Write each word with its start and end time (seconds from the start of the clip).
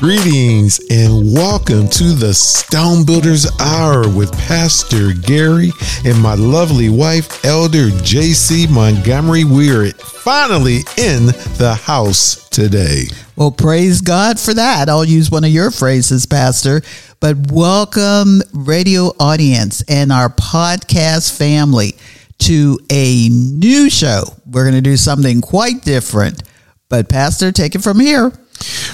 Greetings 0.00 0.80
and 0.88 1.30
welcome 1.34 1.86
to 1.86 2.14
the 2.14 2.32
Stone 2.32 3.04
Builders 3.04 3.46
Hour 3.60 4.08
with 4.08 4.32
Pastor 4.32 5.12
Gary 5.12 5.72
and 6.06 6.18
my 6.18 6.32
lovely 6.32 6.88
wife, 6.88 7.44
Elder 7.44 7.90
JC 7.90 8.70
Montgomery. 8.70 9.44
We're 9.44 9.90
finally 9.90 10.78
in 10.96 11.26
the 11.58 11.78
house 11.84 12.48
today. 12.48 13.08
Well, 13.36 13.50
praise 13.50 14.00
God 14.00 14.40
for 14.40 14.54
that. 14.54 14.88
I'll 14.88 15.04
use 15.04 15.30
one 15.30 15.44
of 15.44 15.50
your 15.50 15.70
phrases, 15.70 16.24
Pastor. 16.24 16.80
But 17.20 17.52
welcome, 17.52 18.40
radio 18.54 19.12
audience 19.20 19.82
and 19.86 20.12
our 20.12 20.30
podcast 20.30 21.36
family, 21.36 21.94
to 22.38 22.78
a 22.90 23.28
new 23.28 23.90
show. 23.90 24.22
We're 24.46 24.64
going 24.64 24.76
to 24.76 24.80
do 24.80 24.96
something 24.96 25.42
quite 25.42 25.82
different. 25.82 26.42
But, 26.88 27.10
Pastor, 27.10 27.52
take 27.52 27.74
it 27.74 27.82
from 27.82 28.00
here. 28.00 28.32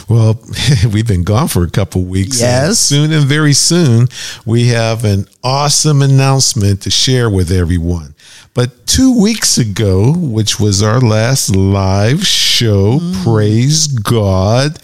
Well, 0.08 0.38
we've 0.92 1.06
been 1.06 1.24
gone 1.24 1.48
for 1.48 1.64
a 1.64 1.70
couple 1.70 2.04
weeks. 2.04 2.40
Yes. 2.40 2.78
soon 2.78 3.12
and 3.12 3.24
very 3.26 3.52
soon, 3.52 4.08
we 4.44 4.68
have 4.68 5.04
an 5.04 5.26
awesome 5.42 6.02
announcement 6.02 6.82
to 6.82 6.90
share 6.90 7.28
with 7.28 7.50
everyone. 7.50 8.14
But 8.54 8.86
two 8.86 9.20
weeks 9.20 9.58
ago, 9.58 10.12
which 10.16 10.58
was 10.60 10.82
our 10.82 11.00
last 11.00 11.54
live 11.54 12.26
show, 12.26 12.98
Mm. 13.00 13.22
praise 13.24 13.86
God, 13.86 14.78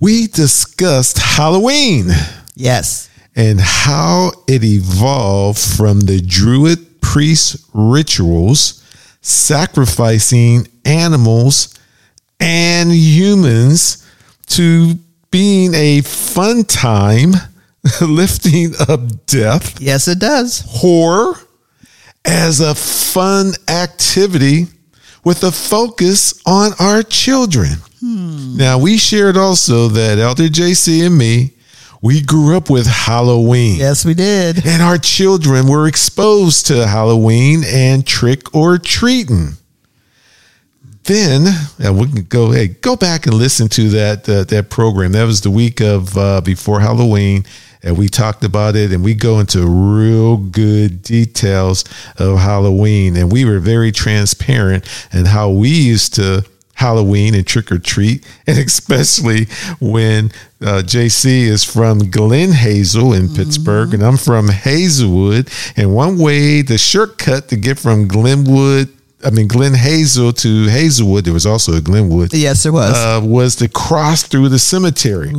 we 0.00 0.26
discussed 0.28 1.18
Halloween 1.18 2.10
Yes. 2.54 3.08
and 3.36 3.60
how 3.60 4.32
it 4.46 4.62
evolved 4.64 5.58
from 5.58 6.00
the 6.00 6.20
Druid 6.20 7.00
priest 7.00 7.56
rituals, 7.74 8.80
sacrificing 9.20 10.68
animals 10.84 11.68
and 12.40 12.92
humans 12.92 13.98
to 14.48 14.94
being 15.30 15.74
a 15.74 16.00
fun 16.02 16.64
time, 16.64 17.32
lifting 18.00 18.72
up 18.88 19.00
death, 19.26 19.80
Yes, 19.80 20.08
it 20.08 20.18
does. 20.18 20.62
horror 20.66 21.34
as 22.24 22.60
a 22.60 22.74
fun 22.74 23.52
activity 23.68 24.66
with 25.24 25.42
a 25.44 25.52
focus 25.52 26.40
on 26.46 26.72
our 26.80 27.02
children. 27.02 27.72
Hmm. 28.00 28.56
Now, 28.56 28.78
we 28.78 28.96
shared 28.98 29.36
also 29.36 29.88
that 29.88 30.18
Elder 30.18 30.44
JC 30.48 31.06
and 31.06 31.16
me, 31.16 31.52
we 32.02 32.20
grew 32.20 32.54
up 32.56 32.68
with 32.68 32.86
Halloween. 32.86 33.76
Yes, 33.78 34.04
we 34.04 34.12
did. 34.14 34.66
And 34.66 34.82
our 34.82 34.98
children 34.98 35.66
were 35.66 35.88
exposed 35.88 36.66
to 36.66 36.86
Halloween 36.86 37.62
and 37.66 38.06
trick 38.06 38.54
or 38.54 38.76
treating. 38.78 39.54
Then 41.04 41.46
and 41.78 41.98
we 41.98 42.06
can 42.06 42.24
go 42.24 42.50
hey, 42.50 42.68
go 42.68 42.96
back 42.96 43.26
and 43.26 43.34
listen 43.34 43.68
to 43.68 43.90
that 43.90 44.28
uh, 44.28 44.44
that 44.44 44.70
program. 44.70 45.12
That 45.12 45.24
was 45.24 45.42
the 45.42 45.50
week 45.50 45.80
of 45.80 46.16
uh, 46.16 46.40
before 46.40 46.80
Halloween, 46.80 47.44
and 47.82 47.98
we 47.98 48.08
talked 48.08 48.42
about 48.42 48.74
it, 48.74 48.90
and 48.90 49.04
we 49.04 49.14
go 49.14 49.38
into 49.38 49.66
real 49.66 50.38
good 50.38 51.02
details 51.02 51.84
of 52.16 52.38
Halloween, 52.38 53.16
and 53.16 53.30
we 53.30 53.44
were 53.44 53.58
very 53.58 53.92
transparent 53.92 54.88
and 55.12 55.26
how 55.26 55.50
we 55.50 55.68
used 55.68 56.14
to 56.14 56.44
Halloween 56.74 57.34
and 57.34 57.46
trick 57.46 57.70
or 57.70 57.78
treat, 57.78 58.26
and 58.46 58.58
especially 58.58 59.46
when 59.80 60.26
uh, 60.62 60.82
JC 60.84 61.42
is 61.42 61.64
from 61.64 62.10
Glen 62.10 62.52
Hazel 62.52 63.12
in 63.12 63.28
Pittsburgh, 63.34 63.94
and 63.94 64.02
I'm 64.02 64.16
from 64.16 64.48
Hazelwood. 64.48 65.50
And 65.76 65.94
one 65.94 66.18
way, 66.18 66.62
the 66.62 66.78
shortcut 66.78 67.48
to 67.48 67.56
get 67.56 67.78
from 67.78 68.08
Glenwood, 68.08 68.88
I 69.24 69.30
mean 69.30 69.48
Glen 69.48 69.74
Hazel 69.74 70.32
to 70.32 70.66
Hazelwood, 70.68 71.24
there 71.24 71.32
was 71.32 71.46
also 71.46 71.72
a 71.74 71.80
Glenwood. 71.80 72.32
Yes, 72.34 72.62
there 72.62 72.72
was. 72.72 72.92
Uh, 72.94 73.20
was 73.24 73.56
to 73.56 73.68
cross 73.68 74.22
through 74.22 74.50
the 74.50 74.58
cemetery. 74.58 75.32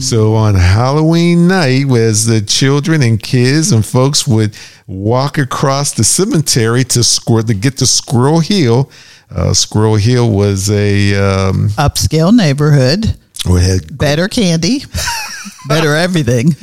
So 0.00 0.34
on 0.34 0.54
Halloween 0.54 1.48
night, 1.48 1.90
as 1.90 2.26
the 2.26 2.40
children 2.40 3.02
and 3.02 3.22
kids 3.22 3.72
and 3.72 3.84
folks 3.84 4.26
would 4.26 4.56
walk 4.86 5.36
across 5.38 5.92
the 5.92 6.04
cemetery 6.04 6.84
to 6.84 7.00
squir- 7.00 7.46
to 7.46 7.54
get 7.54 7.76
to 7.78 7.86
Squirrel 7.86 8.40
Hill. 8.40 8.90
Uh, 9.30 9.52
Squirrel 9.52 9.96
Hill 9.96 10.30
was 10.30 10.70
a 10.70 11.14
um, 11.14 11.68
Upscale 11.76 12.34
neighborhood, 12.34 13.14
we 13.48 13.62
had 13.62 13.96
better 13.96 14.26
candy, 14.28 14.84
better 15.68 15.94
everything. 15.94 16.56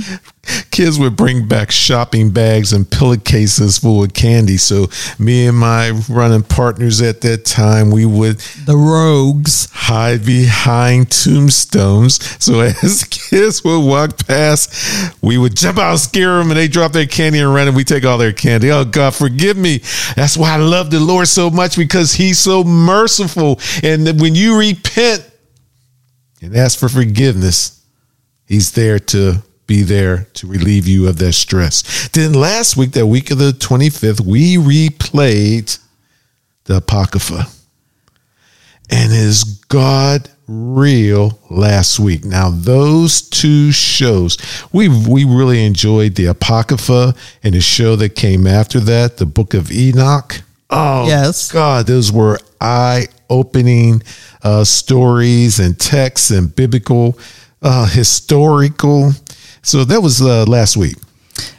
Kids 0.71 0.97
would 0.99 1.15
bring 1.15 1.47
back 1.47 1.71
shopping 1.71 2.31
bags 2.31 2.73
and 2.73 2.89
pillowcases 2.89 3.77
full 3.77 4.03
of 4.03 4.13
candy. 4.13 4.57
So 4.57 4.87
me 5.19 5.47
and 5.47 5.57
my 5.57 5.91
running 6.09 6.43
partners 6.43 7.01
at 7.01 7.21
that 7.21 7.45
time, 7.45 7.91
we 7.91 8.05
would 8.05 8.37
The 8.65 8.75
rogues. 8.75 9.67
hide 9.71 10.25
behind 10.25 11.11
tombstones. 11.11 12.19
So 12.43 12.59
as 12.83 13.03
kids 13.05 13.63
would 13.63 13.85
walk 13.85 14.25
past, 14.27 15.13
we 15.21 15.37
would 15.37 15.55
jump 15.55 15.77
out, 15.77 15.97
scare 15.97 16.37
them, 16.37 16.51
and 16.51 16.57
they 16.57 16.67
drop 16.67 16.91
their 16.91 17.05
candy 17.05 17.39
and 17.39 17.53
run, 17.53 17.67
and 17.67 17.75
we 17.75 17.83
take 17.83 18.05
all 18.05 18.17
their 18.17 18.33
candy. 18.33 18.71
Oh 18.71 18.85
God, 18.85 19.15
forgive 19.15 19.57
me. 19.57 19.79
That's 20.15 20.37
why 20.37 20.53
I 20.53 20.57
love 20.57 20.91
the 20.91 20.99
Lord 20.99 21.27
so 21.27 21.49
much 21.49 21.77
because 21.77 22.13
He's 22.13 22.39
so 22.39 22.63
merciful. 22.63 23.59
And 23.83 24.07
that 24.07 24.15
when 24.21 24.35
you 24.35 24.57
repent 24.57 25.29
and 26.41 26.55
ask 26.55 26.77
for 26.79 26.89
forgiveness, 26.89 27.83
He's 28.47 28.71
there 28.73 28.99
to 28.99 29.41
be 29.67 29.81
there 29.81 30.27
to 30.35 30.47
relieve 30.47 30.87
you 30.87 31.07
of 31.07 31.17
that 31.17 31.33
stress. 31.33 32.07
Then 32.09 32.33
last 32.33 32.77
week, 32.77 32.91
that 32.91 33.07
week 33.07 33.31
of 33.31 33.37
the 33.39 33.51
25th, 33.51 34.21
we 34.21 34.57
replayed 34.57 35.79
the 36.65 36.77
Apocrypha. 36.77 37.47
And 38.89 39.11
is 39.11 39.43
God 39.67 40.29
real 40.47 41.39
last 41.49 41.99
week? 41.99 42.23
Now, 42.23 42.49
those 42.51 43.21
two 43.21 43.71
shows, 43.71 44.37
we 44.71 44.87
we 44.89 45.25
really 45.25 45.65
enjoyed 45.65 46.15
the 46.15 46.27
Apocrypha 46.27 47.15
and 47.43 47.55
the 47.55 47.61
show 47.61 47.95
that 47.95 48.09
came 48.15 48.45
after 48.45 48.79
that, 48.81 49.17
the 49.17 49.25
Book 49.25 49.53
of 49.55 49.71
Enoch. 49.71 50.41
Oh, 50.69 51.07
Yes. 51.07 51.51
God, 51.51 51.87
those 51.87 52.11
were 52.11 52.39
eye 52.61 53.07
opening 53.29 54.03
uh, 54.43 54.63
stories 54.63 55.59
and 55.59 55.79
texts 55.79 56.29
and 56.29 56.55
biblical, 56.55 57.17
uh, 57.63 57.87
historical. 57.87 59.13
So 59.65 59.83
that 59.83 59.99
was 59.99 60.21
uh, 60.21 60.45
last 60.45 60.77
week. 60.77 60.95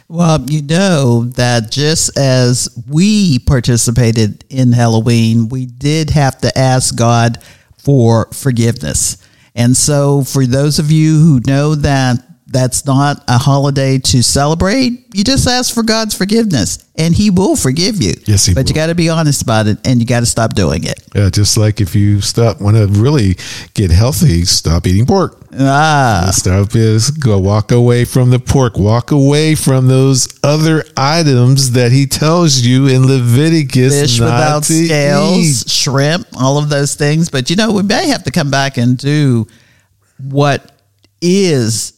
Well, 0.07 0.39
you 0.49 0.61
know 0.61 1.25
that 1.35 1.69
just 1.69 2.17
as 2.17 2.69
we 2.89 3.39
participated 3.39 4.45
in 4.49 4.71
Halloween, 4.71 5.49
we 5.49 5.65
did 5.65 6.11
have 6.11 6.39
to 6.39 6.57
ask 6.57 6.95
God 6.95 7.43
for 7.77 8.31
forgiveness. 8.31 9.17
And 9.55 9.75
so, 9.75 10.23
for 10.23 10.45
those 10.45 10.79
of 10.79 10.89
you 10.89 11.19
who 11.19 11.41
know 11.45 11.75
that 11.75 12.23
that's 12.49 12.85
not 12.85 13.23
a 13.27 13.37
holiday 13.37 13.97
to 13.99 14.23
celebrate, 14.23 15.05
you 15.13 15.23
just 15.25 15.45
ask 15.47 15.73
for 15.73 15.83
God's 15.83 16.15
forgiveness 16.15 16.79
and 16.95 17.13
He 17.13 17.29
will 17.29 17.57
forgive 17.57 18.01
you. 18.01 18.13
Yes, 18.25 18.45
He 18.45 18.53
But 18.53 18.63
will. 18.63 18.69
you 18.69 18.75
got 18.75 18.87
to 18.87 18.95
be 18.95 19.09
honest 19.09 19.41
about 19.41 19.67
it 19.67 19.85
and 19.85 19.99
you 19.99 20.05
got 20.05 20.21
to 20.21 20.25
stop 20.25 20.53
doing 20.53 20.85
it. 20.85 21.03
Yeah, 21.13 21.29
just 21.29 21.57
like 21.57 21.81
if 21.81 21.93
you 21.93 22.21
stop 22.21 22.61
want 22.61 22.77
to 22.77 22.87
really 22.87 23.35
get 23.73 23.91
healthy, 23.91 24.45
stop 24.45 24.87
eating 24.87 25.05
pork. 25.05 25.37
Ah, 25.59 26.29
Stop 26.33 26.75
is 26.75 27.09
go 27.11 27.37
walk 27.39 27.71
away 27.71 28.05
from 28.05 28.29
the 28.29 28.39
pork. 28.39 28.77
Walk 28.77 29.11
away 29.11 29.55
from 29.55 29.87
those 29.87 30.27
other 30.43 30.83
items 30.95 31.71
that 31.71 31.91
he 31.91 32.05
tells 32.05 32.59
you 32.61 32.87
in 32.87 33.07
Leviticus 33.07 34.01
fish 34.01 34.19
without 34.19 34.63
scales, 34.65 35.37
eat. 35.65 35.69
shrimp, 35.69 36.27
all 36.39 36.57
of 36.59 36.69
those 36.69 36.95
things. 36.95 37.29
But 37.29 37.49
you 37.49 37.55
know, 37.55 37.73
we 37.73 37.81
may 37.83 38.07
have 38.09 38.23
to 38.25 38.31
come 38.31 38.51
back 38.51 38.77
and 38.77 38.97
do 38.97 39.47
what 40.19 40.71
is 41.21 41.93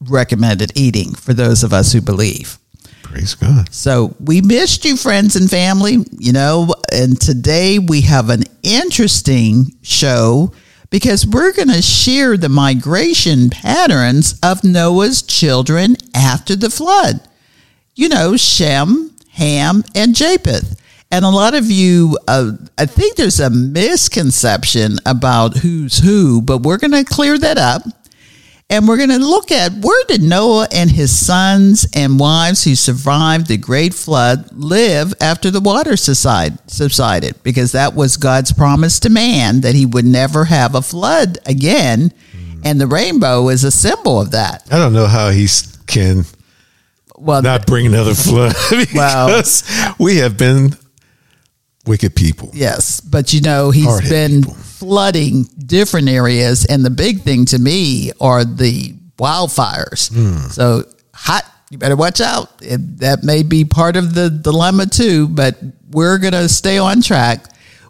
recommended 0.00 0.72
eating 0.74 1.14
for 1.14 1.34
those 1.34 1.62
of 1.62 1.72
us 1.72 1.92
who 1.92 2.00
believe. 2.00 2.58
Praise 3.02 3.34
God. 3.34 3.72
So 3.72 4.16
we 4.18 4.40
missed 4.40 4.84
you, 4.84 4.96
friends 4.96 5.36
and 5.36 5.48
family, 5.48 5.98
you 6.18 6.32
know, 6.32 6.74
and 6.92 7.20
today 7.20 7.78
we 7.78 8.00
have 8.02 8.28
an 8.28 8.44
interesting 8.62 9.76
show 9.82 10.52
because 10.90 11.26
we're 11.26 11.52
going 11.52 11.68
to 11.68 11.82
share 11.82 12.36
the 12.36 12.48
migration 12.48 13.50
patterns 13.50 14.38
of 14.42 14.64
Noah's 14.64 15.22
children 15.22 15.96
after 16.14 16.56
the 16.56 16.70
flood. 16.70 17.20
You 17.94 18.08
know, 18.08 18.36
Shem, 18.36 19.14
Ham, 19.30 19.84
and 19.94 20.14
Japheth. 20.14 20.80
And 21.10 21.24
a 21.24 21.30
lot 21.30 21.54
of 21.54 21.70
you, 21.70 22.18
uh, 22.26 22.52
I 22.76 22.86
think 22.86 23.16
there's 23.16 23.38
a 23.38 23.50
misconception 23.50 24.98
about 25.06 25.58
who's 25.58 25.98
who, 25.98 26.42
but 26.42 26.62
we're 26.62 26.78
going 26.78 26.90
to 26.92 27.04
clear 27.04 27.38
that 27.38 27.58
up. 27.58 27.82
And 28.70 28.88
we're 28.88 28.96
going 28.96 29.10
to 29.10 29.18
look 29.18 29.52
at 29.52 29.72
where 29.72 30.04
did 30.08 30.22
Noah 30.22 30.66
and 30.72 30.90
his 30.90 31.16
sons 31.16 31.86
and 31.94 32.18
wives 32.18 32.64
who 32.64 32.74
survived 32.74 33.46
the 33.46 33.58
great 33.58 33.92
flood 33.92 34.48
live 34.52 35.12
after 35.20 35.50
the 35.50 35.60
water 35.60 35.96
subside, 35.96 36.58
subsided? 36.70 37.40
Because 37.42 37.72
that 37.72 37.94
was 37.94 38.16
God's 38.16 38.52
promise 38.52 38.98
to 39.00 39.10
man 39.10 39.60
that 39.60 39.74
he 39.74 39.84
would 39.86 40.06
never 40.06 40.46
have 40.46 40.74
a 40.74 40.82
flood 40.82 41.38
again. 41.46 42.12
Hmm. 42.32 42.60
And 42.64 42.80
the 42.80 42.86
rainbow 42.86 43.48
is 43.50 43.64
a 43.64 43.70
symbol 43.70 44.18
of 44.20 44.30
that. 44.30 44.66
I 44.72 44.78
don't 44.78 44.94
know 44.94 45.06
how 45.06 45.28
he 45.30 45.46
can 45.86 46.24
Well, 47.16 47.42
not 47.42 47.66
bring 47.66 47.86
another 47.86 48.14
flood 48.14 48.54
Well- 48.94 49.28
because 49.28 49.62
we 49.98 50.16
have 50.16 50.38
been 50.38 50.74
wicked 51.86 52.14
people. 52.16 52.50
yes, 52.54 53.00
but 53.00 53.32
you 53.32 53.40
know, 53.40 53.70
he's 53.70 53.84
Hard-headed 53.84 54.10
been 54.10 54.42
people. 54.42 54.54
flooding 54.54 55.44
different 55.66 56.08
areas. 56.08 56.64
And 56.66 56.84
the 56.84 56.90
big 56.90 57.20
thing 57.22 57.44
to 57.46 57.58
me 57.58 58.10
are 58.20 58.44
the 58.44 58.94
wildfires. 59.18 60.12
Hmm. 60.12 60.48
So 60.50 60.84
hot, 61.14 61.44
you 61.70 61.78
better 61.78 61.96
watch 61.96 62.20
out. 62.20 62.50
It, 62.62 62.98
that 62.98 63.22
may 63.22 63.42
be 63.42 63.64
part 63.64 63.96
of 63.96 64.14
the 64.14 64.30
dilemma 64.30 64.86
too, 64.86 65.28
but 65.28 65.56
we're 65.90 66.18
going 66.18 66.32
to 66.32 66.48
stay 66.48 66.78
on 66.78 67.02
track. 67.02 67.46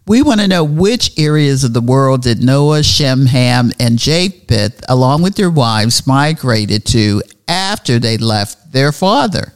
We 0.07 0.21
want 0.21 0.41
to 0.43 0.49
know 0.49 0.65
which 0.65 1.19
areas 1.19 1.65
of 1.65 1.73
the 1.73 1.81
world 1.81 2.23
did 2.23 2.45
Noah, 2.45 2.83
Shem, 2.83 3.25
Ham, 3.25 3.73
and 3.81 3.99
Japheth, 3.99 4.85
along 4.91 5.23
with 5.23 5.35
their 5.37 5.51
wives, 5.51 6.07
migrated 6.07 6.85
to 6.87 7.23
after 7.49 7.99
they 7.99 8.19
left 8.19 8.71
their 8.71 8.93
father. 8.93 9.54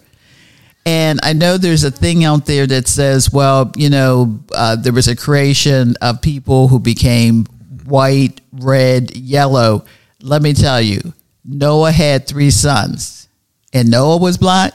And 0.88 1.20
I 1.23 1.35
know 1.35 1.58
there's 1.58 1.85
a 1.85 1.90
thing 1.90 2.25
out 2.25 2.46
there 2.46 2.67
that 2.67 2.88
says, 2.88 3.31
well, 3.31 3.70
you 3.76 3.90
know, 3.90 4.40
uh, 4.52 4.75
there 4.75 4.94
was 4.94 5.06
a 5.06 5.14
creation 5.14 5.96
of 6.00 6.23
people 6.23 6.69
who 6.69 6.81
became 6.81 7.44
white, 7.85 8.40
red, 8.52 9.14
yellow. 9.14 9.85
Let 10.23 10.40
me 10.40 10.55
tell 10.55 10.81
you, 10.81 11.12
Noah 11.44 11.93
had 11.93 12.26
three 12.26 12.50
sons, 12.50 13.29
and 13.70 13.90
Noah 13.90 14.17
was 14.17 14.38
black, 14.38 14.73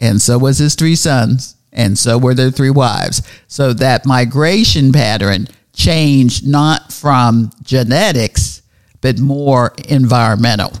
and 0.00 0.22
so 0.22 0.38
was 0.38 0.58
his 0.58 0.76
three 0.76 0.94
sons, 0.94 1.56
and 1.72 1.98
so 1.98 2.16
were 2.16 2.34
their 2.34 2.52
three 2.52 2.70
wives. 2.70 3.20
So 3.48 3.72
that 3.72 4.06
migration 4.06 4.92
pattern 4.92 5.48
changed 5.72 6.46
not 6.46 6.92
from 6.92 7.50
genetics, 7.64 8.62
but 9.00 9.18
more 9.18 9.74
environmental. 9.88 10.74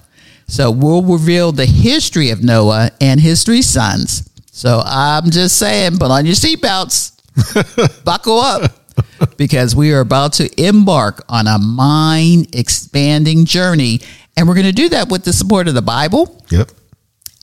So 0.46 0.70
we'll 0.70 1.02
reveal 1.02 1.50
the 1.50 1.66
history 1.66 2.30
of 2.30 2.44
Noah 2.44 2.92
and 3.00 3.20
his 3.20 3.42
three 3.42 3.62
sons. 3.62 4.29
So 4.60 4.82
I'm 4.84 5.30
just 5.30 5.56
saying, 5.56 5.92
put 5.96 6.10
on 6.10 6.26
your 6.26 6.34
seatbelts, 6.34 8.04
buckle 8.04 8.38
up, 8.40 8.70
because 9.38 9.74
we 9.74 9.90
are 9.94 10.00
about 10.00 10.34
to 10.34 10.50
embark 10.62 11.24
on 11.30 11.46
a 11.46 11.58
mind 11.58 12.54
expanding 12.54 13.46
journey. 13.46 14.00
And 14.36 14.46
we're 14.46 14.52
going 14.52 14.66
to 14.66 14.72
do 14.72 14.90
that 14.90 15.08
with 15.08 15.24
the 15.24 15.32
support 15.32 15.66
of 15.66 15.72
the 15.72 15.80
Bible 15.80 16.44
Yep. 16.50 16.72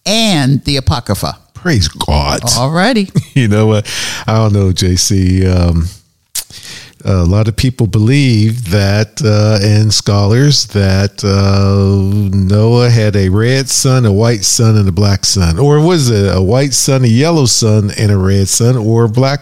and 0.06 0.64
the 0.66 0.78
Apocrypha. 0.78 1.40
Praise 1.56 1.88
God. 1.88 2.42
Alrighty. 2.42 3.10
you 3.36 3.48
know 3.48 3.66
what? 3.66 3.92
I 4.28 4.36
don't 4.36 4.54
know, 4.54 4.70
JC. 4.70 5.44
Um, 5.52 5.86
a 7.06 7.24
lot 7.24 7.48
of 7.48 7.56
people 7.56 7.88
believe 7.88 8.70
that, 8.72 9.22
uh, 9.24 9.60
and 9.62 9.94
scholars, 9.94 10.66
that 10.68 11.24
uh, 11.24 12.36
Noah 12.36 12.90
had 12.90 13.16
a 13.16 13.30
red 13.30 13.70
son, 13.70 14.06
a 14.06 14.12
white 14.12 14.44
son, 14.44 14.76
and 14.76 14.90
a 14.90 14.92
black 14.92 15.26
son. 15.26 15.60
Or 15.60 15.80
was 15.80 16.10
it 16.10 16.36
a 16.36 16.42
white 16.42 16.74
son, 16.74 17.04
a 17.04 17.08
yellow 17.08 17.46
son, 17.46 17.92
and 17.98 18.12
a 18.12 18.18
red 18.18 18.48
son, 18.48 18.76
or 18.78 19.08
black, 19.08 19.42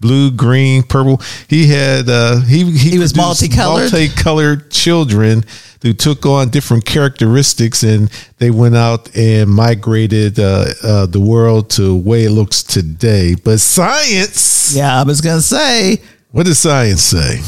blue, 0.00 0.30
green, 0.30 0.82
purple? 0.82 1.20
He 1.48 1.66
had, 1.68 2.08
uh, 2.08 2.40
he, 2.42 2.70
He 2.70 2.98
was 2.98 3.16
multicolored? 3.16 3.92
multicolored 3.92 4.70
children 4.70 5.44
who 5.82 5.92
took 5.92 6.24
on 6.24 6.48
different 6.48 6.84
characteristics 6.84 7.82
and 7.82 8.08
they 8.38 8.52
went 8.52 8.76
out 8.76 9.14
and 9.16 9.50
migrated 9.50 10.38
uh, 10.38 10.66
uh, 10.80 11.06
the 11.06 11.18
world 11.18 11.70
to 11.70 11.82
the 11.82 11.94
way 11.96 12.24
it 12.24 12.30
looks 12.30 12.62
today. 12.62 13.34
But 13.34 13.58
science, 13.58 14.74
Yeah, 14.76 15.00
I 15.00 15.02
was 15.02 15.20
going 15.20 15.38
to 15.38 15.42
say 15.42 16.00
what 16.32 16.46
does 16.46 16.58
science 16.58 17.02
say? 17.02 17.40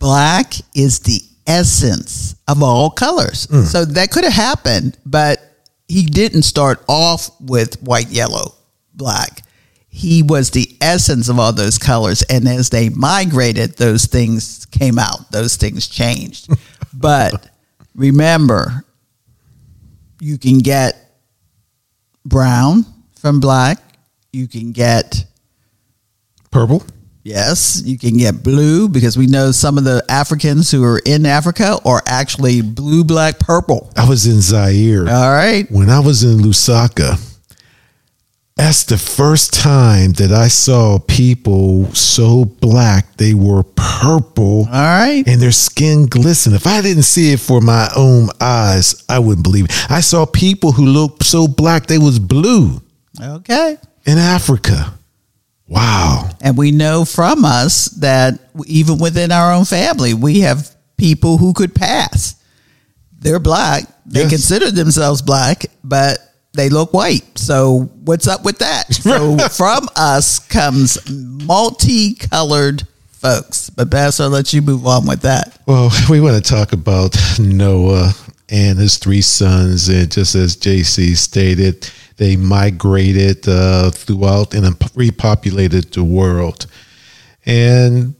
black 0.00 0.54
is 0.74 0.98
the 1.00 1.20
essence 1.46 2.34
of 2.48 2.62
all 2.62 2.90
colors. 2.90 3.46
Hmm. 3.48 3.62
So 3.62 3.84
that 3.84 4.10
could 4.10 4.24
have 4.24 4.32
happened, 4.32 4.98
but 5.06 5.38
he 5.86 6.04
didn't 6.04 6.42
start 6.42 6.82
off 6.88 7.30
with 7.40 7.80
white, 7.82 8.08
yellow, 8.08 8.54
black. 8.94 9.42
He 9.88 10.22
was 10.22 10.50
the 10.50 10.76
essence 10.80 11.28
of 11.28 11.38
all 11.38 11.52
those 11.52 11.78
colors. 11.78 12.22
And 12.22 12.48
as 12.48 12.70
they 12.70 12.88
migrated, 12.88 13.76
those 13.76 14.06
things 14.06 14.66
came 14.66 14.98
out, 14.98 15.30
those 15.30 15.56
things 15.56 15.86
changed. 15.86 16.48
but 16.94 17.48
remember, 17.94 18.84
you 20.20 20.38
can 20.38 20.58
get 20.58 20.96
brown 22.24 22.84
from 23.18 23.40
black, 23.40 23.78
you 24.32 24.48
can 24.48 24.72
get 24.72 25.24
Purple. 26.50 26.84
Yes, 27.30 27.82
you 27.84 27.96
can 27.98 28.16
get 28.16 28.42
blue 28.42 28.88
because 28.88 29.16
we 29.16 29.26
know 29.26 29.52
some 29.52 29.78
of 29.78 29.84
the 29.84 30.04
Africans 30.08 30.70
who 30.70 30.82
are 30.84 31.00
in 31.06 31.24
Africa 31.26 31.78
are 31.84 32.02
actually 32.06 32.60
blue, 32.60 33.04
black, 33.04 33.38
purple. 33.38 33.90
I 33.96 34.08
was 34.08 34.26
in 34.26 34.40
Zaire. 34.40 35.08
All 35.08 35.30
right. 35.30 35.70
when 35.70 35.88
I 35.90 36.00
was 36.00 36.24
in 36.24 36.38
Lusaka, 36.38 37.18
that's 38.56 38.84
the 38.84 38.98
first 38.98 39.54
time 39.54 40.12
that 40.14 40.32
I 40.32 40.48
saw 40.48 40.98
people 40.98 41.86
so 41.94 42.44
black 42.44 43.16
they 43.16 43.32
were 43.32 43.62
purple 43.62 44.66
All 44.66 44.72
right. 44.72 45.22
and 45.26 45.40
their 45.40 45.52
skin 45.52 46.06
glistened. 46.06 46.54
If 46.56 46.66
I 46.66 46.82
didn't 46.82 47.04
see 47.04 47.32
it 47.32 47.40
for 47.40 47.60
my 47.62 47.88
own 47.96 48.28
eyes, 48.40 49.02
I 49.08 49.18
wouldn't 49.18 49.44
believe 49.44 49.64
it. 49.66 49.90
I 49.90 50.00
saw 50.00 50.26
people 50.26 50.72
who 50.72 50.84
looked 50.84 51.22
so 51.24 51.48
black 51.48 51.86
they 51.86 51.98
was 51.98 52.18
blue 52.18 52.82
Okay. 53.22 53.78
in 54.04 54.18
Africa. 54.18 54.92
Wow. 55.70 56.28
And 56.42 56.58
we 56.58 56.72
know 56.72 57.04
from 57.04 57.44
us 57.44 57.86
that 58.00 58.38
even 58.66 58.98
within 58.98 59.30
our 59.32 59.52
own 59.52 59.64
family, 59.64 60.12
we 60.14 60.40
have 60.40 60.68
people 60.96 61.38
who 61.38 61.52
could 61.54 61.74
pass. 61.74 62.34
They're 63.20 63.38
black. 63.38 63.84
They 64.04 64.22
Yes. 64.22 64.30
consider 64.30 64.70
themselves 64.72 65.22
black, 65.22 65.66
but 65.84 66.18
they 66.54 66.68
look 66.68 66.92
white. 66.92 67.38
So 67.38 67.88
what's 68.04 68.26
up 68.26 68.44
with 68.44 68.58
that? 68.58 68.84
So 68.94 69.38
from 69.48 69.88
us 69.96 70.40
comes 70.40 70.98
multicolored 71.08 72.86
folks. 73.12 73.70
But 73.70 73.90
Pastor, 73.90 74.24
I'll 74.24 74.30
let 74.30 74.52
you 74.52 74.62
move 74.62 74.86
on 74.86 75.06
with 75.06 75.20
that. 75.22 75.58
Well, 75.66 75.90
we 76.10 76.20
want 76.20 76.42
to 76.42 76.50
talk 76.50 76.72
about 76.72 77.16
Noah 77.38 78.12
and 78.48 78.78
his 78.78 78.98
three 78.98 79.20
sons. 79.22 79.88
And 79.88 80.10
just 80.10 80.34
as 80.34 80.56
JC 80.56 81.16
stated, 81.16 81.88
they 82.20 82.36
migrated 82.36 83.48
uh, 83.48 83.90
throughout 83.90 84.52
and 84.52 84.66
repopulated 84.94 85.90
the 85.90 86.04
world. 86.04 86.66
And 87.46 88.14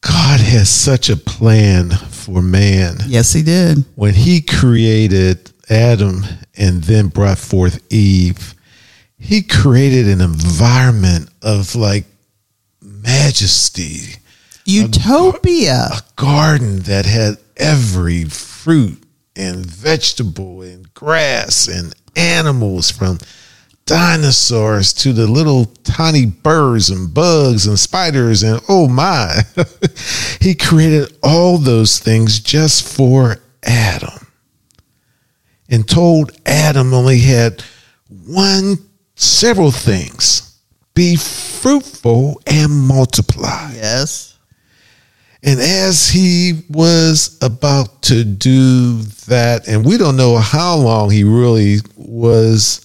God 0.00 0.40
has 0.40 0.68
such 0.68 1.08
a 1.08 1.16
plan 1.16 1.90
for 1.90 2.42
man. 2.42 2.96
Yes, 3.06 3.32
he 3.32 3.42
did. 3.42 3.84
When 3.94 4.14
he 4.14 4.40
created 4.40 5.52
Adam 5.70 6.24
and 6.56 6.82
then 6.82 7.06
brought 7.06 7.38
forth 7.38 7.80
Eve, 7.88 8.56
he 9.16 9.42
created 9.42 10.08
an 10.08 10.20
environment 10.20 11.30
of 11.40 11.76
like 11.76 12.04
majesty 12.82 14.16
Utopia. 14.64 15.86
a 15.92 16.00
garden 16.16 16.80
that 16.80 17.06
had 17.06 17.36
every 17.56 18.24
fruit 18.24 19.00
and 19.36 19.64
vegetable 19.64 20.62
and 20.62 20.92
grass 20.94 21.68
and 21.68 21.94
animals 22.16 22.90
from 22.90 23.18
dinosaurs 23.86 24.92
to 24.92 25.12
the 25.14 25.26
little 25.26 25.64
tiny 25.82 26.26
birds 26.26 26.90
and 26.90 27.12
bugs 27.14 27.66
and 27.66 27.78
spiders 27.78 28.42
and 28.42 28.60
oh 28.68 28.88
my. 28.88 29.42
He 30.40 30.54
created 30.54 31.16
all 31.22 31.58
those 31.58 31.98
things 31.98 32.40
just 32.40 32.96
for 32.96 33.36
adam 33.64 34.28
and 35.68 35.86
told 35.88 36.32
adam 36.46 36.94
only 36.94 37.18
had 37.18 37.62
one 38.26 38.76
several 39.14 39.70
things. 39.72 40.60
Be 40.94 41.16
fruitful 41.16 42.40
and 42.46 42.72
multiply. 42.72 43.72
Yes. 43.74 44.37
And 45.42 45.60
as 45.60 46.08
he 46.08 46.64
was 46.68 47.38
about 47.42 48.02
to 48.02 48.24
do 48.24 49.02
that, 49.28 49.68
and 49.68 49.84
we 49.84 49.96
don't 49.98 50.16
know 50.16 50.36
how 50.38 50.76
long 50.76 51.10
he 51.10 51.24
really 51.24 51.78
was 51.96 52.84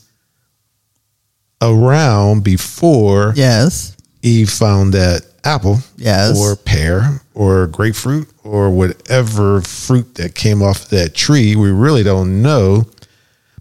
around 1.61 2.43
before 2.43 3.33
Yes. 3.35 3.95
Eve 4.21 4.49
found 4.49 4.93
that 4.93 5.25
apple 5.43 5.79
Yes. 5.97 6.37
or 6.37 6.55
pear 6.55 7.21
or 7.33 7.67
grapefruit 7.67 8.29
or 8.43 8.69
whatever 8.69 9.61
fruit 9.61 10.15
that 10.15 10.35
came 10.35 10.61
off 10.61 10.89
that 10.89 11.13
tree. 11.13 11.55
We 11.55 11.69
really 11.71 12.03
don't 12.03 12.41
know. 12.41 12.85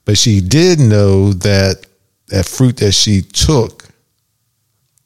But 0.04 0.18
she 0.18 0.40
did 0.40 0.80
know 0.80 1.32
that 1.32 1.86
that 2.28 2.46
fruit 2.46 2.78
that 2.78 2.92
she 2.92 3.22
took 3.22 3.84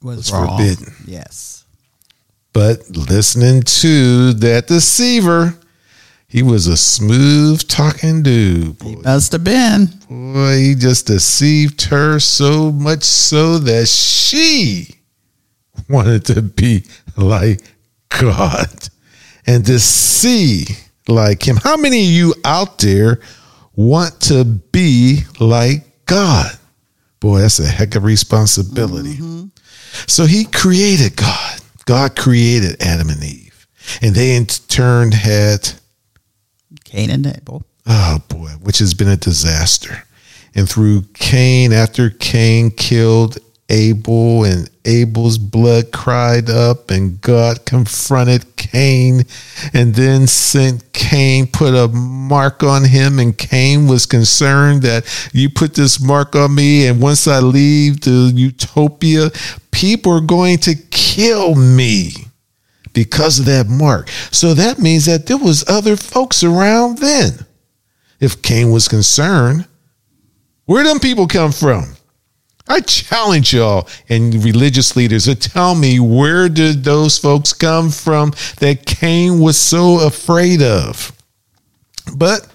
was 0.01 0.29
forbidden. 0.29 0.95
Yes. 1.05 1.56
But 2.57 2.89
listening 2.89 3.61
to 3.61 4.33
that 4.33 4.65
deceiver, 4.65 5.53
he 6.27 6.41
was 6.41 6.65
a 6.65 6.75
smooth 6.75 7.67
talking 7.67 8.23
dude. 8.23 8.79
Boy, 8.79 8.95
Must 9.03 9.31
have 9.33 9.43
been. 9.43 9.85
boy, 10.09 10.57
he 10.57 10.73
just 10.73 11.05
deceived 11.05 11.83
her 11.83 12.17
so 12.17 12.71
much 12.71 13.03
so 13.03 13.59
that 13.59 13.87
she 13.87 14.95
wanted 15.87 16.25
to 16.25 16.41
be 16.41 16.85
like 17.15 17.61
God 18.09 18.89
and 19.45 19.63
to 19.67 19.77
see 19.77 20.65
like 21.07 21.47
him. 21.47 21.57
How 21.57 21.77
many 21.77 22.05
of 22.05 22.11
you 22.11 22.33
out 22.43 22.79
there 22.79 23.19
want 23.75 24.19
to 24.21 24.43
be 24.45 25.19
like 25.39 25.85
God? 26.07 26.57
Boy, 27.19 27.41
that's 27.41 27.59
a 27.59 27.67
heck 27.67 27.93
of 27.93 28.03
a 28.03 28.07
responsibility. 28.07 29.17
Mm-hmm. 29.17 29.45
So 30.07 30.25
he 30.25 30.45
created 30.45 31.15
God. 31.15 31.59
God 31.87 32.15
created 32.15 32.81
Adam 32.81 33.09
and 33.09 33.23
Eve. 33.23 33.65
And 34.01 34.13
they 34.13 34.35
in 34.35 34.45
turn 34.45 35.13
had 35.13 35.73
Cain 36.83 37.09
and 37.09 37.25
Abel. 37.25 37.63
Oh 37.85 38.21
boy, 38.27 38.49
which 38.61 38.79
has 38.79 38.93
been 38.93 39.07
a 39.07 39.15
disaster. 39.15 40.03
And 40.53 40.69
through 40.69 41.03
Cain, 41.13 41.71
after 41.71 42.09
Cain 42.09 42.71
killed 42.71 43.37
Abel 43.69 44.45
and 44.45 44.69
Abel's 44.85 45.37
blood 45.37 45.91
cried 45.91 46.49
up 46.49 46.89
and 46.89 47.19
God 47.19 47.65
confronted 47.65 48.55
Cain 48.55 49.23
and 49.73 49.93
then 49.93 50.25
sent 50.25 50.93
Cain, 50.93 51.47
put 51.47 51.73
a 51.73 51.89
mark 51.89 52.63
on 52.63 52.85
him. 52.85 53.19
And 53.19 53.37
Cain 53.37 53.87
was 53.87 54.05
concerned 54.05 54.83
that 54.83 55.05
you 55.33 55.49
put 55.49 55.73
this 55.73 56.01
mark 56.01 56.35
on 56.35 56.55
me. 56.55 56.87
And 56.87 57.01
once 57.01 57.27
I 57.27 57.39
leave 57.39 58.01
the 58.01 58.31
utopia, 58.33 59.31
people 59.71 60.13
are 60.13 60.21
going 60.21 60.59
to 60.59 60.75
kill 60.75 61.55
me 61.55 62.11
because 62.93 63.39
of 63.39 63.45
that 63.45 63.67
mark. 63.67 64.09
So 64.31 64.53
that 64.53 64.79
means 64.79 65.05
that 65.05 65.27
there 65.27 65.37
was 65.37 65.67
other 65.67 65.97
folks 65.97 66.41
around 66.41 66.99
then. 66.99 67.45
If 68.19 68.41
Cain 68.41 68.71
was 68.71 68.87
concerned, 68.87 69.67
where 70.65 70.83
them 70.83 70.99
people 70.99 71.27
come 71.27 71.51
from? 71.51 71.96
I 72.67 72.81
challenge 72.81 73.53
y'all 73.53 73.87
and 74.09 74.43
religious 74.43 74.95
leaders 74.95 75.25
to 75.25 75.35
tell 75.35 75.73
me 75.73 75.99
where 75.99 76.49
did 76.49 76.83
those 76.83 77.17
folks 77.17 77.53
come 77.53 77.89
from 77.89 78.33
that 78.59 78.85
Cain 78.85 79.39
was 79.39 79.57
so 79.57 80.05
afraid 80.05 80.61
of? 80.61 81.13
But 82.15 82.47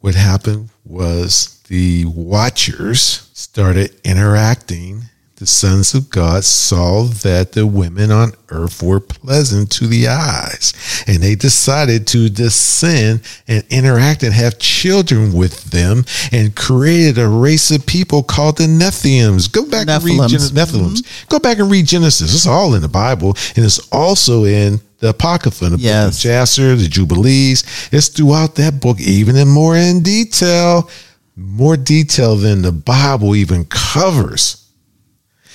what 0.00 0.14
happened 0.14 0.70
was 0.84 1.60
the 1.68 2.06
watchers 2.06 3.28
started 3.34 3.94
interacting 4.04 5.02
the 5.40 5.46
sons 5.46 5.94
of 5.94 6.10
God 6.10 6.44
saw 6.44 7.04
that 7.04 7.52
the 7.52 7.66
women 7.66 8.10
on 8.10 8.32
earth 8.50 8.82
were 8.82 9.00
pleasant 9.00 9.72
to 9.72 9.86
the 9.86 10.06
eyes, 10.06 10.74
and 11.06 11.22
they 11.22 11.34
decided 11.34 12.06
to 12.08 12.28
descend 12.28 13.22
and 13.48 13.64
interact 13.70 14.22
and 14.22 14.34
have 14.34 14.58
children 14.58 15.32
with 15.32 15.70
them, 15.70 16.04
and 16.30 16.54
created 16.54 17.16
a 17.16 17.26
race 17.26 17.70
of 17.70 17.86
people 17.86 18.22
called 18.22 18.58
the 18.58 18.64
Nephilims. 18.64 19.50
Go 19.50 19.64
back 19.64 19.88
and 19.88 20.04
read 20.04 20.28
Gen- 20.28 20.40
Nephilims. 20.40 21.00
Mm-hmm. 21.00 21.28
Go 21.30 21.38
back 21.38 21.58
and 21.58 21.70
read 21.70 21.86
Genesis. 21.86 22.34
It's 22.34 22.46
all 22.46 22.74
in 22.74 22.82
the 22.82 22.88
Bible, 22.88 23.34
and 23.56 23.64
it's 23.64 23.80
also 23.90 24.44
in 24.44 24.78
the 24.98 25.08
Apocrypha, 25.08 25.70
the 25.70 25.78
yes. 25.78 26.04
book 26.04 26.12
of 26.12 26.20
Jasher, 26.20 26.76
the 26.76 26.86
Jubilees. 26.86 27.88
It's 27.90 28.08
throughout 28.08 28.56
that 28.56 28.78
book, 28.78 29.00
even 29.00 29.36
in 29.36 29.48
more 29.48 29.74
in 29.74 30.02
detail, 30.02 30.90
more 31.34 31.78
detail 31.78 32.36
than 32.36 32.60
the 32.60 32.72
Bible 32.72 33.34
even 33.34 33.64
covers. 33.64 34.59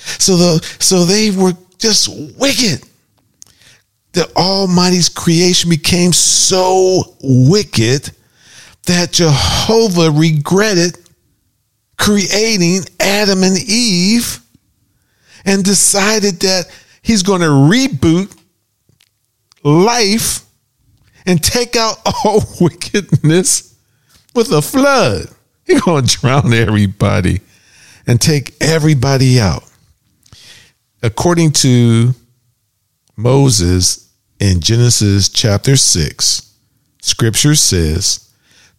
So 0.06 0.36
the 0.36 0.76
so 0.80 1.04
they 1.04 1.30
were 1.30 1.52
just 1.78 2.08
wicked. 2.38 2.82
The 4.12 4.30
Almighty's 4.34 5.08
creation 5.08 5.68
became 5.68 6.12
so 6.12 7.16
wicked 7.20 8.10
that 8.86 9.12
Jehovah 9.12 10.10
regretted 10.10 10.96
creating 11.98 12.84
Adam 13.00 13.42
and 13.42 13.58
Eve 13.58 14.40
and 15.44 15.64
decided 15.64 16.40
that 16.40 16.70
he's 17.02 17.22
going 17.22 17.40
to 17.40 17.46
reboot 17.46 18.34
life 19.62 20.44
and 21.26 21.42
take 21.42 21.76
out 21.76 21.98
all 22.24 22.42
wickedness 22.60 23.74
with 24.34 24.50
a 24.52 24.62
flood. 24.62 25.28
He's 25.66 25.80
going 25.80 26.04
to 26.04 26.16
drown 26.18 26.52
everybody 26.52 27.40
and 28.06 28.20
take 28.20 28.54
everybody 28.60 29.40
out 29.40 29.64
according 31.02 31.52
to 31.52 32.14
Moses 33.16 34.12
in 34.40 34.60
Genesis 34.60 35.28
chapter 35.28 35.76
6, 35.76 36.54
scripture 37.00 37.54
says, 37.54 38.22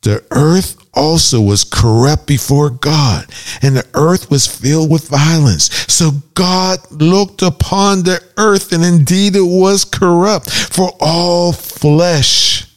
the 0.02 0.24
earth 0.32 0.78
also 0.94 1.42
was 1.42 1.64
corrupt 1.64 2.28
before 2.28 2.70
God, 2.70 3.26
and 3.62 3.76
the 3.76 3.88
earth 3.94 4.30
was 4.30 4.48
filled 4.48 4.92
with 4.92 5.10
violence. 5.10 5.74
So 5.92 6.12
God 6.34 6.80
looked 6.92 7.42
upon 7.42 8.04
the 8.04 8.24
earth, 8.38 8.72
and 8.72 8.84
indeed 8.84 9.36
it 9.36 9.42
was 9.42 9.86
corrupt, 9.86 10.52
for 10.52 10.92
all 11.00 11.52
flesh 11.52 12.68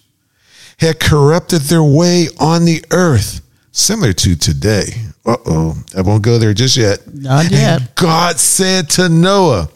had 0.78 0.98
corrupted 0.98 1.62
their 1.62 1.82
way 1.82 2.28
on 2.38 2.64
the 2.64 2.82
earth, 2.90 3.42
similar 3.70 4.14
to 4.14 4.34
today 4.34 5.09
uh 5.26 5.36
oh, 5.46 5.82
I 5.96 6.02
won't 6.02 6.22
go 6.22 6.38
there 6.38 6.54
just 6.54 6.76
yet. 6.76 7.00
Not 7.12 7.50
yet. 7.50 7.80
And 7.80 7.94
God 7.94 8.38
said 8.38 8.88
to 8.90 9.08
Noah, 9.08 9.68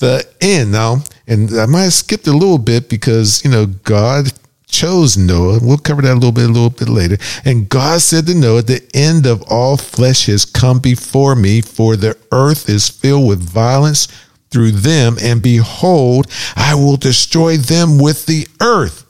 the 0.00 0.26
end 0.40 0.72
now, 0.72 1.02
and 1.26 1.50
I 1.58 1.66
might 1.66 1.82
have 1.82 1.92
skipped 1.92 2.26
a 2.26 2.32
little 2.32 2.58
bit 2.58 2.88
because, 2.88 3.44
you 3.44 3.50
know, 3.50 3.66
God 3.66 4.32
chose 4.68 5.16
Noah. 5.16 5.58
We'll 5.62 5.78
cover 5.78 6.02
that 6.02 6.12
a 6.12 6.14
little 6.14 6.32
bit, 6.32 6.44
a 6.44 6.52
little 6.52 6.70
bit 6.70 6.88
later. 6.88 7.18
And 7.44 7.68
God 7.68 8.00
said 8.00 8.26
to 8.26 8.34
Noah, 8.34 8.62
the 8.62 8.86
end 8.94 9.26
of 9.26 9.42
all 9.48 9.76
flesh 9.76 10.26
has 10.26 10.44
come 10.44 10.78
before 10.78 11.34
me, 11.34 11.60
for 11.60 11.96
the 11.96 12.16
earth 12.32 12.68
is 12.68 12.88
filled 12.88 13.28
with 13.28 13.40
violence 13.40 14.08
through 14.50 14.72
them. 14.72 15.16
And 15.22 15.42
behold, 15.42 16.26
I 16.56 16.74
will 16.74 16.96
destroy 16.96 17.56
them 17.56 17.98
with 17.98 18.26
the 18.26 18.46
earth. 18.60 19.04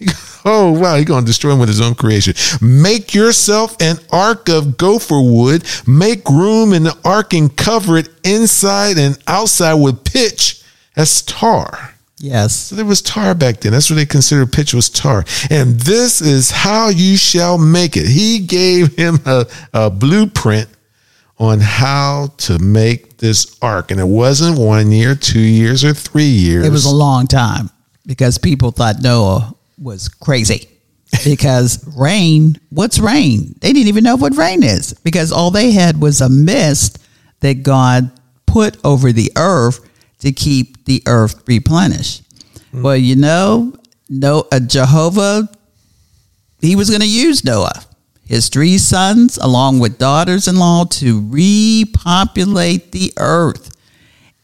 Oh, 0.44 0.72
wow. 0.72 0.96
He's 0.96 1.04
going 1.04 1.24
to 1.24 1.26
destroy 1.26 1.52
him 1.52 1.58
with 1.58 1.68
his 1.68 1.80
own 1.80 1.94
creation. 1.94 2.34
Make 2.60 3.14
yourself 3.14 3.76
an 3.80 3.96
ark 4.10 4.48
of 4.48 4.76
gopher 4.76 5.20
wood. 5.20 5.64
Make 5.86 6.28
room 6.28 6.72
in 6.72 6.82
the 6.84 6.96
ark 7.04 7.32
and 7.32 7.54
cover 7.54 7.96
it 7.96 8.08
inside 8.24 8.98
and 8.98 9.18
outside 9.26 9.74
with 9.74 10.04
pitch 10.04 10.62
as 10.96 11.22
tar. 11.22 11.94
Yes. 12.18 12.54
So 12.54 12.76
there 12.76 12.84
was 12.84 13.02
tar 13.02 13.34
back 13.34 13.60
then. 13.60 13.72
That's 13.72 13.90
what 13.90 13.96
they 13.96 14.06
considered 14.06 14.52
pitch 14.52 14.74
was 14.74 14.88
tar. 14.88 15.24
And 15.50 15.80
this 15.80 16.20
is 16.20 16.50
how 16.50 16.88
you 16.88 17.16
shall 17.16 17.58
make 17.58 17.96
it. 17.96 18.06
He 18.06 18.38
gave 18.38 18.94
him 18.94 19.18
a, 19.26 19.46
a 19.72 19.90
blueprint 19.90 20.68
on 21.38 21.58
how 21.58 22.28
to 22.38 22.60
make 22.60 23.16
this 23.18 23.58
ark. 23.60 23.90
And 23.90 23.98
it 23.98 24.06
wasn't 24.06 24.56
one 24.56 24.92
year, 24.92 25.16
two 25.16 25.40
years, 25.40 25.84
or 25.84 25.94
three 25.94 26.24
years. 26.24 26.64
It 26.64 26.70
was 26.70 26.84
a 26.84 26.94
long 26.94 27.26
time 27.26 27.70
because 28.06 28.38
people 28.38 28.70
thought 28.70 29.02
Noah 29.02 29.56
was 29.82 30.08
crazy 30.08 30.68
because 31.24 31.84
rain, 31.96 32.58
what's 32.70 32.98
rain? 32.98 33.54
They 33.60 33.72
didn't 33.72 33.88
even 33.88 34.04
know 34.04 34.16
what 34.16 34.36
rain 34.36 34.62
is 34.62 34.94
because 34.94 35.32
all 35.32 35.50
they 35.50 35.72
had 35.72 36.00
was 36.00 36.20
a 36.20 36.28
mist 36.28 36.98
that 37.40 37.62
God 37.62 38.10
put 38.46 38.78
over 38.84 39.12
the 39.12 39.30
earth 39.36 39.80
to 40.20 40.32
keep 40.32 40.84
the 40.84 41.02
earth 41.06 41.42
replenished. 41.46 42.22
Mm. 42.72 42.82
Well, 42.82 42.96
you 42.96 43.16
know, 43.16 43.74
no, 44.08 44.46
uh, 44.52 44.60
Jehovah, 44.60 45.48
he 46.60 46.76
was 46.76 46.88
going 46.88 47.00
to 47.00 47.08
use 47.08 47.44
Noah, 47.44 47.82
his 48.24 48.48
three 48.48 48.78
sons, 48.78 49.36
along 49.38 49.80
with 49.80 49.98
daughters 49.98 50.48
in 50.48 50.58
law, 50.58 50.84
to 50.84 51.20
repopulate 51.20 52.92
the 52.92 53.12
earth 53.18 53.70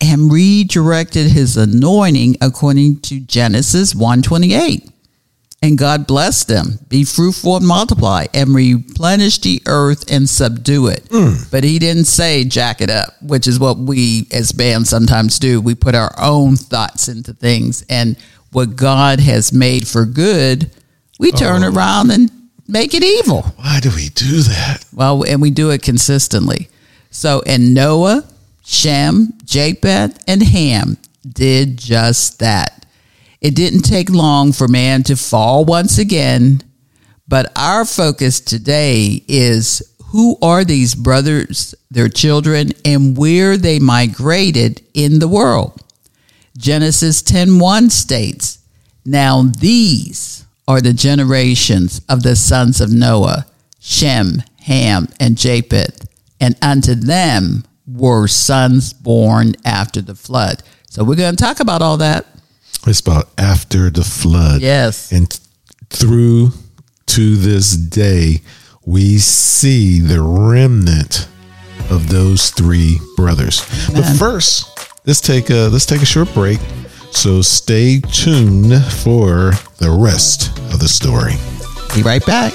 and 0.01 0.33
redirected 0.33 1.31
his 1.31 1.57
anointing 1.57 2.37
according 2.41 3.01
to 3.01 3.21
Genesis 3.21 3.95
128. 3.95 4.91
And 5.61 5.77
God 5.77 6.07
blessed 6.07 6.47
them. 6.47 6.79
Be 6.89 7.05
fruitful 7.05 7.57
and 7.57 7.67
multiply 7.67 8.27
and 8.33 8.55
replenish 8.55 9.39
the 9.39 9.61
earth 9.67 10.09
and 10.11 10.29
subdue 10.29 10.87
it. 10.87 11.05
Mm. 11.07 11.51
But 11.51 11.65
he 11.65 11.81
didn't 11.81 12.05
say 12.05 12.45
jack 12.45 12.81
it 12.81 12.91
up, 12.91 13.21
which 13.23 13.49
is 13.49 13.59
what 13.59 13.77
we 13.77 14.29
as 14.31 14.53
bands 14.53 14.89
sometimes 14.89 15.41
do. 15.41 15.61
We 15.61 15.75
put 15.75 15.97
our 15.97 16.15
own 16.17 16.55
thoughts 16.57 17.09
into 17.09 17.35
things. 17.35 17.85
And 17.89 18.17
what 18.53 18.77
God 18.77 19.19
has 19.19 19.53
made 19.53 19.89
for 19.89 20.05
good, 20.05 20.71
we 21.19 21.33
turn 21.33 21.65
oh. 21.65 21.73
around 21.73 22.13
and 22.13 22.31
make 22.69 22.95
it 22.95 23.03
evil. 23.03 23.43
Why 23.57 23.81
do 23.81 23.91
we 23.91 24.11
do 24.11 24.43
that? 24.43 24.85
Well, 24.95 25.25
and 25.25 25.43
we 25.43 25.51
do 25.51 25.71
it 25.71 25.83
consistently. 25.83 26.69
So, 27.11 27.43
and 27.47 27.75
Noah, 27.75 28.25
Shem, 28.65 29.33
Japheth, 29.45 30.23
and 30.29 30.43
Ham 30.43 30.99
did 31.29 31.79
just 31.79 32.39
that. 32.39 32.87
It 33.41 33.55
didn't 33.55 33.83
take 33.83 34.11
long 34.11 34.53
for 34.53 34.67
man 34.67 35.05
to 35.05 35.17
fall 35.17 35.65
once 35.65 35.99
again, 35.99 36.63
but 37.29 37.53
our 37.55 37.85
focus 37.85 38.41
today 38.41 39.23
is 39.29 39.83
who 40.07 40.39
are 40.43 40.65
these 40.65 40.95
brothers, 40.95 41.75
their 41.91 42.09
children, 42.09 42.73
and 42.85 43.17
where 43.17 43.57
they 43.57 43.79
migrated 43.79 44.83
in 44.95 45.19
the 45.19 45.29
world. 45.29 45.83
Genesis 46.57 47.23
10:1 47.23 47.91
states, 47.91 48.59
"Now 49.05 49.43
these 49.43 50.45
are 50.67 50.81
the 50.81 50.93
generations 50.93 52.01
of 52.09 52.23
the 52.23 52.35
sons 52.35 52.81
of 52.81 52.91
Noah, 52.91 53.47
Shem, 53.79 54.43
Ham, 54.63 55.09
and 55.21 55.37
Japheth, 55.37 56.07
and 56.41 56.57
unto 56.61 56.95
them 56.95 57.65
were 57.87 58.27
sons 58.27 58.93
born 58.93 59.55
after 59.65 60.03
the 60.03 60.17
flood." 60.17 60.63
So 60.91 61.05
we're 61.05 61.15
going 61.15 61.37
to 61.37 61.45
talk 61.45 61.61
about 61.61 61.83
all 61.83 61.99
that 61.99 62.27
it's 62.89 63.01
about 63.01 63.29
after 63.37 63.91
the 63.91 64.05
flood. 64.05 64.61
Yes. 64.61 65.13
And 65.13 65.29
through 65.91 66.51
to 67.07 67.37
this 67.37 67.77
day, 67.77 68.41
we 68.85 69.19
see 69.19 70.01
the 70.01 70.23
remnant 70.23 71.29
of 71.91 72.09
those 72.09 72.51
three 72.51 72.99
brothers. 73.17 73.63
Amen. 73.91 74.03
But 74.03 74.19
first, 74.19 74.97
let's 75.07 75.21
take 75.21 75.51
a 75.51 75.69
let's 75.69 75.87
take 75.87 76.03
a 76.03 76.07
short 76.07 76.33
break. 76.35 76.59
So 77.11 77.43
stay 77.43 78.01
tuned 78.01 78.73
for 78.85 79.53
the 79.79 79.91
rest 79.91 80.57
of 80.73 80.79
the 80.79 80.89
story. 80.89 81.35
Be 81.95 82.03
right 82.03 82.25
back. 82.25 82.53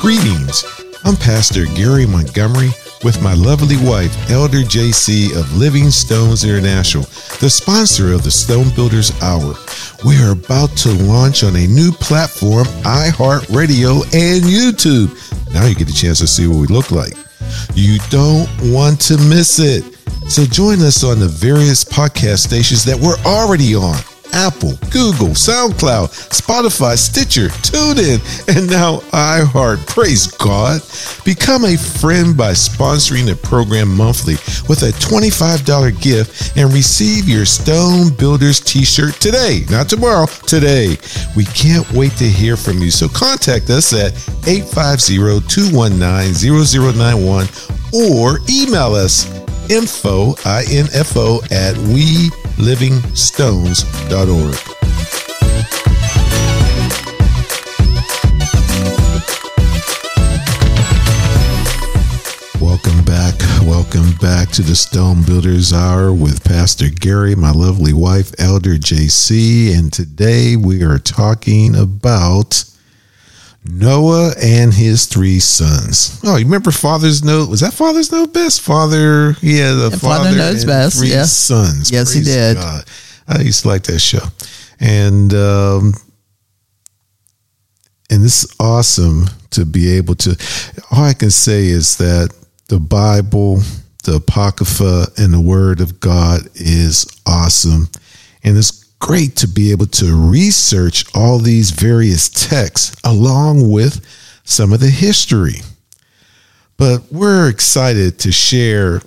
Greetings. 0.00 0.64
I'm 1.04 1.16
Pastor 1.16 1.64
Gary 1.74 2.06
Montgomery 2.06 2.70
with 3.02 3.22
my 3.22 3.34
lovely 3.34 3.76
wife, 3.78 4.14
Elder 4.30 4.58
JC 4.58 5.36
of 5.38 5.56
Living 5.56 5.90
Stones 5.90 6.44
International, 6.44 7.04
the 7.40 7.48
sponsor 7.48 8.12
of 8.12 8.22
the 8.22 8.30
Stone 8.30 8.74
Builders 8.74 9.10
Hour. 9.22 9.54
We 10.04 10.16
are 10.22 10.32
about 10.32 10.76
to 10.78 10.92
launch 11.04 11.42
on 11.42 11.56
a 11.56 11.66
new 11.66 11.92
platform, 11.92 12.64
iHeartRadio 12.84 14.02
and 14.12 14.44
YouTube. 14.44 15.08
Now 15.52 15.66
you 15.66 15.74
get 15.74 15.88
a 15.88 15.94
chance 15.94 16.18
to 16.20 16.26
see 16.26 16.46
what 16.46 16.58
we 16.58 16.66
look 16.66 16.90
like. 16.90 17.14
You 17.74 17.98
don't 18.10 18.48
want 18.62 19.00
to 19.02 19.16
miss 19.16 19.58
it. 19.58 19.84
So 20.28 20.44
join 20.44 20.80
us 20.80 21.02
on 21.02 21.18
the 21.18 21.28
various 21.28 21.84
podcast 21.84 22.40
stations 22.40 22.84
that 22.84 22.98
we're 22.98 23.18
already 23.24 23.74
on. 23.74 23.96
Apple, 24.32 24.72
Google, 24.90 25.34
SoundCloud, 25.34 26.08
Spotify, 26.30 26.96
Stitcher, 26.96 27.48
TuneIn, 27.48 28.20
and 28.54 28.68
now 28.68 28.98
iHeart. 29.12 29.86
Praise 29.86 30.26
God. 30.32 30.80
Become 31.24 31.64
a 31.64 31.76
friend 31.76 32.36
by 32.36 32.52
sponsoring 32.52 33.26
the 33.26 33.36
program 33.36 33.94
monthly 33.96 34.34
with 34.68 34.82
a 34.82 34.92
$25 34.98 36.00
gift 36.00 36.56
and 36.56 36.72
receive 36.72 37.28
your 37.28 37.44
Stone 37.44 38.14
Builders 38.16 38.60
t 38.60 38.84
shirt 38.84 39.14
today. 39.14 39.64
Not 39.70 39.88
tomorrow, 39.88 40.26
today. 40.46 40.96
We 41.36 41.44
can't 41.44 41.90
wait 41.92 42.12
to 42.12 42.24
hear 42.24 42.56
from 42.56 42.78
you. 42.78 42.90
So 42.90 43.08
contact 43.08 43.70
us 43.70 43.92
at 43.92 44.12
850 44.46 45.46
219 45.48 46.34
0091 46.34 47.46
or 47.92 48.38
email 48.48 48.94
us 48.94 49.26
info, 49.70 50.34
I-N-F-O, 50.44 51.42
at 51.50 51.76
welivingstones.org. 52.60 54.54
Welcome 62.60 63.04
back. 63.04 63.34
Welcome 63.62 64.12
back 64.20 64.50
to 64.50 64.60
the 64.62 64.76
Stone 64.76 65.22
Builders 65.22 65.72
Hour 65.72 66.12
with 66.12 66.44
Pastor 66.44 66.90
Gary, 66.90 67.34
my 67.34 67.50
lovely 67.50 67.94
wife, 67.94 68.32
Elder 68.38 68.74
JC. 68.74 69.74
And 69.74 69.90
today 69.90 70.56
we 70.56 70.82
are 70.82 70.98
talking 70.98 71.74
about 71.74 72.69
Noah 73.64 74.32
and 74.42 74.72
his 74.72 75.06
three 75.06 75.38
sons. 75.38 76.20
Oh, 76.24 76.36
you 76.36 76.44
remember 76.44 76.70
Father's 76.70 77.22
Note? 77.22 77.50
Was 77.50 77.60
that 77.60 77.74
Father's 77.74 78.10
Note 78.10 78.32
best? 78.32 78.62
Father, 78.62 79.32
he 79.34 79.58
had 79.58 79.74
a 79.74 79.80
Yeah, 79.82 79.90
father, 79.90 80.24
Father 80.24 80.36
Knows 80.36 80.64
Best, 80.64 80.98
three 80.98 81.10
yeah. 81.10 81.24
sons. 81.24 81.90
Yes, 81.90 82.12
he 82.12 82.22
did. 82.22 82.56
God. 82.56 82.84
I 83.28 83.42
used 83.42 83.62
to 83.62 83.68
like 83.68 83.82
that 83.84 83.98
show, 84.00 84.24
and 84.80 85.32
um, 85.34 85.92
and 88.10 88.22
this 88.24 88.44
is 88.44 88.56
awesome 88.58 89.26
to 89.50 89.64
be 89.64 89.96
able 89.96 90.14
to. 90.16 90.36
All 90.90 91.04
I 91.04 91.12
can 91.14 91.30
say 91.30 91.66
is 91.66 91.96
that 91.98 92.34
the 92.68 92.80
Bible, 92.80 93.60
the 94.04 94.16
Apocrypha, 94.16 95.06
and 95.18 95.32
the 95.32 95.40
Word 95.40 95.80
of 95.80 96.00
God 96.00 96.42
is 96.54 97.06
awesome, 97.26 97.88
and 98.42 98.56
it's 98.56 98.79
great 99.00 99.34
to 99.36 99.48
be 99.48 99.72
able 99.72 99.86
to 99.86 100.14
research 100.14 101.04
all 101.14 101.38
these 101.38 101.70
various 101.70 102.28
texts 102.28 102.94
along 103.02 103.70
with 103.70 104.06
some 104.44 104.72
of 104.72 104.80
the 104.80 104.90
history. 104.90 105.62
But 106.76 107.02
we're 107.10 107.48
excited 107.48 108.18
to 108.20 108.32
share 108.32 109.02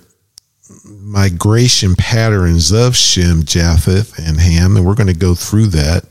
migration 0.84 1.94
patterns 1.96 2.72
of 2.72 2.96
Shem, 2.96 3.44
Japheth, 3.44 4.18
and 4.18 4.40
Ham, 4.40 4.76
and 4.76 4.84
we're 4.84 4.94
going 4.94 5.06
to 5.06 5.14
go 5.14 5.34
through 5.34 5.68
that. 5.68 6.04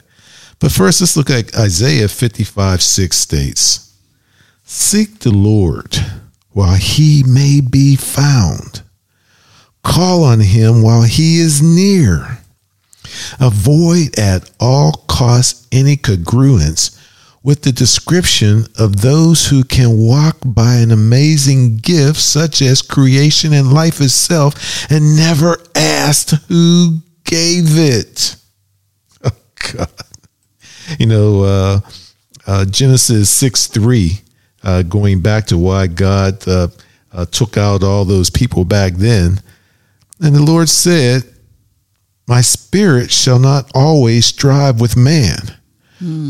But 0.60 0.72
first, 0.72 1.02
let's 1.02 1.18
look 1.18 1.30
at 1.30 1.56
Isaiah 1.56 2.08
55 2.08 2.82
6 2.82 3.16
states 3.16 3.94
Seek 4.64 5.20
the 5.20 5.32
Lord 5.32 5.98
while 6.52 6.76
he 6.76 7.24
may 7.28 7.62
be 7.62 7.96
found, 7.96 8.84
call 9.84 10.24
on 10.24 10.40
him 10.40 10.82
while 10.82 11.04
he 11.04 11.40
is 11.40 11.62
near. 11.62 12.43
Avoid 13.40 14.18
at 14.18 14.50
all 14.60 14.92
costs 15.08 15.68
any 15.72 15.96
congruence 15.96 17.00
with 17.44 17.64
the 17.64 17.72
description 17.74 18.66
of 18.80 19.02
those 19.02 19.48
who 19.48 19.64
can 19.66 19.98
walk 19.98 20.38
by 20.46 20.76
an 20.76 20.92
amazing 20.92 21.78
gift 21.78 22.20
such 22.20 22.62
as 22.62 22.82
creation 22.82 23.52
and 23.54 23.74
life 23.74 24.00
itself 24.00 24.90
and 24.90 25.18
never 25.18 25.58
asked 25.76 26.32
who 26.48 27.00
gave 27.26 27.78
it. 27.78 28.36
Oh, 29.26 29.32
God. 29.78 29.90
You 31.00 31.06
know, 31.06 31.44
uh, 31.44 31.80
uh, 32.46 32.66
Genesis 32.66 33.30
6 33.30 33.68
3, 33.68 34.20
uh, 34.64 34.84
going 34.84 35.22
back 35.22 35.46
to 35.46 35.58
why 35.58 35.88
God 35.88 36.46
uh, 36.46 36.68
uh, 37.14 37.26
took 37.26 37.56
out 37.56 37.84
all 37.84 38.04
those 38.04 38.30
people 38.30 38.66
back 38.66 38.94
then. 38.94 39.40
And 40.20 40.36
the 40.36 40.44
Lord 40.44 40.68
said, 40.68 41.24
My 42.28 42.42
spirit 42.42 43.12
shall 43.12 43.40
not 43.40 43.70
always 43.74 44.26
strive 44.26 44.80
with 44.80 44.96
man 44.96 45.58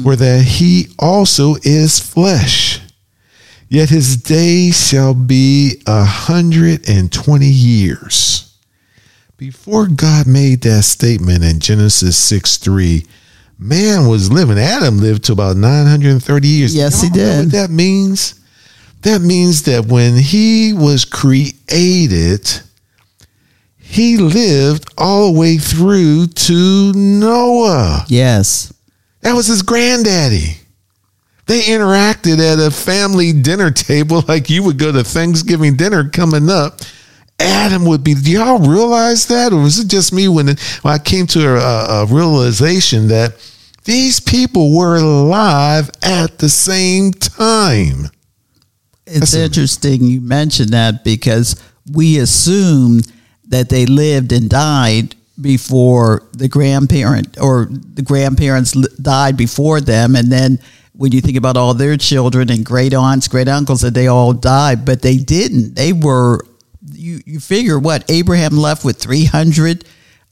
for 0.03 0.15
that 0.15 0.43
he 0.43 0.87
also 0.99 1.55
is 1.63 1.99
flesh. 1.99 2.79
Yet 3.69 3.89
his 3.89 4.17
days 4.17 4.87
shall 4.87 5.15
be 5.15 5.81
a 5.87 6.03
hundred 6.03 6.87
and 6.87 7.11
twenty 7.11 7.47
years. 7.47 8.55
Before 9.37 9.87
God 9.87 10.27
made 10.27 10.61
that 10.61 10.83
statement 10.83 11.43
in 11.43 11.59
Genesis 11.59 12.15
6 12.15 12.57
3, 12.57 13.05
man 13.57 14.07
was 14.07 14.31
living, 14.31 14.59
Adam 14.59 14.99
lived 14.99 15.23
to 15.25 15.33
about 15.33 15.57
930 15.57 16.47
years. 16.47 16.75
Yes, 16.75 17.01
he 17.01 17.09
did. 17.09 17.45
What 17.45 17.51
that 17.53 17.69
means? 17.71 18.39
That 19.01 19.21
means 19.21 19.63
that 19.63 19.87
when 19.87 20.15
he 20.15 20.71
was 20.71 21.03
created, 21.03 22.61
he 23.83 24.17
lived 24.17 24.91
all 24.97 25.31
the 25.31 25.37
way 25.37 25.57
through 25.57 26.27
to 26.27 26.93
Noah. 26.93 28.05
Yes. 28.07 28.73
That 29.21 29.33
was 29.33 29.47
his 29.47 29.61
granddaddy. 29.61 30.57
They 31.47 31.61
interacted 31.63 32.39
at 32.39 32.65
a 32.65 32.71
family 32.71 33.33
dinner 33.33 33.71
table 33.71 34.23
like 34.27 34.49
you 34.49 34.63
would 34.63 34.79
go 34.79 34.91
to 34.91 35.03
Thanksgiving 35.03 35.75
dinner 35.75 36.09
coming 36.09 36.49
up. 36.49 36.79
Adam 37.39 37.85
would 37.85 38.05
be. 38.05 38.13
Do 38.13 38.31
y'all 38.31 38.59
realize 38.59 39.27
that, 39.27 39.51
or 39.51 39.61
was 39.61 39.77
it 39.77 39.89
just 39.89 40.13
me 40.13 40.29
when, 40.29 40.47
when 40.47 40.57
I 40.85 40.97
came 40.97 41.27
to 41.27 41.57
a, 41.57 42.03
a 42.03 42.05
realization 42.05 43.09
that 43.09 43.35
these 43.83 44.21
people 44.21 44.75
were 44.75 44.95
alive 44.95 45.91
at 46.01 46.37
the 46.37 46.47
same 46.47 47.11
time? 47.11 48.09
It's 49.05 49.19
That's 49.19 49.33
interesting 49.33 50.05
you 50.05 50.21
mentioned 50.21 50.69
that 50.69 51.03
because 51.03 51.61
we 51.91 52.17
assume 52.19 53.01
that 53.49 53.69
they 53.69 53.85
lived 53.85 54.31
and 54.31 54.49
died 54.49 55.15
before 55.41 56.23
the 56.33 56.47
grandparent 56.47 57.37
or 57.41 57.67
the 57.69 58.01
grandparents 58.01 58.71
died 58.97 59.35
before 59.35 59.81
them 59.81 60.15
and 60.15 60.31
then 60.31 60.59
when 60.95 61.11
you 61.11 61.19
think 61.21 61.35
about 61.37 61.57
all 61.57 61.73
their 61.73 61.97
children 61.97 62.51
and 62.51 62.63
great 62.63 62.93
aunts 62.93 63.27
great 63.27 63.47
uncles 63.47 63.81
that 63.81 63.95
they 63.95 64.07
all 64.07 64.31
died 64.31 64.85
but 64.85 65.01
they 65.01 65.17
didn't 65.17 65.73
they 65.75 65.91
were 65.91 66.39
you 66.91 67.19
you 67.25 67.39
figure 67.39 67.79
what 67.79 68.03
Abraham 68.11 68.55
left 68.57 68.85
with 68.85 68.97
300 68.97 69.85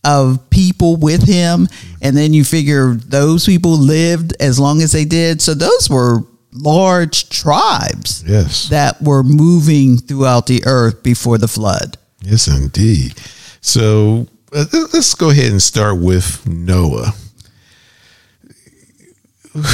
of 0.03 0.49
people 0.51 0.97
with 0.97 1.23
him 1.27 1.67
and 2.01 2.15
then 2.15 2.31
you 2.33 2.43
figure 2.43 2.93
those 2.93 3.45
people 3.45 3.71
lived 3.71 4.33
as 4.39 4.59
long 4.59 4.81
as 4.81 4.91
they 4.91 5.05
did 5.05 5.41
so 5.41 5.53
those 5.55 5.89
were 5.89 6.19
large 6.53 7.29
tribes 7.29 8.23
Yes. 8.27 8.69
that 8.69 9.01
were 9.01 9.23
moving 9.23 9.97
throughout 9.97 10.47
the 10.47 10.63
earth 10.65 11.01
before 11.01 11.37
the 11.37 11.47
flood. 11.47 11.97
Yes, 12.21 12.47
indeed. 12.47 13.13
So 13.61 14.27
uh, 14.53 14.65
let's 14.93 15.13
go 15.15 15.29
ahead 15.29 15.51
and 15.51 15.61
start 15.61 15.97
with 15.99 16.45
Noah, 16.47 17.13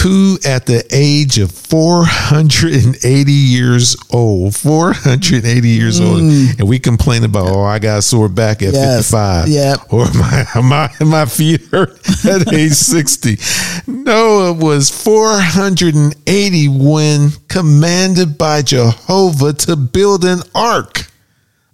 who 0.03 0.37
at 0.43 0.65
the 0.65 0.83
age 0.91 1.37
of 1.37 1.51
480 1.51 3.31
years 3.31 3.95
old, 4.11 4.55
480 4.55 5.69
years 5.69 6.01
old, 6.01 6.19
and 6.21 6.67
we 6.67 6.79
complain 6.79 7.23
about, 7.23 7.47
oh, 7.49 7.61
I 7.61 7.77
got 7.77 7.99
a 7.99 8.01
sore 8.01 8.27
back 8.27 8.63
at 8.63 8.69
Mm. 8.73 8.73
Yes. 8.73 9.11
55, 9.11 9.47
Yep. 9.49 9.79
or 9.93 10.05
my, 10.13 10.45
my, 10.63 11.05
my 11.05 11.25
feet 11.25 11.61
hurt 11.67 11.91
at 12.25 12.51
age 12.53 12.71
60. 12.73 13.37
Noah 13.85 14.53
was 14.53 14.89
480 14.89 16.67
when 16.69 17.29
commanded 17.47 18.37
by 18.37 18.63
Jehovah 18.63 19.53
to 19.53 19.75
build 19.75 20.25
an 20.25 20.39
ark 20.55 21.05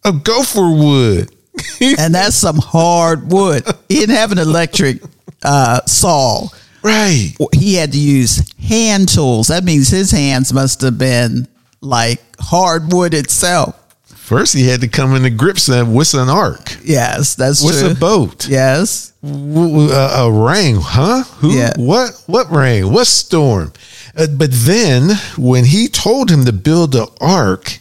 of 0.06 0.24
gopher 0.24 0.70
wood. 0.70 1.30
And 2.00 2.16
that's 2.16 2.36
some 2.36 2.58
hard 2.58 3.32
wood. 3.32 3.64
He 3.88 3.96
didn't 4.00 4.16
have 4.16 4.32
an 4.32 4.40
electric 4.40 5.02
uh, 5.44 5.82
saw. 5.86 6.48
right. 6.82 7.34
He 7.54 7.76
had 7.76 7.92
to 7.92 8.00
use 8.00 8.42
hand 8.58 9.10
tools. 9.10 9.48
That 9.50 9.64
means 9.64 9.90
his 9.90 10.10
hands 10.12 10.52
must 10.54 10.82
have 10.82 10.98
been 10.98 11.48
like 11.82 12.20
hardwood 12.40 13.14
itself. 13.14 13.76
First, 14.06 14.54
he 14.56 14.66
had 14.68 14.82
to 14.82 14.88
come 14.88 15.14
into 15.16 15.30
grips 15.30 15.68
and 15.70 15.94
what's 15.94 16.14
an 16.14 16.30
ark? 16.30 16.78
Yes, 16.84 17.36
that's 17.36 17.62
What's 17.64 17.82
true. 17.82 17.92
a 17.92 17.96
boat? 17.96 18.48
Yes. 18.48 19.12
a 19.24 20.30
rain, 20.32 20.78
huh? 20.80 21.24
Who? 21.40 21.52
Yeah. 21.58 21.74
What? 21.78 22.24
What 22.28 22.50
rain? 22.50 22.92
What 22.92 23.06
storm? 23.08 23.74
Uh, 24.18 24.28
but 24.28 24.50
then, 24.52 25.10
when 25.38 25.66
he 25.66 25.88
told 25.88 26.32
him 26.32 26.46
to 26.46 26.54
build 26.54 26.94
the 26.94 27.08
ark, 27.20 27.80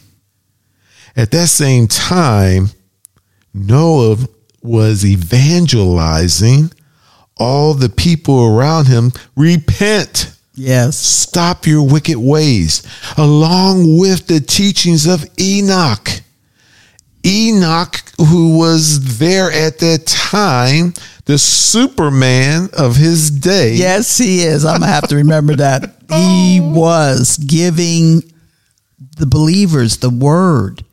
at 1.15 1.31
that 1.31 1.47
same 1.47 1.87
time, 1.87 2.69
Noah 3.53 4.17
was 4.61 5.05
evangelizing 5.05 6.71
all 7.37 7.73
the 7.73 7.89
people 7.89 8.43
around 8.45 8.87
him. 8.87 9.11
Repent 9.35 10.29
Yes. 10.55 10.97
stop 10.97 11.65
your 11.65 11.81
wicked 11.81 12.17
ways, 12.17 12.83
along 13.17 13.97
with 13.97 14.27
the 14.27 14.39
teachings 14.39 15.07
of 15.07 15.25
Enoch. 15.39 16.09
Enoch, 17.25 18.01
who 18.19 18.57
was 18.57 19.17
there 19.17 19.51
at 19.51 19.79
that 19.79 20.05
time, 20.05 20.93
the 21.25 21.37
Superman 21.37 22.69
of 22.77 22.97
his 22.97 23.31
day. 23.31 23.73
Yes, 23.75 24.17
he 24.17 24.41
is. 24.43 24.65
I'm 24.65 24.81
gonna 24.81 24.91
have 24.91 25.07
to 25.07 25.15
remember 25.15 25.55
that. 25.55 25.95
He 26.13 26.59
was 26.59 27.37
giving 27.37 28.21
the 29.17 29.25
believers 29.25 29.97
the 29.97 30.11
word, 30.11 30.83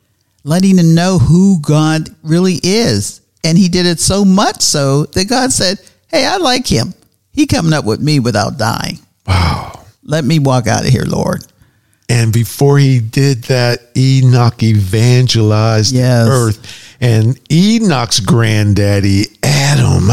letting 0.43 0.75
them 0.75 0.95
know 0.95 1.19
who 1.19 1.59
God 1.61 2.09
really 2.23 2.59
is. 2.63 3.21
And 3.43 3.57
he 3.57 3.69
did 3.69 3.85
it 3.85 3.99
so 3.99 4.23
much 4.23 4.61
so 4.61 5.05
that 5.05 5.25
God 5.29 5.51
said, 5.51 5.79
Hey, 6.07 6.25
I 6.25 6.37
like 6.37 6.67
him. 6.67 6.93
He 7.31 7.47
coming 7.47 7.73
up 7.73 7.85
with 7.85 8.01
me 8.01 8.19
without 8.19 8.57
dying. 8.57 8.99
Wow. 9.25 9.85
Let 10.03 10.25
me 10.25 10.39
walk 10.39 10.67
out 10.67 10.83
of 10.85 10.89
here, 10.89 11.05
Lord. 11.05 11.45
And 12.09 12.33
before 12.33 12.77
he 12.77 12.99
did 12.99 13.43
that, 13.45 13.79
Enoch 13.95 14.61
evangelized 14.61 15.93
Yes. 15.95 16.27
earth. 16.29 16.95
And 16.99 17.39
Enoch's 17.51 18.19
granddaddy, 18.19 19.27
Adam, 19.41 20.09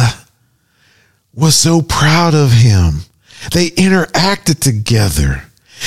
was 1.34 1.54
so 1.56 1.82
proud 1.82 2.34
of 2.34 2.52
him. 2.52 3.00
They 3.52 3.70
interacted 3.70 4.60
together. 4.60 5.42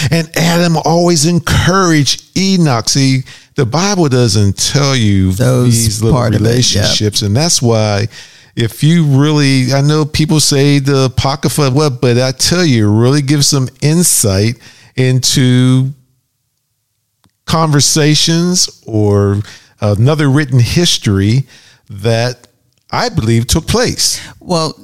And 0.10 0.30
Adam 0.38 0.77
always 0.77 1.25
encouraged 1.25 2.38
Enoch. 2.38 2.89
See, 2.89 3.23
the 3.55 3.65
Bible 3.65 4.07
doesn't 4.09 4.57
tell 4.57 4.95
you 4.95 5.31
Those 5.31 5.73
these 5.73 6.03
little 6.03 6.21
it, 6.23 6.31
yep. 6.31 6.39
relationships. 6.39 7.21
And 7.21 7.35
that's 7.35 7.61
why 7.61 8.07
if 8.55 8.83
you 8.83 9.05
really, 9.05 9.73
I 9.73 9.81
know 9.81 10.05
people 10.05 10.39
say 10.39 10.79
the 10.79 11.05
Apocrypha, 11.05 11.71
what, 11.71 12.01
but 12.01 12.17
I 12.17 12.31
tell 12.31 12.65
you, 12.65 12.87
it 12.87 12.99
really 13.01 13.21
gives 13.21 13.47
some 13.47 13.69
insight 13.81 14.55
into 14.95 15.91
conversations 17.45 18.81
or 18.85 19.41
another 19.79 20.29
written 20.29 20.59
history 20.59 21.43
that 21.89 22.47
I 22.91 23.09
believe 23.09 23.47
took 23.47 23.67
place. 23.67 24.21
Well, 24.39 24.77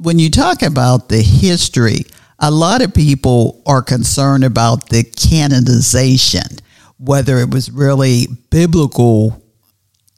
when 0.00 0.18
you 0.18 0.30
talk 0.30 0.62
about 0.62 1.08
the 1.08 1.22
history, 1.22 2.06
a 2.38 2.50
lot 2.50 2.82
of 2.82 2.94
people 2.94 3.62
are 3.66 3.82
concerned 3.82 4.44
about 4.44 4.88
the 4.88 5.04
canonization, 5.04 6.58
whether 7.02 7.38
it 7.38 7.50
was 7.50 7.70
really 7.70 8.26
biblical 8.50 9.42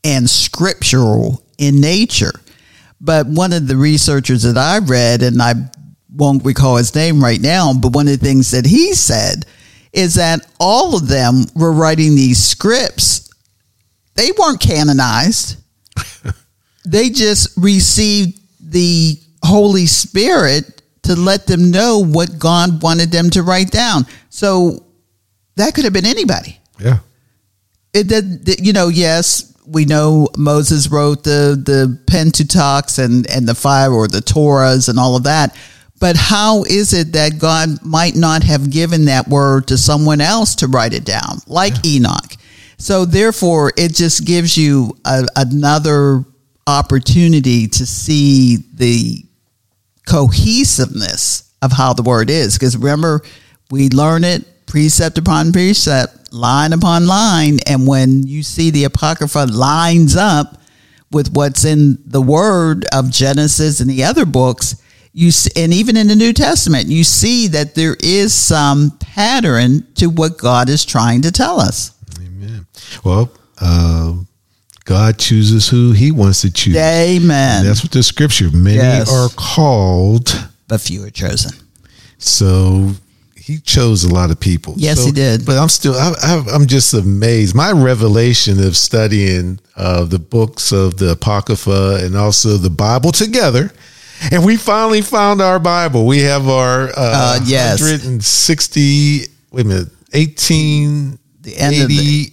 and 0.05 0.29
scriptural 0.29 1.43
in 1.59 1.81
nature. 1.81 2.33
But 3.01 3.27
one 3.27 3.53
of 3.53 3.69
the 3.69 3.77
researchers 3.77 4.43
that 4.43 4.59
I 4.59 4.79
read, 4.79 5.23
and 5.23 5.41
I 5.41 5.55
won't 6.15 6.45
recall 6.45 6.77
his 6.77 6.95
name 6.95 7.23
right 7.23 7.41
now, 7.41 7.73
but 7.73 7.93
one 7.93 8.09
of 8.09 8.19
the 8.19 8.25
things 8.25 8.51
that 8.51 8.67
he 8.67 8.95
said 8.95 9.47
is 9.93 10.15
that 10.15 10.47
all 10.59 10.97
of 10.97 11.09
them 11.09 11.45
were 11.55 11.73
writing 11.73 12.15
these 12.15 12.43
scripts. 12.43 13.31
They 14.15 14.31
weren't 14.39 14.61
canonized 14.61 15.63
they 16.85 17.11
just 17.11 17.57
received 17.57 18.41
the 18.61 19.19
Holy 19.45 19.87
Spirit 19.87 20.83
to 21.03 21.17
let 21.17 21.47
them 21.47 21.71
know 21.71 22.05
what 22.05 22.39
God 22.39 22.83
wanted 22.83 23.11
them 23.11 23.31
to 23.31 23.43
write 23.43 23.71
down. 23.71 24.07
So 24.31 24.87
that 25.57 25.75
could 25.75 25.85
have 25.85 25.93
been 25.93 26.07
anybody. 26.07 26.59
Yeah. 26.83 26.99
It 27.93 28.09
did, 28.09 28.61
you 28.65 28.73
know, 28.73 28.89
yes, 28.89 29.53
we 29.67 29.85
know 29.85 30.29
Moses 30.37 30.89
wrote 30.89 31.25
the 31.25 31.61
the 31.63 31.99
Pentateuch 32.07 32.99
and 32.99 33.29
and 33.31 33.47
the 33.47 33.55
five 33.55 33.93
or 33.93 34.09
the 34.09 34.21
Torahs 34.21 34.89
and 34.89 34.99
all 34.99 35.17
of 35.17 35.25
that. 35.25 35.57
But 36.01 36.17
how 36.17 36.65
is 36.65 36.93
it 36.93 37.13
that 37.13 37.39
God 37.39 37.85
might 37.85 38.17
not 38.17 38.43
have 38.43 38.71
given 38.71 39.05
that 39.05 39.29
word 39.29 39.69
to 39.69 39.79
someone 39.79 40.21
else 40.21 40.57
to 40.57 40.67
write 40.67 40.95
it 40.95 41.05
down, 41.05 41.39
like 41.47 41.87
Enoch? 41.87 42.37
So 42.77 43.05
therefore, 43.05 43.73
it 43.77 43.95
just 43.95 44.27
gives 44.27 44.59
you 44.59 44.97
a, 45.05 45.25
another 45.37 46.25
opportunity 46.67 47.69
to 47.69 47.87
see 47.87 48.57
the 48.75 49.25
cohesiveness 50.09 51.53
of 51.63 51.71
how 51.71 51.93
the 51.93 52.03
word 52.03 52.31
is. 52.31 52.59
Because 52.59 52.77
remember, 52.77 53.23
we 53.71 53.89
learn 53.89 54.25
it 54.25 54.67
precept 54.67 55.19
upon 55.19 55.53
precept, 55.53 56.22
line 56.33 56.73
upon 56.73 57.07
line, 57.07 57.59
and 57.67 57.87
when 57.87 58.27
you 58.27 58.43
see 58.43 58.71
the 58.71 58.85
apocrypha 58.85 59.47
lines 59.51 60.17
up 60.17 60.61
with 61.11 61.33
what's 61.33 61.65
in 61.65 61.99
the 62.07 62.23
word 62.23 62.87
of 62.93 63.11
Genesis 63.11 63.81
and 63.81 63.91
the 63.91 64.03
other 64.05 64.25
books, 64.25 64.77
you 65.13 65.29
s- 65.29 65.49
and 65.57 65.75
even 65.75 65.97
in 65.97 66.09
the 66.09 66.17
New 66.17 66.33
Testament, 66.33 66.87
you 66.89 67.05
see 67.05 67.49
that 67.49 67.75
there 67.75 67.97
is 68.03 68.33
some 68.33 68.93
pattern 68.99 69.87
to 69.97 70.07
what 70.09 70.39
God 70.39 70.69
is 70.71 70.85
trying 70.87 71.21
to 71.23 71.31
tell 71.31 71.61
us. 71.61 71.91
Amen. 72.19 72.65
Well, 73.05 73.31
uh, 73.61 74.15
God 74.87 75.19
chooses 75.19 75.69
who 75.69 75.93
he 75.93 76.11
wants 76.11 76.41
to 76.41 76.51
choose. 76.51 76.77
Amen. 76.77 77.59
And 77.61 77.69
that's 77.69 77.83
what 77.83 77.93
the 77.93 78.03
scripture, 78.03 78.51
many 78.51 78.77
Yes. 78.79 79.11
are 79.11 79.29
called. 79.37 80.35
but 80.67 80.81
few 80.81 81.05
are 81.05 81.11
chosen. 81.11 81.53
So 82.17 82.95
he 83.43 83.59
chose 83.59 84.05
a 84.05 84.13
lot 84.15 84.31
of 84.31 84.39
people. 84.39 84.75
Yes, 84.77 84.99
So- 85.01 85.07
he 85.07 85.13
did. 85.13 85.45
But 85.45 85.59
I'm 85.59 85.69
still, 85.69 85.95
I, 85.95 86.45
I'm 86.53 86.67
just 86.67 86.95
amazed. 86.95 87.55
My 87.55 87.73
revelation 87.73 88.63
of 88.65 88.77
studying 88.77 89.59
uh, 89.77 90.05
the 90.05 90.19
books 90.19 90.71
of 90.73 90.97
the 90.99 91.11
Apocrypha 91.13 91.99
and 92.05 92.17
also 92.17 92.57
the 92.57 92.71
Bible 92.71 93.11
together. 93.13 93.73
And 94.31 94.45
we 94.45 94.57
finally 94.57 95.03
found 95.03 95.43
our 95.43 95.59
Bible. 95.59 96.07
We 96.07 96.21
have 96.21 96.49
our 96.49 96.85
uh, 96.91 96.93
Uh, 96.97 97.41
yes. 97.45 97.81
160, 97.81 99.27
wait 99.51 99.67
a 99.67 99.69
minute, 99.69 99.89
1888. 100.13 101.19
The 101.43 101.57
end 101.59 101.75
of 101.83 101.89
the- 101.89 102.33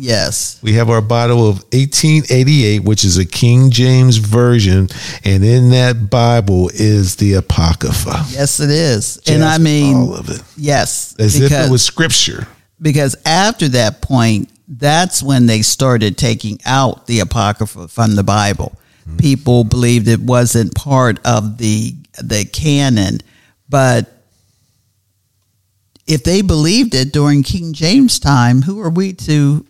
Yes. 0.00 0.58
We 0.62 0.74
have 0.74 0.90
our 0.90 1.00
Bible 1.00 1.48
of 1.48 1.64
1888, 1.72 2.84
which 2.84 3.04
is 3.04 3.16
a 3.18 3.24
King 3.24 3.70
James 3.70 4.16
version, 4.18 4.88
and 5.24 5.44
in 5.44 5.70
that 5.70 6.10
Bible 6.10 6.70
is 6.74 7.16
the 7.16 7.34
Apocrypha. 7.34 8.26
Yes, 8.30 8.60
it 8.60 8.70
is. 8.70 9.18
and 9.26 9.42
I 9.44 9.58
mean, 9.58 9.96
all 9.96 10.14
of 10.14 10.28
it, 10.28 10.42
yes, 10.56 11.14
as 11.18 11.40
if 11.40 11.50
it 11.52 11.70
was 11.70 11.82
Scripture. 11.82 12.46
because 12.82 13.16
after 13.24 13.68
that 13.68 14.02
point, 14.02 14.48
that's 14.68 15.22
when 15.22 15.46
they 15.46 15.62
started 15.62 16.16
taking 16.18 16.58
out 16.64 17.06
the 17.06 17.20
Apocrypha 17.20 17.88
from 17.88 18.14
the 18.14 18.22
Bible. 18.22 18.72
Hmm. 19.06 19.16
People 19.16 19.64
believed 19.64 20.06
it 20.08 20.20
wasn't 20.20 20.74
part 20.74 21.18
of 21.24 21.58
the 21.58 21.94
the 22.22 22.44
canon, 22.44 23.20
but 23.68 24.19
if 26.10 26.24
they 26.24 26.42
believed 26.42 26.94
it 26.94 27.12
during 27.12 27.44
King 27.44 27.72
James 27.72 28.18
time, 28.18 28.62
who 28.62 28.80
are 28.80 28.90
we 28.90 29.12
to 29.12 29.64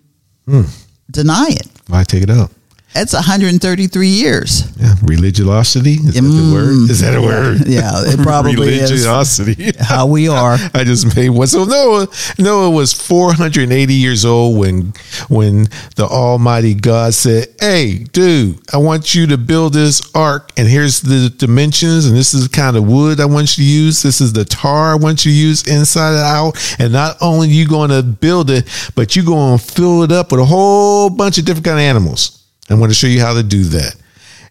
hmm. 0.47 0.63
deny 1.11 1.49
it? 1.51 1.69
Why 1.87 2.03
take 2.03 2.23
it 2.23 2.31
out? 2.31 2.51
That's 2.93 3.13
133 3.13 4.09
years. 4.09 4.65
Yeah, 4.77 4.95
religiosity 5.05 5.93
is 5.93 6.15
that 6.15 6.23
the 6.23 6.53
word? 6.53 6.91
Is 6.91 7.01
that 7.01 7.15
a 7.15 7.23
word? 7.23 7.59
Mm. 7.59 7.67
Yeah, 7.71 7.93
it 8.13 8.19
probably 8.23 8.69
is. 8.75 8.91
religiosity. 8.91 9.71
How 9.81 10.07
we 10.07 10.27
are. 10.29 10.57
I 10.75 10.83
just 10.83 11.15
made 11.15 11.31
one. 11.31 11.47
So 11.47 11.65
Noah, 11.65 12.09
Noah 12.39 12.71
was 12.71 12.93
480 12.93 13.95
years 13.95 14.25
old 14.25 14.59
when 14.59 14.93
when 15.29 15.65
the 15.95 16.05
Almighty 16.11 16.75
God 16.75 17.15
said, 17.15 17.47
"Hey, 17.61 17.99
dude, 18.13 18.59
I 18.75 18.79
want 18.79 19.15
you 19.15 19.27
to 19.29 19.39
build 19.39 19.75
this 19.75 20.03
ark, 20.15 20.51
and 20.57 20.67
here's 20.67 21.01
the 21.01 21.31
dimensions, 21.31 22.07
and 22.07 22.17
this 22.17 22.35
is 22.35 22.49
the 22.49 22.55
kind 22.57 22.77
of 22.77 22.89
wood 22.89 23.21
I 23.21 23.27
want 23.27 23.57
you 23.57 23.65
to 23.65 23.71
use. 23.71 24.03
This 24.03 24.21
is 24.21 24.33
the 24.33 24.45
tar 24.45 24.93
I 24.93 24.97
want 24.97 25.25
you 25.25 25.31
to 25.31 25.37
use 25.39 25.67
inside 25.69 26.15
and 26.15 26.19
out. 26.25 26.77
And 26.81 26.93
not 26.93 27.17
only 27.21 27.49
you 27.49 27.69
going 27.69 27.91
to 27.91 28.03
build 28.03 28.51
it, 28.51 28.67
but 28.97 29.15
you're 29.15 29.25
going 29.25 29.59
to 29.59 29.65
fill 29.65 30.03
it 30.03 30.11
up 30.11 30.33
with 30.33 30.41
a 30.41 30.45
whole 30.45 31.09
bunch 31.09 31.39
of 31.39 31.45
different 31.45 31.65
kind 31.67 31.79
of 31.79 31.83
animals. 31.85 32.40
I'm 32.71 32.79
going 32.79 32.91
to 32.91 32.95
show 32.95 33.07
you 33.07 33.21
how 33.21 33.35
to 33.35 33.43
do 33.43 33.65
that." 33.65 33.97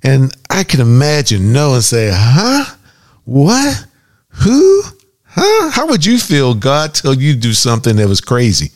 And 0.03 0.35
I 0.49 0.63
can 0.63 0.79
imagine 0.81 1.51
Noah 1.53 1.75
and 1.75 1.83
say, 1.83 2.09
"Huh? 2.13 2.75
What? 3.25 3.85
Who? 4.29 4.83
Huh? 5.25 5.69
How 5.71 5.87
would 5.87 6.05
you 6.05 6.17
feel 6.19 6.53
God 6.53 6.93
tell 6.95 7.13
you 7.13 7.33
to 7.33 7.39
do 7.39 7.53
something 7.53 7.95
that 7.97 8.07
was 8.07 8.21
crazy? 8.21 8.71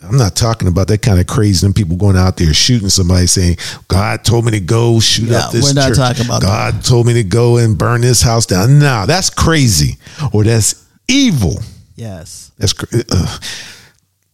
I'm 0.00 0.16
not 0.16 0.36
talking 0.36 0.68
about 0.68 0.86
that 0.88 1.02
kind 1.02 1.18
of 1.18 1.26
crazy 1.26 1.66
and 1.66 1.74
people 1.74 1.96
going 1.96 2.16
out 2.16 2.36
there 2.36 2.54
shooting 2.54 2.88
somebody 2.88 3.26
saying, 3.26 3.56
God 3.88 4.24
told 4.24 4.44
me 4.44 4.52
to 4.52 4.60
go 4.60 5.00
shoot 5.00 5.28
Yeah, 5.30 5.38
up 5.46 5.52
this 5.52 5.64
we're 5.64 5.72
not 5.74 5.88
church. 5.88 5.96
talking 5.96 6.24
about 6.26 6.40
God 6.40 6.84
told 6.84 7.06
me 7.08 7.14
to 7.14 7.24
go 7.24 7.56
and 7.56 7.76
burn 7.76 8.02
this 8.02 8.22
house 8.22 8.46
down. 8.46 8.78
No, 8.78 9.06
that's 9.06 9.28
crazy 9.28 9.96
or 10.32 10.44
that's 10.44 10.86
evil. 11.08 11.60
Yes. 11.96 12.52
That's 12.58 12.74
cra- 12.74 13.02
ugh. 13.10 13.42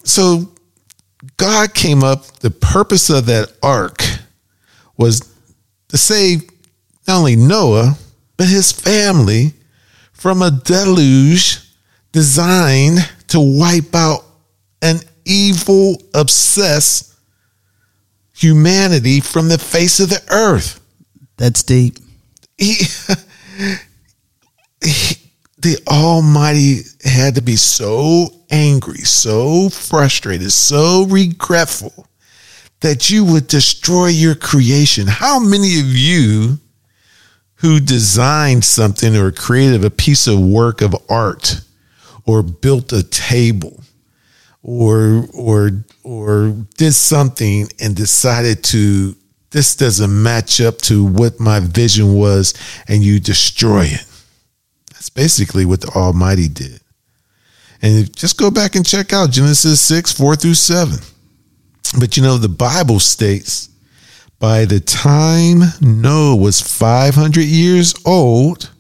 so 0.05 0.53
God 1.38 1.73
came 1.73 2.05
up, 2.05 2.27
the 2.40 2.51
purpose 2.51 3.09
of 3.09 3.25
that 3.27 3.53
ark 3.62 4.03
was 4.97 5.33
to 5.89 5.97
save 5.97 6.49
not 7.07 7.19
only 7.19 7.37
Noah, 7.37 7.97
but 8.37 8.49
his 8.49 8.73
family 8.73 9.53
from 10.13 10.43
a 10.43 10.51
deluge 10.51 11.61
designed 12.13 12.99
to 13.29 13.41
wipe 13.41 13.95
out 13.95 14.25
an 14.81 15.01
evil, 15.25 15.97
obsessed 16.15 17.15
humanity 18.37 19.21
from 19.21 19.49
the 19.49 19.59
face 19.59 20.01
of 20.01 20.11
the 20.11 20.23
earth. 20.31 20.81
That's 21.37 21.63
deep. 21.63 21.99
He, 22.59 22.75
he, 24.85 25.17
the 25.59 25.79
Almighty 25.89 26.83
had 27.05 27.35
to 27.37 27.43
be 27.43 27.57
so 27.57 28.29
angry, 28.51 28.99
so 28.99 29.69
frustrated, 29.69 30.53
so 30.53 31.07
regretful 31.09 32.07
that 32.85 33.09
you 33.09 33.25
would 33.25 33.47
destroy 33.47 34.09
your 34.09 34.35
creation. 34.35 35.07
How 35.07 35.38
many 35.38 35.81
of 35.81 35.87
you 35.87 36.59
who 37.55 37.81
designed 37.81 38.62
something 38.62 39.16
or 39.16 39.33
created 39.33 39.87
a 39.87 39.90
piece 39.90 40.27
of 40.27 40.38
work 40.38 40.83
of 40.83 40.94
art 41.09 41.62
or 42.27 42.42
built 42.42 42.92
a 42.92 43.03
table 43.03 43.83
or 44.62 45.25
or 45.33 45.70
or 46.03 46.55
did 46.77 46.92
something 46.92 47.68
and 47.81 47.97
decided 47.97 48.62
to 48.64 49.16
this 49.49 49.75
doesn't 49.77 50.23
match 50.23 50.61
up 50.61 50.77
to 50.83 51.07
what 51.07 51.40
my 51.40 51.61
vision 51.61 52.12
was 52.12 52.53
and 52.87 53.03
you 53.03 53.18
destroy 53.18 53.85
it? 53.85 54.07
That's 54.92 55.09
basically 55.09 55.64
what 55.64 55.81
the 55.81 55.88
almighty 55.88 56.49
did. 56.49 56.83
And 57.81 58.14
just 58.14 58.37
go 58.37 58.51
back 58.51 58.75
and 58.75 58.85
check 58.85 59.14
out 59.14 59.31
genesis 59.31 59.81
6 59.81 60.12
4 60.12 60.37
through 60.37 60.53
7 60.53 60.99
but 61.92 62.16
you 62.16 62.23
know 62.23 62.37
the 62.38 62.49
bible 62.49 62.99
states 62.99 63.68
by 64.44 64.64
the 64.66 64.81
time 64.81 65.62
Noah 65.81 66.37
was 66.37 66.61
500 66.61 67.40
years 67.40 67.94
old, 68.05 68.70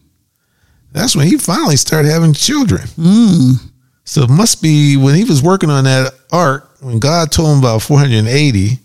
that's 0.92 1.16
when 1.16 1.26
he 1.26 1.38
finally 1.38 1.76
started 1.76 2.10
having 2.10 2.34
children. 2.34 2.82
Mm. 2.98 3.70
So 4.04 4.24
it 4.24 4.30
must 4.30 4.62
be 4.62 4.98
when 4.98 5.14
he 5.14 5.24
was 5.24 5.42
working 5.42 5.70
on 5.70 5.84
that 5.84 6.12
ark, 6.30 6.70
when 6.80 6.98
God 6.98 7.32
told 7.32 7.50
him 7.50 7.58
about 7.60 7.80
480, 7.80 8.78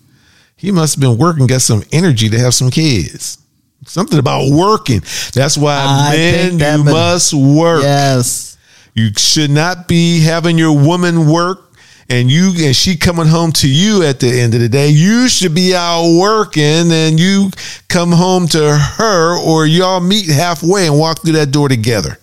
he 0.56 0.72
must 0.72 0.96
have 0.96 1.02
been 1.02 1.18
working, 1.18 1.48
got 1.48 1.62
some 1.62 1.84
energy 1.92 2.30
to 2.30 2.40
have 2.40 2.54
some 2.54 2.72
kids. 2.72 3.38
Something 3.86 4.20
about 4.20 4.50
working. 4.50 5.02
That's 5.34 5.58
why 5.58 5.84
I 5.86 6.16
men, 6.16 6.58
that 6.60 6.78
you 6.78 6.84
must 6.86 7.34
work. 7.34 7.84
Yes. 7.84 8.58
You 8.94 9.10
should 9.18 9.52
not 9.52 9.88
be 9.88 10.22
having 10.22 10.58
your 10.58 10.74
woman 10.74 11.30
work 11.30 11.69
and 12.10 12.32
you 12.32 12.54
and 12.60 12.76
she 12.76 12.98
coming 12.98 13.28
home 13.28 13.52
to 13.54 13.70
you 13.70 14.04
at 14.04 14.20
the 14.20 14.28
end 14.28 14.56
of 14.56 14.62
the 14.62 14.70
day. 14.70 14.90
You 14.90 15.30
should 15.30 15.54
be 15.54 15.76
out 15.76 16.18
working 16.20 16.92
and 16.92 17.20
you 17.20 17.52
come 17.88 18.12
home 18.12 18.48
to 18.48 18.78
her 18.78 19.38
or 19.38 19.68
y'all 19.68 20.00
meet 20.00 20.28
halfway 20.28 20.88
and 20.88 20.98
walk 20.98 21.22
through 21.22 21.34
that 21.34 21.52
door 21.52 21.70
together. 21.70 22.18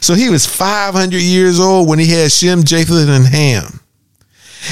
So 0.00 0.14
he 0.14 0.28
was 0.28 0.44
500 0.44 1.16
years 1.20 1.58
old 1.58 1.88
when 1.88 1.98
he 1.98 2.10
had 2.10 2.30
Shem, 2.30 2.62
Japheth, 2.62 3.08
and 3.08 3.26
Ham. 3.26 3.80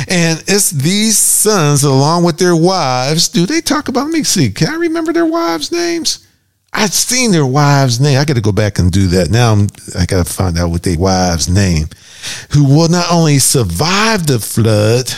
And 0.08 0.42
it's 0.46 0.70
these 0.70 1.16
sons, 1.16 1.84
along 1.84 2.24
with 2.24 2.38
their 2.38 2.56
wives. 2.56 3.28
Do 3.28 3.46
they 3.46 3.60
talk 3.60 3.88
about? 3.88 4.04
Let 4.04 4.12
me 4.12 4.24
see. 4.24 4.50
Can 4.50 4.68
I 4.68 4.74
remember 4.74 5.12
their 5.12 5.26
wives' 5.26 5.72
names? 5.72 6.26
I've 6.72 6.92
seen 6.92 7.30
their 7.30 7.46
wives' 7.46 8.00
name. 8.00 8.18
I 8.18 8.24
got 8.24 8.34
to 8.34 8.42
go 8.42 8.52
back 8.52 8.78
and 8.78 8.92
do 8.92 9.06
that. 9.08 9.30
Now 9.30 9.52
I'm, 9.52 9.68
I 9.98 10.04
got 10.04 10.26
to 10.26 10.30
find 10.30 10.58
out 10.58 10.70
what 10.70 10.82
their 10.82 10.98
wives' 10.98 11.48
name, 11.48 11.86
who 12.52 12.64
will 12.64 12.88
not 12.88 13.06
only 13.10 13.38
survive 13.38 14.26
the 14.26 14.38
flood, 14.38 15.12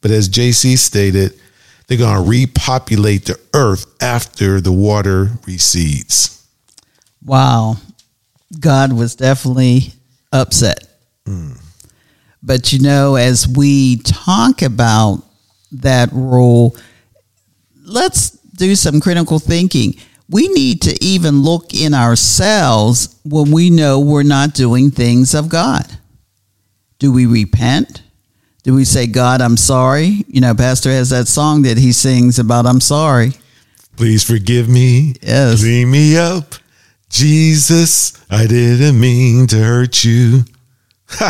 but 0.00 0.10
as 0.10 0.28
JC 0.28 0.78
stated, 0.78 1.38
they're 1.86 1.98
going 1.98 2.22
to 2.22 2.30
repopulate 2.30 3.26
the 3.26 3.38
earth 3.54 3.86
after 4.00 4.60
the 4.60 4.72
water 4.72 5.30
recedes. 5.46 6.46
Wow. 7.24 7.76
God 8.58 8.92
was 8.92 9.16
definitely 9.16 9.92
upset. 10.32 10.86
Hmm. 11.26 11.52
But 12.42 12.72
you 12.72 12.80
know, 12.80 13.16
as 13.16 13.46
we 13.46 13.98
talk 13.98 14.62
about 14.62 15.22
that 15.72 16.10
rule, 16.12 16.76
let's 17.84 18.30
do 18.30 18.74
some 18.74 19.00
critical 19.00 19.38
thinking. 19.38 19.96
We 20.28 20.48
need 20.48 20.82
to 20.82 21.04
even 21.04 21.42
look 21.42 21.74
in 21.74 21.92
ourselves 21.92 23.18
when 23.24 23.50
we 23.50 23.68
know 23.68 23.98
we're 23.98 24.22
not 24.22 24.54
doing 24.54 24.90
things 24.90 25.34
of 25.34 25.48
God. 25.48 25.84
Do 27.00 27.10
we 27.10 27.24
repent? 27.24 28.02
Do 28.62 28.74
we 28.74 28.84
say, 28.84 29.06
God, 29.06 29.40
I'm 29.40 29.56
sorry? 29.56 30.22
You 30.28 30.42
know, 30.42 30.54
Pastor 30.54 30.90
has 30.90 31.08
that 31.10 31.28
song 31.28 31.62
that 31.62 31.78
he 31.78 31.92
sings 31.92 32.38
about, 32.38 32.66
I'm 32.66 32.80
sorry. 32.80 33.32
Please 33.96 34.22
forgive 34.22 34.68
me. 34.68 35.14
Yes. 35.22 35.60
Clean 35.60 35.90
me 35.90 36.18
up. 36.18 36.54
Jesus, 37.08 38.12
I 38.30 38.46
didn't 38.46 39.00
mean 39.00 39.46
to 39.46 39.56
hurt 39.56 40.04
you 40.04 40.44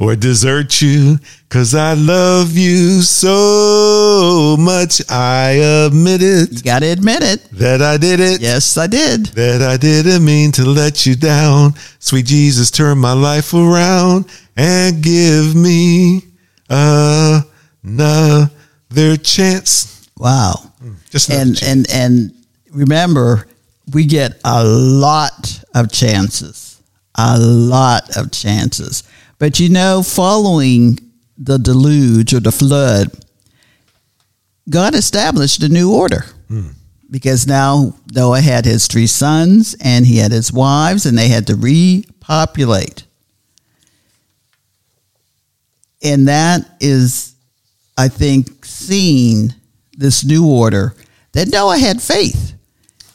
or 0.00 0.16
desert 0.16 0.80
you 0.80 1.18
because 1.46 1.74
I 1.74 1.92
love 1.92 2.56
you 2.56 3.02
so 3.02 4.56
much. 4.58 5.02
I 5.10 5.50
admit 5.86 6.22
it. 6.22 6.52
You 6.52 6.62
got 6.62 6.78
to 6.80 6.86
admit 6.86 7.22
it. 7.22 7.44
that 7.52 7.82
I 7.82 7.98
did 7.98 8.18
it. 8.18 8.40
Yes, 8.40 8.78
I 8.78 8.86
did. 8.86 9.26
That 9.26 9.60
I 9.60 9.76
didn't 9.76 10.24
mean 10.24 10.52
to 10.52 10.64
let 10.64 11.04
you 11.04 11.14
down. 11.14 11.74
Sweet 11.98 12.24
Jesus, 12.24 12.70
turn 12.70 12.96
my 12.96 13.12
life 13.12 13.52
around 13.52 14.24
and 14.56 15.02
give 15.02 15.54
me 15.54 16.22
another 16.68 18.48
chance. 19.22 20.08
Wow. 20.16 20.72
Hmm, 20.80 20.94
just 21.10 21.28
another 21.28 21.42
and 21.42 21.56
chance. 21.56 21.94
and 21.94 22.12
and 22.12 22.32
remember 22.70 23.46
we 23.92 24.04
get 24.04 24.40
a 24.44 24.64
lot 24.64 25.62
of 25.74 25.90
chances 25.90 26.80
a 27.16 27.38
lot 27.38 28.16
of 28.16 28.30
chances 28.30 29.02
but 29.38 29.58
you 29.58 29.68
know 29.68 30.02
following 30.02 30.98
the 31.38 31.58
deluge 31.58 32.34
or 32.34 32.40
the 32.40 32.52
flood 32.52 33.08
god 34.68 34.94
established 34.94 35.62
a 35.62 35.68
new 35.68 35.92
order 35.94 36.24
hmm. 36.48 36.68
because 37.10 37.46
now 37.46 37.94
noah 38.12 38.40
had 38.40 38.64
his 38.64 38.86
three 38.86 39.06
sons 39.06 39.74
and 39.80 40.06
he 40.06 40.18
had 40.18 40.32
his 40.32 40.52
wives 40.52 41.06
and 41.06 41.16
they 41.16 41.28
had 41.28 41.46
to 41.46 41.54
repopulate 41.54 43.05
and 46.06 46.28
that 46.28 46.60
is 46.80 47.34
i 47.98 48.08
think 48.08 48.64
seeing 48.64 49.52
this 49.96 50.24
new 50.24 50.46
order 50.48 50.94
that 51.36 51.52
Noah 51.52 51.76
had 51.76 52.00
faith. 52.00 52.54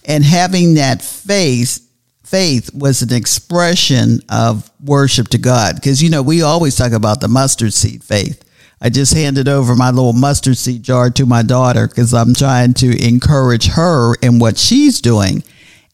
And 0.06 0.23
having 0.23 0.75
that 0.75 1.01
faith, 1.01 1.80
faith 2.23 2.71
was 2.71 3.01
an 3.01 3.12
expression 3.12 4.19
of 4.30 4.69
worship 4.84 5.30
to 5.30 5.39
God. 5.39 5.75
Because, 5.75 6.04
you 6.04 6.10
know, 6.12 6.21
we 6.21 6.43
always 6.43 6.75
talk 6.75 6.91
about 6.91 7.19
the 7.19 7.27
mustard 7.27 7.73
seed 7.73 8.04
faith. 8.04 8.43
I 8.80 8.89
just 8.89 9.15
handed 9.15 9.47
over 9.47 9.75
my 9.75 9.89
little 9.89 10.13
mustard 10.13 10.58
seed 10.58 10.84
jar 10.84 11.10
to 11.12 11.25
my 11.25 11.41
daughter 11.41 11.88
because 11.88 12.13
I'm 12.13 12.36
trying 12.36 12.75
to 12.75 13.08
encourage 13.08 13.67
her 13.69 14.13
in 14.21 14.38
what 14.38 14.58
she's 14.58 15.01
doing. 15.01 15.43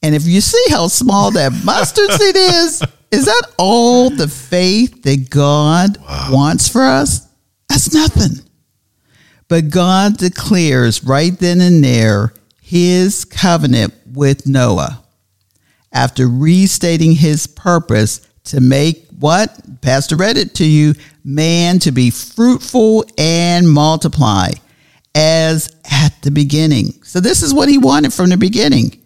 And 0.04 0.14
if 0.14 0.26
you 0.26 0.42
see 0.42 0.66
how 0.70 0.88
small 0.88 1.32
that 1.32 1.54
mustard 1.64 2.12
seed 2.12 2.36
is, 2.36 2.84
is 3.12 3.26
that 3.26 3.52
all 3.58 4.10
the 4.10 4.28
faith 4.28 5.04
that 5.04 5.30
God 5.30 5.98
wants 6.32 6.68
for 6.68 6.82
us? 6.82 7.28
That's 7.70 7.94
nothing. 7.94 8.46
But 9.48 9.70
God 9.70 10.18
declares 10.18 11.04
right 11.04 11.38
then 11.38 11.62
and 11.62 11.84
there 11.84 12.34
his 12.62 13.24
covenant 13.24 13.94
with 14.12 14.46
Noah 14.46 15.04
after 15.94 16.28
restating 16.28 17.14
his 17.14 17.48
purpose 17.48 18.28
to 18.46 18.60
make 18.60 19.08
what? 19.20 19.82
Pastor 19.82 20.16
read 20.16 20.38
it 20.38 20.54
to 20.56 20.66
you 20.66 20.94
man 21.24 21.80
to 21.80 21.92
be 21.92 22.10
fruitful 22.10 23.06
and 23.18 23.70
multiply 23.70 24.52
as 25.16 25.76
at 25.90 26.22
the 26.22 26.32
beginning. 26.32 26.94
So, 27.04 27.20
this 27.20 27.42
is 27.42 27.54
what 27.54 27.70
he 27.70 27.78
wanted 27.78 28.14
from 28.14 28.30
the 28.30 28.38
beginning. 28.38 29.02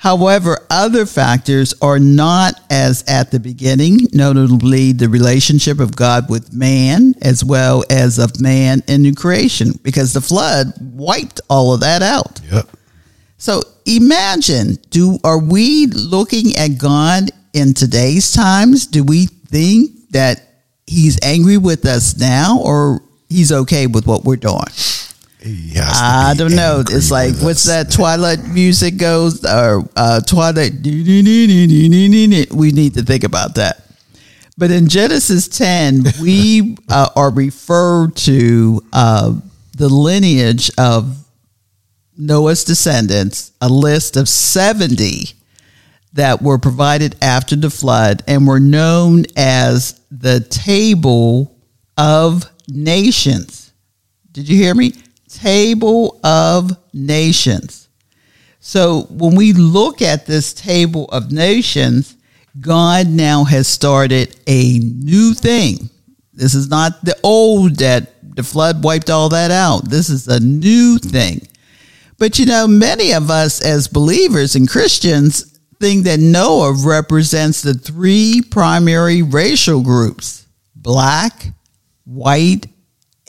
However, 0.00 0.66
other 0.70 1.04
factors 1.04 1.74
are 1.82 1.98
not 1.98 2.54
as 2.70 3.04
at 3.06 3.30
the 3.30 3.38
beginning, 3.38 3.98
notably 4.14 4.92
the 4.92 5.10
relationship 5.10 5.78
of 5.78 5.94
God 5.94 6.30
with 6.30 6.54
man 6.54 7.12
as 7.20 7.44
well 7.44 7.84
as 7.90 8.18
of 8.18 8.40
man 8.40 8.82
in 8.88 9.02
new 9.02 9.14
creation, 9.14 9.74
because 9.82 10.14
the 10.14 10.22
flood 10.22 10.72
wiped 10.80 11.42
all 11.50 11.74
of 11.74 11.80
that 11.80 12.00
out. 12.00 12.40
Yep. 12.50 12.66
So 13.36 13.60
imagine, 13.84 14.78
do 14.88 15.18
are 15.22 15.38
we 15.38 15.86
looking 15.88 16.56
at 16.56 16.78
God 16.78 17.30
in 17.52 17.74
today's 17.74 18.32
times? 18.32 18.86
Do 18.86 19.04
we 19.04 19.26
think 19.26 19.90
that 20.12 20.40
he's 20.86 21.18
angry 21.22 21.58
with 21.58 21.84
us 21.84 22.16
now 22.18 22.58
or 22.62 23.02
he's 23.28 23.52
okay 23.52 23.86
with 23.86 24.06
what 24.06 24.24
we're 24.24 24.36
doing? 24.36 24.64
I 25.42 26.34
don't 26.36 26.54
know. 26.54 26.82
It's 26.88 27.10
like 27.10 27.34
what's 27.36 27.64
that 27.64 27.90
Twilight 27.90 28.46
music 28.48 28.98
goes 28.98 29.44
or 29.44 29.88
uh, 29.96 30.20
Twilight. 30.20 30.72
We 30.82 32.72
need 32.72 32.94
to 32.94 33.02
think 33.02 33.24
about 33.24 33.54
that. 33.54 33.82
But 34.58 34.70
in 34.70 34.88
Genesis 34.88 35.48
10, 35.48 36.04
we 36.20 36.76
uh, 36.90 37.08
are 37.16 37.32
referred 37.32 38.16
to 38.16 38.84
uh, 38.92 39.34
the 39.76 39.88
lineage 39.88 40.70
of 40.76 41.16
Noah's 42.18 42.64
descendants, 42.64 43.52
a 43.62 43.68
list 43.70 44.18
of 44.18 44.28
70 44.28 45.32
that 46.12 46.42
were 46.42 46.58
provided 46.58 47.16
after 47.22 47.56
the 47.56 47.70
flood 47.70 48.22
and 48.26 48.46
were 48.46 48.60
known 48.60 49.24
as 49.36 49.98
the 50.10 50.40
table 50.40 51.56
of 51.96 52.44
nations. 52.68 53.72
Did 54.32 54.48
you 54.48 54.56
hear 54.56 54.74
me? 54.74 54.92
Table 55.40 56.20
of 56.22 56.76
nations. 56.92 57.88
So 58.60 59.06
when 59.10 59.34
we 59.34 59.54
look 59.54 60.02
at 60.02 60.26
this 60.26 60.52
table 60.52 61.06
of 61.06 61.32
nations, 61.32 62.14
God 62.60 63.08
now 63.08 63.44
has 63.44 63.66
started 63.66 64.36
a 64.46 64.78
new 64.80 65.32
thing. 65.32 65.88
This 66.34 66.54
is 66.54 66.68
not 66.68 67.04
the 67.04 67.18
old 67.22 67.76
that 67.76 68.12
the 68.36 68.42
flood 68.42 68.84
wiped 68.84 69.08
all 69.08 69.30
that 69.30 69.50
out. 69.50 69.88
This 69.88 70.10
is 70.10 70.28
a 70.28 70.40
new 70.40 70.98
thing. 70.98 71.46
But 72.18 72.38
you 72.38 72.44
know, 72.44 72.68
many 72.68 73.12
of 73.12 73.30
us 73.30 73.62
as 73.62 73.88
believers 73.88 74.54
and 74.54 74.68
Christians 74.68 75.58
think 75.80 76.04
that 76.04 76.20
Noah 76.20 76.74
represents 76.74 77.62
the 77.62 77.72
three 77.72 78.42
primary 78.50 79.22
racial 79.22 79.82
groups 79.82 80.46
black, 80.76 81.46
white, 82.04 82.66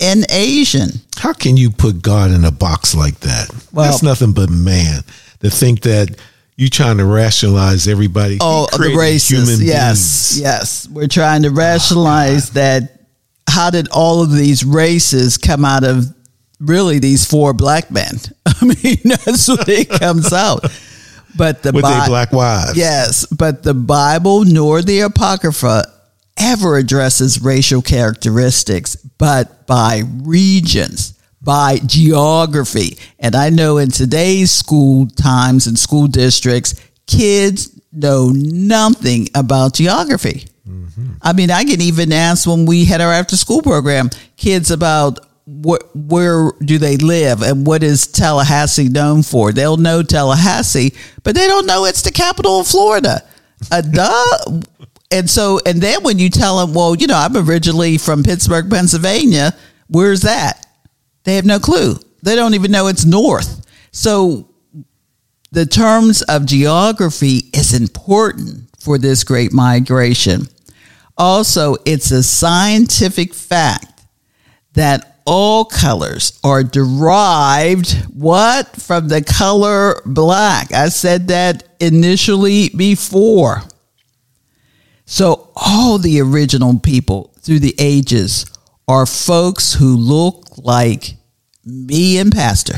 and 0.02 0.26
Asian. 0.30 0.90
How 1.18 1.34
can 1.34 1.56
you 1.56 1.70
put 1.70 2.02
God 2.02 2.32
in 2.32 2.44
a 2.44 2.52
box 2.52 2.96
like 2.96 3.20
that? 3.20 3.50
Well- 3.72 3.86
That's 3.86 4.04
nothing 4.04 4.34
but 4.34 4.50
man 4.50 5.04
to 5.42 5.50
think 5.50 5.82
that 5.82 6.18
you 6.58 6.70
trying 6.70 6.98
to 6.98 7.06
rationalize 7.06 7.88
everybody. 7.88 8.38
Oh, 8.40 8.68
the 8.72 8.96
races. 8.96 9.30
human 9.30 9.66
yes, 9.66 10.34
beings. 10.34 10.42
yes. 10.42 10.88
We're 10.90 11.08
trying 11.08 11.44
to 11.44 11.50
ah, 11.50 11.56
rationalize 11.56 12.52
that. 12.52 12.98
How 13.50 13.70
did 13.70 13.90
all 13.90 14.22
of 14.22 14.32
these 14.32 14.64
races 14.64 15.38
come 15.38 15.66
out 15.66 15.84
of 15.84 16.06
really 16.60 17.00
these 17.00 17.26
four 17.26 17.54
black 17.54 17.90
men? 17.92 18.16
I 18.46 18.66
mean, 18.66 18.98
that's 19.04 19.48
what 19.48 19.68
it 19.68 19.90
comes 19.90 20.32
out. 20.32 20.66
But 21.36 21.64
the 21.64 21.72
With 21.72 21.84
Bi- 21.84 22.08
black 22.08 22.32
wives. 22.32 22.78
Yes, 22.78 23.26
but 23.26 23.64
the 23.64 23.74
Bible 23.74 24.46
nor 24.46 24.82
the 24.82 25.02
Apocrypha 25.02 25.84
ever 26.42 26.78
addresses 26.78 27.42
racial 27.42 27.82
characteristics, 27.82 28.96
but 28.96 29.68
by 29.68 30.04
regions, 30.24 31.14
by 31.42 31.78
geography. 31.86 32.98
And 33.20 33.36
I 33.36 33.50
know 33.50 33.78
in 33.78 33.92
today's 33.92 34.52
school 34.52 35.08
times 35.08 35.68
and 35.68 35.78
school 35.78 36.08
districts, 36.08 36.76
kids 37.08 37.80
know 37.92 38.32
nothing 38.34 39.28
about 39.36 39.76
geography. 39.76 40.48
I 41.22 41.34
mean, 41.34 41.52
I 41.52 41.64
can 41.64 41.82
even 41.82 42.12
ask 42.12 42.48
when 42.48 42.66
we 42.66 42.86
had 42.86 43.02
our 43.02 43.12
after 43.12 43.36
school 43.38 43.62
program, 43.62 44.10
kids 44.38 44.72
about 44.72 45.20
wh- 45.46 45.84
where 45.96 46.52
do 46.64 46.78
they 46.78 46.98
live 46.98 47.42
and 47.42 47.68
what 47.68 47.84
is 47.84 48.08
Tallahassee 48.08 48.90
known 48.90 49.24
for? 49.24 49.52
They'll 49.52 49.78
know 49.78 50.02
Tallahassee, 50.02 50.94
but 51.24 51.36
they 51.36 51.48
don't 51.48 51.66
know 51.66 51.86
it's 51.86 52.02
the 52.02 52.12
capital 52.12 52.60
of 52.62 52.68
Florida. 52.68 53.22
Uh, 53.72 53.82
duh. 53.82 54.62
And 55.12 55.30
so, 55.30 55.60
and 55.66 55.82
then 55.82 56.04
when 56.04 56.20
you 56.20 56.30
tell 56.30 56.66
them, 56.66 56.74
well, 56.74 56.96
you 56.96 57.08
know, 57.08 57.18
I'm 57.18 57.36
originally 57.36 57.98
from 57.98 58.24
Pittsburgh, 58.24 58.70
Pennsylvania, 58.70 59.54
where's 59.88 60.22
that? 60.22 60.66
They 61.24 61.36
have 61.36 61.46
no 61.46 61.60
clue. 61.60 61.96
They 62.24 62.36
don't 62.36 62.54
even 62.54 62.72
know 62.72 62.88
it's 62.88 63.06
north. 63.06 63.66
So 63.92 64.50
the 65.52 65.66
terms 65.66 66.22
of 66.24 66.46
geography 66.46 67.50
is 67.54 67.74
important 67.74 68.70
for 68.80 68.98
this 68.98 69.24
great 69.24 69.52
migration. 69.52 70.48
Also, 71.18 71.76
it's 71.86 72.12
a 72.12 72.24
scientific 72.24 73.34
fact 73.34 74.02
that 74.74 75.20
all 75.26 75.66
colors 75.66 76.40
are 76.44 76.64
derived 76.64 77.94
what 78.14 78.76
from 78.76 79.08
the 79.08 79.22
color 79.22 80.02
black. 80.06 80.72
I 80.72 80.90
said 80.90 81.28
that 81.28 81.64
initially 81.80 82.70
before. 82.70 83.62
So 85.12 85.50
all 85.58 85.98
the 85.98 86.22
original 86.22 86.80
people 86.80 87.34
through 87.42 87.60
the 87.60 87.76
ages 87.78 88.46
are 88.88 89.06
folks 89.06 89.74
who 89.74 89.98
look 89.98 90.46
like 90.58 91.16
me 91.66 92.18
and 92.18 92.32
Pastor. 92.32 92.76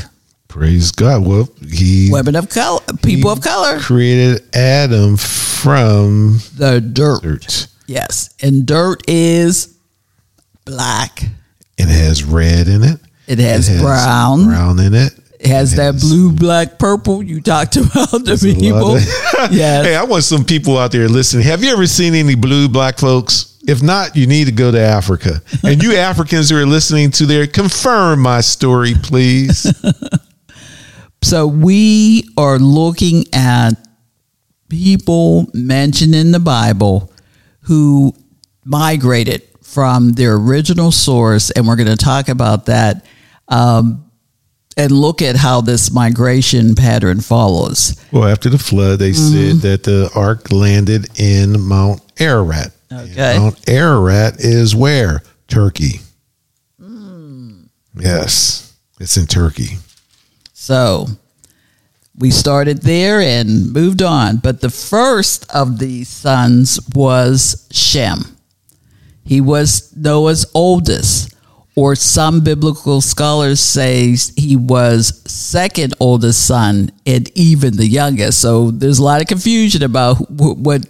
Praise 0.48 0.90
God. 0.90 1.24
Well, 1.24 1.48
he 1.70 2.08
Women 2.10 2.34
of 2.34 2.48
color, 2.48 2.80
people 3.04 3.30
of 3.30 3.40
color. 3.40 3.78
created 3.78 4.42
Adam 4.52 5.16
from 5.16 6.38
The 6.56 6.80
dirt. 6.80 7.22
dirt. 7.22 7.68
Yes. 7.86 8.30
And 8.42 8.66
dirt 8.66 9.08
is 9.08 9.72
black. 10.64 11.22
It 11.78 11.86
has 11.86 12.24
red 12.24 12.66
in 12.66 12.82
it. 12.82 12.98
It 13.28 13.38
has 13.38 13.80
brown. 13.80 14.46
Brown 14.46 14.80
in 14.80 14.92
it. 14.94 15.12
Has 15.44 15.76
that 15.76 16.00
blue, 16.00 16.32
black, 16.32 16.78
purple 16.78 17.22
you 17.22 17.40
talked 17.40 17.76
about 17.76 18.10
the 18.10 18.38
people. 18.58 18.98
yes. 19.54 19.86
Hey, 19.86 19.96
I 19.96 20.04
want 20.04 20.24
some 20.24 20.44
people 20.44 20.78
out 20.78 20.92
there 20.92 21.08
listening. 21.08 21.44
Have 21.44 21.62
you 21.62 21.72
ever 21.72 21.86
seen 21.86 22.14
any 22.14 22.34
blue 22.34 22.68
black 22.68 22.98
folks? 22.98 23.58
If 23.66 23.82
not, 23.82 24.16
you 24.16 24.26
need 24.26 24.44
to 24.46 24.52
go 24.52 24.70
to 24.70 24.78
Africa. 24.78 25.40
And 25.62 25.82
you 25.82 25.96
Africans 25.96 26.50
who 26.50 26.56
are 26.56 26.66
listening 26.66 27.10
to 27.12 27.26
there, 27.26 27.46
confirm 27.46 28.20
my 28.20 28.42
story, 28.42 28.92
please. 28.94 29.66
So 31.24 31.46
we 31.46 32.28
are 32.36 32.58
looking 32.58 33.24
at 33.32 33.72
people 34.68 35.48
mentioned 35.54 36.14
in 36.14 36.32
the 36.32 36.38
Bible 36.38 37.10
who 37.60 38.12
migrated 38.64 39.42
from 39.62 40.12
their 40.12 40.34
original 40.34 40.92
source, 40.92 41.50
and 41.50 41.66
we're 41.66 41.76
going 41.76 41.88
to 41.88 41.96
talk 41.96 42.28
about 42.28 42.66
that 42.66 43.06
um, 43.48 44.03
and 44.76 44.90
look 44.92 45.22
at 45.22 45.36
how 45.36 45.60
this 45.60 45.92
migration 45.92 46.74
pattern 46.74 47.20
follows. 47.20 47.94
well, 48.12 48.24
after 48.28 48.48
the 48.50 48.58
flood, 48.58 48.98
they 48.98 49.10
Mm-hmm. 49.12 49.32
said 49.52 49.56
that 49.62 49.82
the 49.84 50.10
ark 50.14 50.50
landed 50.50 51.08
in 51.18 51.60
Mount 51.60 52.00
Ararat. 52.18 52.72
And 52.90 53.10
Okay. 53.10 53.38
Mount 53.38 53.68
Ararat 53.68 54.40
is 54.40 54.74
where? 54.74 55.22
Turkey. 55.48 56.00
Mm. 56.80 57.68
Yes, 57.96 58.74
it's 59.00 59.16
in 59.16 59.26
Turkey. 59.26 59.78
So 60.52 61.06
we 62.16 62.30
started 62.30 62.82
there 62.82 63.20
and 63.20 63.72
moved 63.72 64.02
on. 64.02 64.36
But 64.38 64.60
the 64.60 64.70
first 64.70 65.50
of 65.54 65.78
these 65.78 66.08
sons 66.08 66.80
was 66.94 67.66
Shem. 67.70 68.36
He 69.24 69.40
was 69.40 69.94
Noah's 69.96 70.46
oldest, 70.54 71.33
or 71.76 71.96
some 71.96 72.40
biblical 72.42 73.00
scholars 73.00 73.60
say 73.60 74.16
he 74.36 74.56
was 74.56 75.22
second 75.26 75.94
oldest 75.98 76.46
son 76.46 76.92
and 77.06 77.30
even 77.36 77.76
the 77.76 77.86
youngest. 77.86 78.40
So 78.40 78.70
there's 78.70 78.98
a 78.98 79.02
lot 79.02 79.20
of 79.20 79.26
confusion 79.26 79.82
about 79.82 80.14
wh- 80.16 80.56
what 80.58 80.86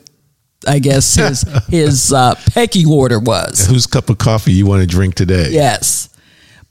I 0.68 0.79
guess 0.79 1.14
his 1.14 1.42
his 1.68 2.12
uh, 2.12 2.35
pecking 2.51 2.88
order 2.90 3.18
was. 3.18 3.66
Whose 3.66 3.87
cup 3.87 4.11
of 4.11 4.18
coffee 4.18 4.53
you 4.53 4.66
want 4.66 4.83
to 4.83 4.87
drink 4.87 5.14
today? 5.14 5.49
Yes. 5.51 6.11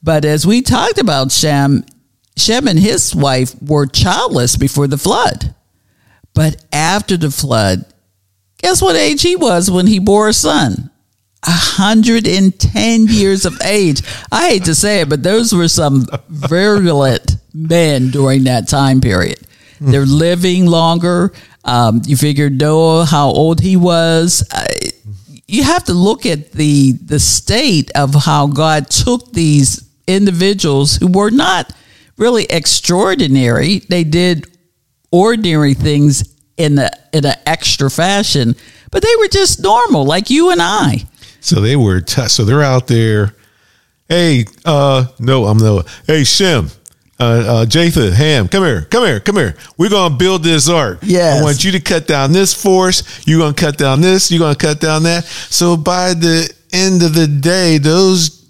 But 0.02 0.26
as 0.26 0.46
we 0.46 0.62
talked 0.62 0.98
about 1.00 1.32
Shem, 1.32 1.86
Shem 2.36 2.68
and 2.68 2.78
his 2.78 3.16
wife 3.16 3.56
were 3.62 3.86
childless 3.88 4.58
before 4.58 4.88
the 4.88 4.98
flood. 4.98 5.56
But 6.34 6.64
after 6.74 7.16
the 7.16 7.32
flood, 7.32 7.86
guess 8.58 8.82
what 8.82 8.96
age 8.96 9.22
he 9.22 9.36
was 9.36 9.70
when 9.72 9.88
he 9.88 10.00
bore 10.00 10.28
a 10.28 10.34
son? 10.34 10.90
110 11.46 13.08
years 13.08 13.46
of 13.46 13.60
age. 13.62 14.02
I 14.32 14.50
hate 14.50 14.66
to 14.66 14.76
say 14.76 15.02
it, 15.02 15.10
but 15.10 15.24
those 15.24 15.54
were 15.54 15.68
some 15.68 16.06
virulent 16.30 17.36
men 17.54 18.10
during 18.10 18.46
that 18.46 18.68
time 18.68 19.02
period. 19.02 19.40
They're 19.82 20.06
living 20.06 20.66
longer. 20.66 21.34
Um, 21.66 22.02
you 22.06 22.16
figure 22.16 22.50
Noah, 22.50 23.06
how 23.06 23.28
old 23.28 23.60
he 23.60 23.76
was. 23.76 24.48
You 25.48 25.64
have 25.64 25.84
to 25.86 25.94
look 25.94 26.26
at 26.26 26.54
the 26.54 26.94
the 26.94 27.20
state 27.20 27.92
of 27.96 28.14
how 28.16 28.48
God 28.48 28.90
took 28.90 29.32
these 29.34 29.88
individuals 30.08 30.96
who 30.96 31.08
were 31.08 31.32
not 31.32 31.72
really 32.18 32.46
extraordinary. 32.46 33.80
They 33.80 34.04
did 34.04 34.46
ordinary 35.12 35.74
things 35.74 36.34
in 36.58 36.78
a 36.80 36.90
in 37.12 37.26
an 37.26 37.36
extra 37.46 37.90
fashion, 37.90 38.56
but 38.92 39.04
they 39.04 39.16
were 39.20 39.28
just 39.28 39.62
normal, 39.62 40.06
like 40.06 40.30
you 40.30 40.50
and 40.50 40.62
I. 40.62 41.06
So 41.44 41.60
they 41.60 41.76
were 41.76 42.00
t- 42.00 42.30
so 42.30 42.46
they're 42.46 42.64
out 42.64 42.88
there. 42.88 43.36
Hey, 44.08 44.46
uh, 44.64 45.06
no, 45.20 45.46
I'm 45.46 45.58
Noah. 45.58 45.84
Hey, 46.08 46.24
Shem, 46.24 46.70
uh, 47.20 47.24
uh, 47.24 47.66
Japheth, 47.66 48.14
Ham, 48.14 48.48
come 48.48 48.64
here, 48.64 48.84
come 48.84 49.06
here, 49.06 49.20
come 49.20 49.36
here. 49.36 49.56
We're 49.78 49.90
gonna 49.90 50.16
build 50.16 50.44
this 50.44 50.70
ark. 50.70 51.00
Yeah, 51.02 51.38
I 51.38 51.44
want 51.44 51.64
you 51.66 51.74
to 51.74 51.82
cut 51.82 52.08
down 52.08 52.32
this 52.32 52.54
force. 52.54 53.28
You're 53.28 53.40
gonna 53.40 53.54
cut 53.54 53.78
down 53.78 54.00
this. 54.00 54.32
You're 54.32 54.40
gonna 54.40 54.56
cut 54.56 54.80
down 54.80 55.04
that. 55.04 55.26
So 55.26 55.76
by 55.76 56.14
the 56.14 56.50
end 56.72 57.04
of 57.04 57.14
the 57.14 57.28
day, 57.28 57.78
those 57.78 58.46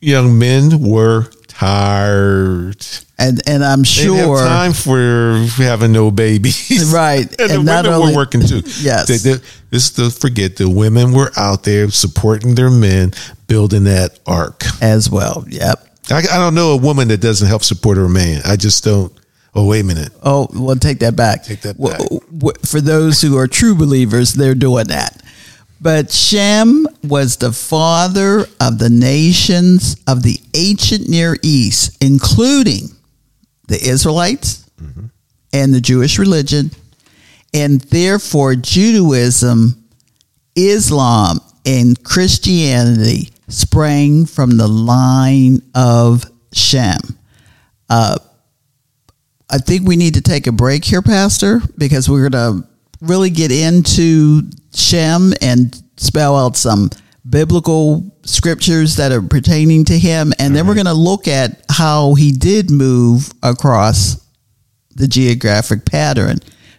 young 0.00 0.38
men 0.38 0.80
were 0.80 1.28
tired. 1.62 2.86
And 3.18 3.40
and 3.46 3.64
I'm 3.64 3.84
sure 3.84 4.16
have 4.38 4.48
time 4.48 4.72
for 4.72 5.34
having 5.62 5.92
no 5.92 6.10
babies. 6.10 6.92
Right. 6.92 7.28
and, 7.40 7.50
And 7.52 7.60
the 7.60 7.62
not 7.62 7.84
women 7.84 8.00
only- 8.00 8.12
were 8.12 8.16
working 8.16 8.40
too. 8.40 8.62
Yes. 8.80 9.06
They, 9.08 9.16
they, 9.32 9.38
this 9.70 9.90
to 9.92 10.10
forget 10.10 10.56
the 10.56 10.68
women 10.68 11.12
were 11.12 11.30
out 11.36 11.62
there 11.64 11.88
supporting 11.90 12.54
their 12.54 12.70
men 12.70 13.12
building 13.46 13.84
that 13.84 14.18
ark. 14.26 14.64
as 14.80 15.08
well. 15.08 15.44
Yep. 15.48 15.86
I, 16.10 16.18
I 16.18 16.38
don't 16.38 16.54
know 16.54 16.72
a 16.72 16.76
woman 16.76 17.08
that 17.08 17.20
doesn't 17.20 17.46
help 17.46 17.62
support 17.62 17.96
her 17.96 18.08
man. 18.08 18.42
I 18.44 18.56
just 18.56 18.82
don't. 18.84 19.12
Oh, 19.54 19.66
wait 19.66 19.80
a 19.80 19.84
minute. 19.84 20.10
Oh, 20.22 20.48
well, 20.54 20.76
take 20.76 21.00
that 21.00 21.14
back. 21.14 21.44
Take 21.44 21.60
that 21.60 21.78
back. 21.78 21.98
w- 21.98 22.54
For 22.64 22.80
those 22.80 23.20
who 23.20 23.36
are 23.36 23.46
true 23.46 23.74
believers, 23.74 24.32
they're 24.32 24.54
doing 24.54 24.86
that. 24.88 25.21
But 25.82 26.12
Shem 26.12 26.86
was 27.02 27.36
the 27.36 27.52
father 27.52 28.46
of 28.60 28.78
the 28.78 28.88
nations 28.88 29.96
of 30.06 30.22
the 30.22 30.38
ancient 30.54 31.08
Near 31.08 31.36
East, 31.42 32.02
including 32.02 32.88
the 33.68 33.82
Israelites 33.82 34.62
Mm-hmm. 34.82 35.06
and 35.52 35.72
the 35.72 35.80
Jewish 35.80 36.18
religion, 36.18 36.72
and 37.54 37.80
therefore 37.82 38.56
Judaism, 38.56 39.84
Islam, 40.56 41.38
and 41.64 42.02
Christianity 42.02 43.30
sprang 43.46 44.26
from 44.26 44.56
the 44.56 44.66
line 44.66 45.62
of 45.74 46.24
Shem. 46.52 46.98
Uh, 47.88 48.18
I 49.48 49.58
think 49.58 49.86
we 49.86 49.94
need 49.96 50.14
to 50.14 50.22
take 50.22 50.48
a 50.48 50.52
break 50.52 50.84
here, 50.84 51.02
Pastor, 51.02 51.60
because 51.78 52.08
we're 52.08 52.28
going 52.28 52.62
to 52.62 52.68
really 53.02 53.30
get 53.30 53.52
into 53.52 54.42
Shem 54.72 55.34
and 55.42 55.80
spell 55.96 56.36
out 56.36 56.56
some 56.56 56.90
biblical 57.28 58.10
scriptures 58.24 58.96
that 58.96 59.12
are 59.12 59.22
pertaining 59.22 59.84
to 59.86 59.98
him. 59.98 60.32
And 60.38 60.54
then 60.54 60.66
we're 60.66 60.74
mm-hmm. 60.74 60.84
going 60.84 60.96
to 60.96 61.00
look 61.00 61.28
at 61.28 61.64
how 61.70 62.14
he 62.14 62.32
did 62.32 62.70
move 62.70 63.32
across 63.42 64.26
the 64.94 65.08
geographic 65.08 65.84
pattern 65.84 66.38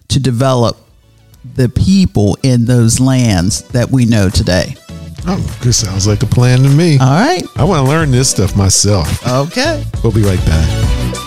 to 0.09 0.19
develop 0.19 0.77
the 1.55 1.69
people 1.69 2.37
in 2.43 2.65
those 2.65 2.99
lands 2.99 3.63
that 3.69 3.89
we 3.89 4.05
know 4.05 4.29
today. 4.29 4.75
Oh, 5.25 5.37
this 5.61 5.77
sounds 5.77 6.05
like 6.05 6.21
a 6.23 6.27
plan 6.27 6.63
to 6.63 6.69
me. 6.69 6.97
All 6.99 7.07
right. 7.07 7.43
I 7.55 7.63
want 7.63 7.85
to 7.85 7.89
learn 7.89 8.11
this 8.11 8.29
stuff 8.29 8.55
myself. 8.55 9.25
Okay. 9.27 9.83
We'll 10.03 10.13
be 10.13 10.21
right 10.21 10.43
back. 10.45 11.22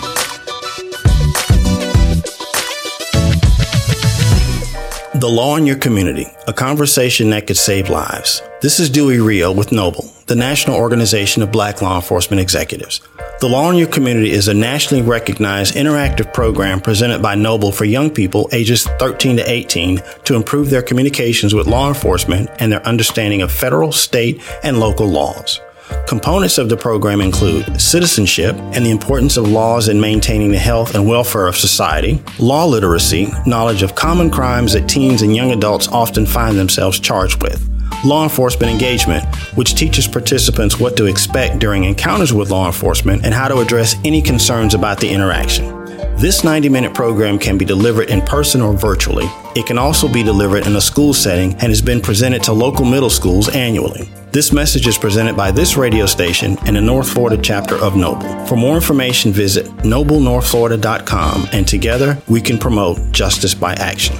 The 5.19 5.27
Law 5.27 5.55
in 5.55 5.65
Your 5.65 5.77
Community, 5.77 6.27
a 6.45 6.53
conversation 6.53 7.31
that 7.31 7.47
could 7.47 7.57
save 7.57 7.89
lives. 7.89 8.43
This 8.61 8.79
is 8.79 8.87
Dewey 8.87 9.19
Rio 9.19 9.51
with 9.51 9.71
Noble, 9.71 10.13
the 10.27 10.35
National 10.35 10.75
Organization 10.75 11.41
of 11.41 11.51
Black 11.51 11.81
Law 11.81 11.95
Enforcement 11.95 12.39
Executives. 12.39 13.01
The 13.39 13.49
Law 13.49 13.71
in 13.71 13.77
Your 13.77 13.87
Community 13.87 14.29
is 14.29 14.47
a 14.47 14.53
nationally 14.53 15.01
recognized 15.01 15.73
interactive 15.73 16.31
program 16.35 16.79
presented 16.79 17.23
by 17.23 17.33
Noble 17.33 17.71
for 17.71 17.85
young 17.85 18.11
people 18.11 18.47
ages 18.51 18.85
13 18.99 19.37
to 19.37 19.51
18 19.51 20.03
to 20.25 20.35
improve 20.35 20.69
their 20.69 20.83
communications 20.83 21.51
with 21.51 21.65
law 21.65 21.87
enforcement 21.87 22.51
and 22.59 22.71
their 22.71 22.85
understanding 22.85 23.41
of 23.41 23.51
federal, 23.51 23.91
state, 23.91 24.39
and 24.63 24.79
local 24.79 25.07
laws. 25.07 25.59
Components 26.07 26.57
of 26.57 26.69
the 26.69 26.77
program 26.77 27.21
include 27.21 27.79
citizenship 27.81 28.55
and 28.73 28.85
the 28.85 28.91
importance 28.91 29.37
of 29.37 29.49
laws 29.49 29.87
in 29.89 29.99
maintaining 29.99 30.51
the 30.51 30.57
health 30.57 30.95
and 30.95 31.07
welfare 31.07 31.47
of 31.47 31.57
society, 31.57 32.21
law 32.39 32.65
literacy, 32.65 33.27
knowledge 33.45 33.83
of 33.83 33.95
common 33.95 34.29
crimes 34.29 34.73
that 34.73 34.87
teens 34.87 35.21
and 35.21 35.35
young 35.35 35.51
adults 35.51 35.87
often 35.89 36.25
find 36.25 36.57
themselves 36.57 36.99
charged 36.99 37.43
with, 37.43 37.69
law 38.05 38.23
enforcement 38.23 38.71
engagement, 38.71 39.23
which 39.55 39.75
teaches 39.75 40.07
participants 40.07 40.79
what 40.79 40.95
to 40.97 41.05
expect 41.05 41.59
during 41.59 41.83
encounters 41.83 42.33
with 42.33 42.51
law 42.51 42.65
enforcement 42.65 43.25
and 43.25 43.33
how 43.33 43.47
to 43.47 43.59
address 43.59 43.95
any 44.05 44.21
concerns 44.21 44.73
about 44.73 44.99
the 44.99 45.09
interaction. 45.09 45.77
This 46.17 46.43
90 46.43 46.69
minute 46.69 46.93
program 46.95 47.37
can 47.37 47.57
be 47.57 47.65
delivered 47.65 48.09
in 48.09 48.21
person 48.21 48.61
or 48.61 48.73
virtually. 48.73 49.27
It 49.55 49.67
can 49.67 49.77
also 49.77 50.11
be 50.11 50.23
delivered 50.23 50.65
in 50.65 50.75
a 50.75 50.81
school 50.81 51.13
setting 51.13 51.51
and 51.53 51.63
has 51.63 51.81
been 51.81 52.01
presented 52.01 52.43
to 52.43 52.53
local 52.53 52.85
middle 52.85 53.09
schools 53.09 53.49
annually. 53.49 54.09
This 54.37 54.53
message 54.53 54.85
is 54.85 54.99
presented 54.99 55.35
by 55.35 55.49
this 55.49 55.77
radio 55.77 56.05
station 56.05 56.59
and 56.67 56.75
the 56.75 56.81
North 56.81 57.09
Florida 57.09 57.41
chapter 57.41 57.73
of 57.73 57.95
Noble. 57.95 58.45
For 58.45 58.55
more 58.55 58.75
information, 58.75 59.31
visit 59.31 59.65
noblenorthflorida.com 59.77 61.47
and 61.53 61.67
together 61.67 62.21
we 62.27 62.39
can 62.39 62.59
promote 62.59 62.99
justice 63.11 63.55
by 63.55 63.73
action. 63.73 64.15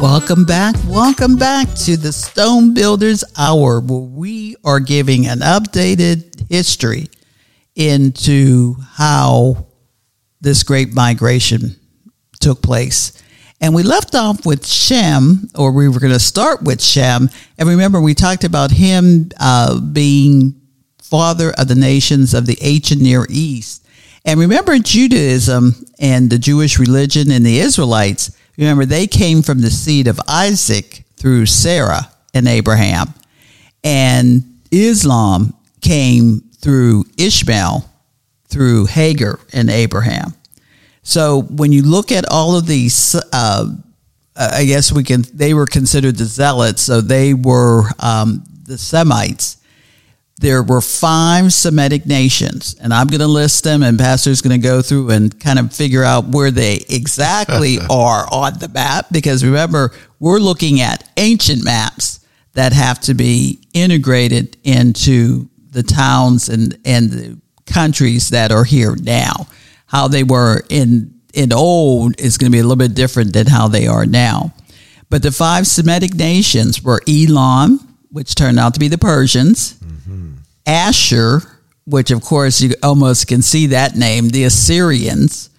Welcome 0.00 0.46
back. 0.46 0.74
Welcome 0.86 1.36
back 1.36 1.68
to 1.84 1.98
the 1.98 2.14
Stone 2.14 2.72
Builders 2.72 3.22
Hour, 3.36 3.80
where 3.80 4.00
we 4.00 4.56
are 4.64 4.80
giving 4.80 5.26
an 5.26 5.40
updated 5.40 6.48
history 6.48 7.10
into 7.74 8.76
how 8.92 9.66
this 10.40 10.62
great 10.62 10.94
migration 10.94 11.76
took 12.40 12.62
place. 12.62 13.22
And 13.60 13.74
we 13.74 13.82
left 13.82 14.14
off 14.14 14.46
with 14.46 14.66
Shem, 14.66 15.48
or 15.54 15.70
we 15.72 15.88
were 15.88 16.00
going 16.00 16.12
to 16.12 16.18
start 16.18 16.62
with 16.62 16.82
Shem. 16.82 17.28
And 17.58 17.68
remember, 17.68 18.00
we 18.00 18.14
talked 18.14 18.44
about 18.44 18.70
him 18.70 19.30
uh, 19.38 19.78
being 19.78 20.60
father 21.02 21.52
of 21.58 21.68
the 21.68 21.74
nations 21.74 22.32
of 22.32 22.46
the 22.46 22.56
ancient 22.62 23.02
Near 23.02 23.26
East. 23.28 23.86
And 24.24 24.40
remember, 24.40 24.78
Judaism 24.78 25.74
and 25.98 26.30
the 26.30 26.38
Jewish 26.38 26.78
religion 26.78 27.30
and 27.30 27.44
the 27.44 27.58
Israelites, 27.58 28.36
remember, 28.56 28.86
they 28.86 29.06
came 29.06 29.42
from 29.42 29.60
the 29.60 29.70
seed 29.70 30.06
of 30.06 30.20
Isaac 30.26 31.04
through 31.16 31.46
Sarah 31.46 32.10
and 32.32 32.48
Abraham. 32.48 33.12
And 33.84 34.60
Islam 34.70 35.54
came 35.82 36.40
through 36.60 37.04
Ishmael, 37.18 37.84
through 38.48 38.86
Hagar 38.86 39.38
and 39.52 39.68
Abraham. 39.68 40.34
So 41.10 41.42
when 41.42 41.72
you 41.72 41.82
look 41.82 42.12
at 42.12 42.24
all 42.30 42.56
of 42.56 42.66
these, 42.66 43.14
uh, 43.32 43.66
I 44.36 44.64
guess 44.64 44.92
we 44.92 45.04
can, 45.04 45.24
they 45.34 45.54
were 45.54 45.66
considered 45.66 46.16
the 46.16 46.24
zealots. 46.24 46.82
So 46.82 47.00
they 47.00 47.34
were 47.34 47.84
um, 47.98 48.44
the 48.64 48.78
Semites 48.78 49.60
there 50.40 50.62
were 50.62 50.80
five 50.80 51.52
Semitic 51.52 52.06
nations, 52.06 52.74
and 52.80 52.94
I'm 52.94 53.08
going 53.08 53.20
to 53.20 53.26
list 53.26 53.62
them, 53.62 53.82
and 53.82 53.98
Pastor's 53.98 54.40
going 54.40 54.58
to 54.58 54.66
go 54.66 54.80
through 54.80 55.10
and 55.10 55.38
kind 55.38 55.58
of 55.58 55.72
figure 55.72 56.02
out 56.02 56.28
where 56.28 56.50
they 56.50 56.76
exactly 56.88 57.76
are 57.90 58.26
on 58.32 58.58
the 58.58 58.68
map. 58.68 59.06
Because 59.12 59.44
remember, 59.44 59.92
we're 60.18 60.38
looking 60.38 60.80
at 60.80 61.08
ancient 61.18 61.62
maps 61.62 62.20
that 62.54 62.72
have 62.72 63.00
to 63.00 63.14
be 63.14 63.60
integrated 63.74 64.56
into 64.64 65.48
the 65.72 65.82
towns 65.82 66.48
and, 66.48 66.78
and 66.86 67.10
the 67.10 67.40
countries 67.66 68.30
that 68.30 68.50
are 68.50 68.64
here 68.64 68.96
now. 68.96 69.46
How 69.90 70.08
they 70.08 70.22
were 70.22 70.62
in 70.68 71.20
in 71.34 71.52
old 71.52 72.20
is 72.20 72.38
going 72.38 72.50
to 72.50 72.54
be 72.54 72.58
a 72.58 72.62
little 72.62 72.76
bit 72.76 72.94
different 72.94 73.32
than 73.32 73.46
how 73.46 73.68
they 73.68 73.86
are 73.86 74.06
now. 74.06 74.52
But 75.08 75.22
the 75.22 75.32
five 75.32 75.66
Semitic 75.66 76.14
nations 76.14 76.82
were 76.82 77.02
Elam, 77.08 77.96
which 78.10 78.34
turned 78.34 78.58
out 78.58 78.74
to 78.74 78.80
be 78.80 78.88
the 78.88 78.98
Persians. 78.98 79.74
Mm-hmm. 79.74 80.32
Asher, 80.66 81.42
which 81.84 82.10
of 82.10 82.22
course 82.22 82.60
you 82.60 82.74
almost 82.82 83.26
can 83.26 83.42
see 83.42 83.66
that 83.66 83.96
name, 83.96 84.28
the 84.28 84.44
Assyrians, 84.44 85.50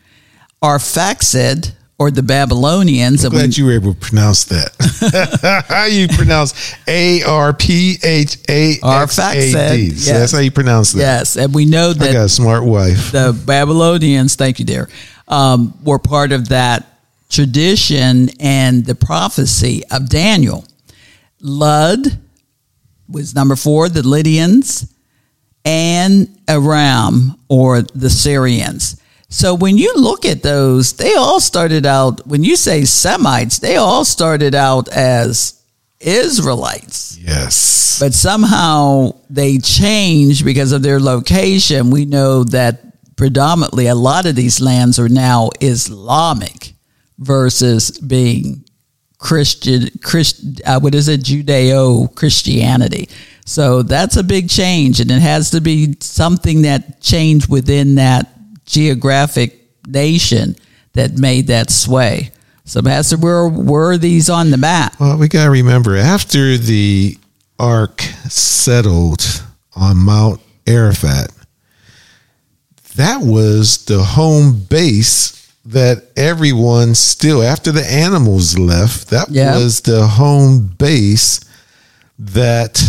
Arphaxad, 0.63 1.73
or 2.01 2.09
the 2.09 2.23
Babylonians. 2.23 3.23
we- 3.23 3.29
Glad 3.29 3.55
you 3.55 3.65
were 3.65 3.73
able 3.73 3.93
to 3.93 3.99
pronounce 3.99 4.45
that. 4.45 5.65
how 5.69 5.85
you 5.85 6.07
pronounce 6.07 6.73
A 6.87 7.21
R 7.21 7.53
P 7.53 7.97
H 8.03 8.37
A 8.49 8.79
X 8.83 9.19
A 9.19 9.75
D? 9.75 9.89
So 9.91 10.13
that's 10.13 10.31
how 10.31 10.39
you 10.39 10.49
pronounce 10.49 10.93
that. 10.93 10.99
yes, 10.99 11.35
and 11.37 11.53
we 11.53 11.65
know 11.65 11.91
I 11.91 11.93
that 11.93 12.13
got 12.13 12.25
a 12.25 12.29
smart 12.29 12.63
wife. 12.63 13.11
the 13.11 13.39
Babylonians, 13.45 14.35
thank 14.35 14.57
you, 14.57 14.65
dear, 14.65 14.89
um, 15.27 15.77
were 15.83 15.99
part 15.99 16.31
of 16.31 16.49
that 16.49 16.87
tradition 17.29 18.29
and 18.39 18.83
the 18.83 18.95
prophecy 18.95 19.83
of 19.91 20.09
Daniel. 20.09 20.65
Lud 21.39 22.17
was 23.07 23.35
number 23.35 23.55
four, 23.55 23.89
the 23.89 24.01
Lydians, 24.01 24.91
and 25.63 26.35
Aram 26.47 27.35
or 27.47 27.83
the 27.83 28.09
Syrians. 28.09 28.99
So 29.33 29.55
when 29.55 29.77
you 29.77 29.93
look 29.95 30.25
at 30.25 30.43
those, 30.43 30.93
they 30.93 31.15
all 31.15 31.39
started 31.39 31.85
out, 31.85 32.27
when 32.27 32.43
you 32.43 32.57
say 32.57 32.83
Semites, 32.83 33.59
they 33.59 33.77
all 33.77 34.03
started 34.03 34.53
out 34.53 34.89
as 34.89 35.63
Israelites 36.01 37.17
Yes. 37.19 37.97
but 37.99 38.13
somehow 38.13 39.13
they 39.29 39.57
changed 39.57 40.43
because 40.43 40.71
of 40.73 40.81
their 40.81 40.99
location. 40.99 41.91
We 41.91 42.05
know 42.05 42.43
that 42.45 43.15
predominantly 43.15 43.87
a 43.87 43.95
lot 43.95 44.25
of 44.25 44.35
these 44.35 44.59
lands 44.59 44.99
are 44.99 45.07
now 45.09 45.49
Islamic 45.61 46.73
versus 47.19 47.91
being 47.99 48.65
Christian, 49.17 49.89
Christ, 50.01 50.61
uh, 50.65 50.79
what 50.79 50.95
is 50.95 51.07
it, 51.07 51.21
Judeo 51.21 52.13
Christianity. 52.15 53.07
So 53.45 53.83
that's 53.83 54.17
a 54.17 54.23
big 54.23 54.49
change, 54.49 54.99
and 54.99 55.11
it 55.11 55.21
has 55.21 55.51
to 55.51 55.61
be 55.61 55.95
something 56.01 56.63
that 56.63 56.99
changed 57.01 57.47
within 57.47 57.95
that 57.95 58.27
geographic 58.71 59.59
nation 59.87 60.55
that 60.93 61.17
made 61.17 61.47
that 61.47 61.69
sway. 61.69 62.31
So, 62.65 62.81
Pastor, 62.81 63.17
where 63.17 63.47
were 63.47 63.97
these 63.97 64.29
on 64.29 64.49
the 64.51 64.57
map? 64.57 64.99
Well, 64.99 65.17
we 65.17 65.27
got 65.27 65.45
to 65.45 65.49
remember 65.51 65.95
after 65.97 66.57
the 66.57 67.17
ark 67.59 68.01
settled 68.29 69.43
on 69.75 69.97
Mount 69.97 70.39
Ararat, 70.67 71.31
that 72.95 73.21
was 73.21 73.85
the 73.85 74.01
home 74.03 74.61
base 74.69 75.37
that 75.65 76.03
everyone 76.15 76.95
still, 76.95 77.41
after 77.43 77.71
the 77.71 77.85
animals 77.85 78.57
left, 78.57 79.09
that 79.09 79.29
Yeah. 79.29 79.57
was 79.57 79.81
the 79.81 80.07
home 80.07 80.73
base 80.77 81.39
that 82.19 82.81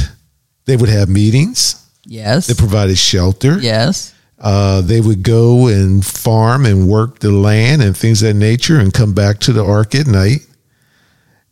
they 0.64 0.76
would 0.76 0.88
have 0.88 1.08
meetings. 1.08 1.76
Yes. 2.06 2.46
They 2.46 2.54
provided 2.54 2.98
shelter. 2.98 3.58
yes. 3.60 4.11
Uh, 4.42 4.80
they 4.80 5.00
would 5.00 5.22
go 5.22 5.68
and 5.68 6.04
farm 6.04 6.66
and 6.66 6.88
work 6.88 7.20
the 7.20 7.30
land 7.30 7.80
and 7.80 7.96
things 7.96 8.22
of 8.22 8.28
that 8.28 8.34
nature 8.34 8.80
and 8.80 8.92
come 8.92 9.14
back 9.14 9.38
to 9.38 9.52
the 9.52 9.64
ark 9.64 9.94
at 9.94 10.08
night. 10.08 10.44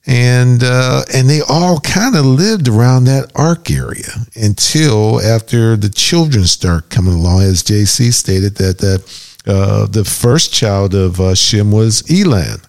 And 0.07 0.65
uh, 0.65 1.03
and 1.15 1.31
they 1.31 1.41
all 1.49 1.79
kind 1.79 2.17
of 2.17 2.25
lived 2.25 2.67
around 2.67 3.05
that 3.05 3.31
ark 3.37 3.71
area 3.71 4.27
until 4.35 5.21
after 5.21 5.77
the 5.77 5.91
children 5.91 6.47
start 6.47 6.91
coming 6.91 7.15
along, 7.15 7.43
as 7.43 7.63
JC 7.63 8.13
stated 8.13 8.57
that 8.57 8.79
that 8.79 9.31
uh, 9.47 9.87
the 9.87 10.05
first 10.05 10.53
child 10.53 10.95
of 10.95 11.21
uh, 11.21 11.35
Shem 11.35 11.71
was 11.71 12.03
Elam, 12.11 12.63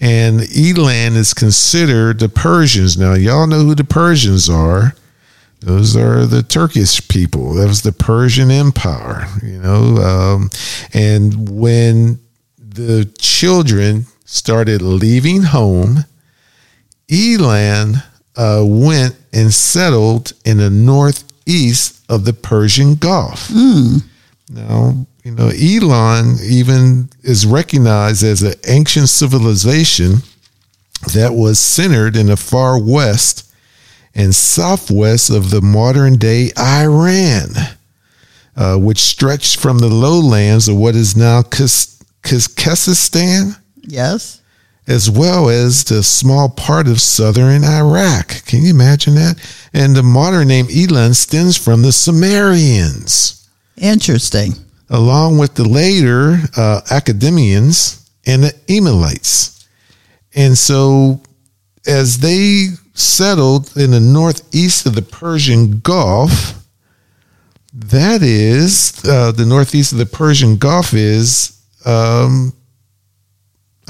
and 0.00 0.40
Elam 0.54 1.14
is 1.16 1.32
considered 1.32 2.18
the 2.18 2.28
Persians. 2.28 2.98
Now 2.98 3.14
y'all 3.14 3.46
know 3.46 3.60
who 3.60 3.76
the 3.76 3.84
Persians 3.84 4.50
are. 4.50 4.94
Those 5.62 5.96
are 5.96 6.26
the 6.26 6.42
Turkish 6.42 7.06
people. 7.06 7.54
That 7.54 7.68
was 7.68 7.82
the 7.82 7.92
Persian 7.92 8.50
Empire, 8.50 9.28
you 9.42 9.58
know. 9.58 9.96
Um, 9.98 10.50
and 10.92 11.48
when 11.48 12.18
the 12.58 13.04
children 13.18 14.06
started 14.24 14.82
leaving 14.82 15.42
home, 15.42 16.04
Elam 17.10 17.94
uh, 18.36 18.62
went 18.64 19.16
and 19.32 19.52
settled 19.52 20.32
in 20.44 20.56
the 20.56 20.70
northeast 20.70 22.02
of 22.08 22.24
the 22.24 22.32
Persian 22.32 22.96
Gulf. 22.96 23.50
Now, 24.50 25.06
you 25.22 25.30
know, 25.30 25.50
Elam 25.54 26.36
even 26.42 27.08
is 27.22 27.46
recognized 27.46 28.24
as 28.24 28.42
an 28.42 28.54
ancient 28.66 29.08
civilization 29.08 30.16
that 31.14 31.34
was 31.34 31.58
centered 31.58 32.16
in 32.16 32.26
the 32.26 32.36
far 32.36 32.82
west 32.82 33.51
and 34.14 34.34
southwest 34.34 35.30
of 35.30 35.50
the 35.50 35.60
modern 35.62 36.16
day 36.16 36.50
Iran, 36.58 37.54
uh, 38.56 38.76
which 38.76 38.98
stretched 39.00 39.58
from 39.58 39.78
the 39.78 39.88
lowlands 39.88 40.68
of 40.68 40.76
what 40.76 40.94
is 40.94 41.16
now 41.16 41.42
Khuzestan, 42.22 43.56
Yes. 43.82 44.40
as 44.86 45.10
well 45.10 45.48
as 45.48 45.84
the 45.84 46.02
small 46.02 46.48
part 46.48 46.88
of 46.88 47.00
southern 47.00 47.64
Iraq. 47.64 48.44
Can 48.46 48.62
you 48.62 48.70
imagine 48.70 49.14
that? 49.14 49.36
And 49.72 49.94
the 49.96 50.02
modern 50.02 50.48
name 50.48 50.66
Elam 50.70 51.14
stems 51.14 51.56
from 51.56 51.82
the 51.82 51.92
Sumerians, 51.92 53.46
Interesting. 53.76 54.54
along 54.90 55.38
with 55.38 55.54
the 55.54 55.64
later 55.68 56.38
uh, 56.56 56.80
Academians 56.90 57.98
and 58.26 58.44
the 58.44 58.54
Elamites. 58.68 59.66
And 60.34 60.56
so, 60.56 61.20
as 61.86 62.18
they 62.18 62.68
settled 63.02 63.76
in 63.76 63.90
the 63.90 64.00
northeast 64.00 64.86
of 64.86 64.94
the 64.94 65.02
Persian 65.02 65.80
Gulf, 65.80 66.64
that 67.72 68.22
is 68.22 69.02
uh, 69.04 69.32
the 69.32 69.46
northeast 69.46 69.92
of 69.92 69.98
the 69.98 70.06
Persian 70.06 70.56
Gulf 70.56 70.92
is 70.94 71.58
um, 71.84 72.52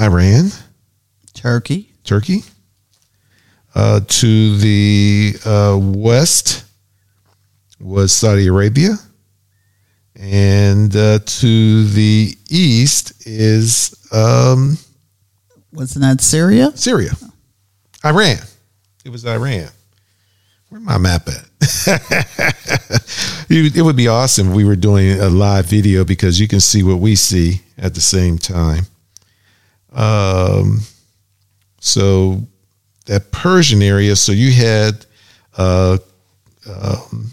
Iran, 0.00 0.50
Turkey. 1.34 1.92
Turkey. 2.04 2.42
Uh, 3.74 4.00
to 4.06 4.56
the 4.58 5.34
uh, 5.46 5.78
west 5.80 6.64
was 7.80 8.12
Saudi 8.12 8.46
Arabia, 8.46 8.96
and 10.14 10.94
uh, 10.94 11.18
to 11.24 11.84
the 11.86 12.36
east 12.50 13.26
is 13.26 13.94
um, 14.12 14.76
Wasn't 15.72 16.02
that 16.02 16.20
Syria? 16.20 16.70
Syria, 16.74 17.12
Iran. 18.04 18.36
It 19.04 19.10
was 19.10 19.26
Iran. 19.26 19.68
Where 20.68 20.80
my 20.80 20.96
map 20.98 21.28
at? 21.28 21.48
it 23.50 23.82
would 23.82 23.96
be 23.96 24.08
awesome 24.08 24.50
if 24.50 24.54
we 24.54 24.64
were 24.64 24.76
doing 24.76 25.20
a 25.20 25.28
live 25.28 25.66
video 25.66 26.04
because 26.04 26.40
you 26.40 26.48
can 26.48 26.60
see 26.60 26.82
what 26.82 26.98
we 26.98 27.14
see 27.14 27.60
at 27.76 27.94
the 27.94 28.00
same 28.00 28.38
time. 28.38 28.86
Um, 29.92 30.80
so 31.80 32.46
that 33.06 33.32
Persian 33.32 33.82
area. 33.82 34.16
So 34.16 34.32
you 34.32 34.52
had 34.52 35.04
uh, 35.56 35.98
um, 36.68 37.32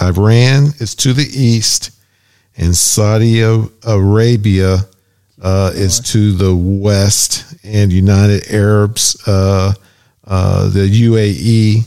Iran 0.00 0.68
is 0.78 0.94
to 0.96 1.12
the 1.12 1.28
east, 1.32 1.90
and 2.56 2.76
Saudi 2.76 3.40
Arabia 3.40 4.78
uh, 5.42 5.72
is 5.74 6.00
to 6.12 6.32
the 6.32 6.54
west, 6.54 7.54
and 7.64 7.92
United 7.92 8.52
Arabs, 8.52 9.16
uh, 9.26 9.72
uh, 10.30 10.68
the 10.68 10.88
UAE, 10.88 11.86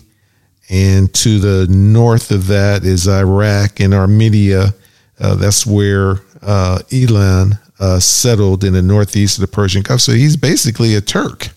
and 0.70 1.12
to 1.14 1.39
the 1.39 1.66
north 1.74 2.30
of 2.30 2.48
that 2.48 2.84
is 2.84 3.08
Iraq 3.08 3.80
and 3.80 3.94
Armenia. 3.94 4.74
Uh, 5.20 5.36
that's 5.36 5.66
where 5.66 6.18
uh, 6.41 6.80
Elam 6.91 7.54
uh, 7.80 8.00
settled 8.00 8.64
in 8.64 8.74
the 8.74 8.82
northeast 8.82 9.38
of 9.38 9.41
the 9.41 9.48
Persian 9.48 9.82
Gulf. 9.82 10.02
So 10.02 10.12
he's 10.12 10.36
basically 10.36 10.94
a 10.94 11.02
Turk 11.02 11.50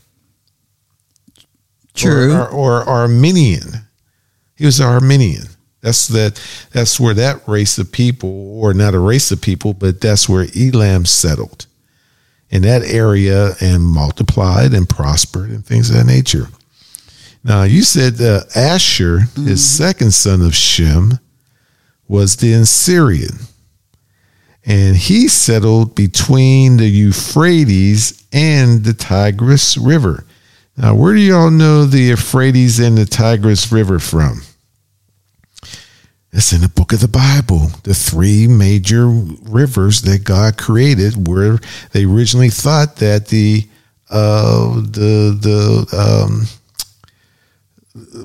True. 1.95 2.33
or, 2.33 2.49
or, 2.49 2.85
or 2.85 2.89
Armenian. 2.89 3.87
He 4.55 4.65
was 4.65 4.81
Armenian. 4.81 5.49
That's 5.81 6.09
that. 6.09 6.41
That's 6.73 6.99
where 6.99 7.15
that 7.15 7.47
race 7.47 7.79
of 7.79 7.93
people, 7.93 8.61
or 8.61 8.75
not 8.75 8.95
a 8.95 8.99
race 8.99 9.31
of 9.31 9.41
people, 9.41 9.75
but 9.75 10.01
that's 10.01 10.29
where 10.29 10.47
Elam 10.57 11.05
settled 11.05 11.67
in 12.49 12.63
that 12.63 12.83
area 12.83 13.53
and 13.61 13.83
multiplied 13.85 14.73
and 14.73 14.89
prospered 14.89 15.51
and 15.51 15.65
things 15.65 15.91
of 15.91 15.97
that 15.97 16.07
nature. 16.07 16.49
Now 17.47 17.63
you 17.63 17.83
said 17.83 18.21
uh, 18.21 18.41
Asher, 18.57 19.21
his 19.37 19.65
second 19.65 20.13
son 20.13 20.43
of 20.43 20.53
Shem, 20.53 21.21
was 22.09 22.37
the 22.37 22.53
Assyrian, 22.53 23.39
and 24.65 24.97
he 24.97 25.29
settled 25.29 25.95
between 25.95 26.77
the 26.77 26.89
Euphrates 26.89 28.25
and 28.33 28.83
the 28.83 28.93
Tigris 28.93 29.77
River. 29.77 30.27
Now, 30.77 30.97
where 30.97 31.15
do 31.15 31.21
y'all 31.21 31.53
know 31.53 31.85
the 31.85 32.01
Euphrates 32.01 32.81
and 32.81 32.99
the 32.99 33.07
Tigris 33.07 33.71
River 33.71 34.01
from? 34.01 34.43
It's 36.33 36.53
in 36.53 36.63
the 36.63 36.69
book 36.69 36.93
of 36.93 37.01
the 37.01 37.09
Bible. 37.09 37.71
The 37.85 37.95
three 37.95 38.49
major 38.49 39.07
rivers 39.07 40.03
that 40.03 40.25
God 40.25 40.59
created, 40.59 41.29
where 41.29 41.61
they 41.93 42.07
originally 42.07 42.51
thought 42.51 42.97
that 42.97 43.29
the 43.29 43.69
uh, 44.11 44.75
the 44.81 45.39
the 45.41 45.97
um, 45.97 46.47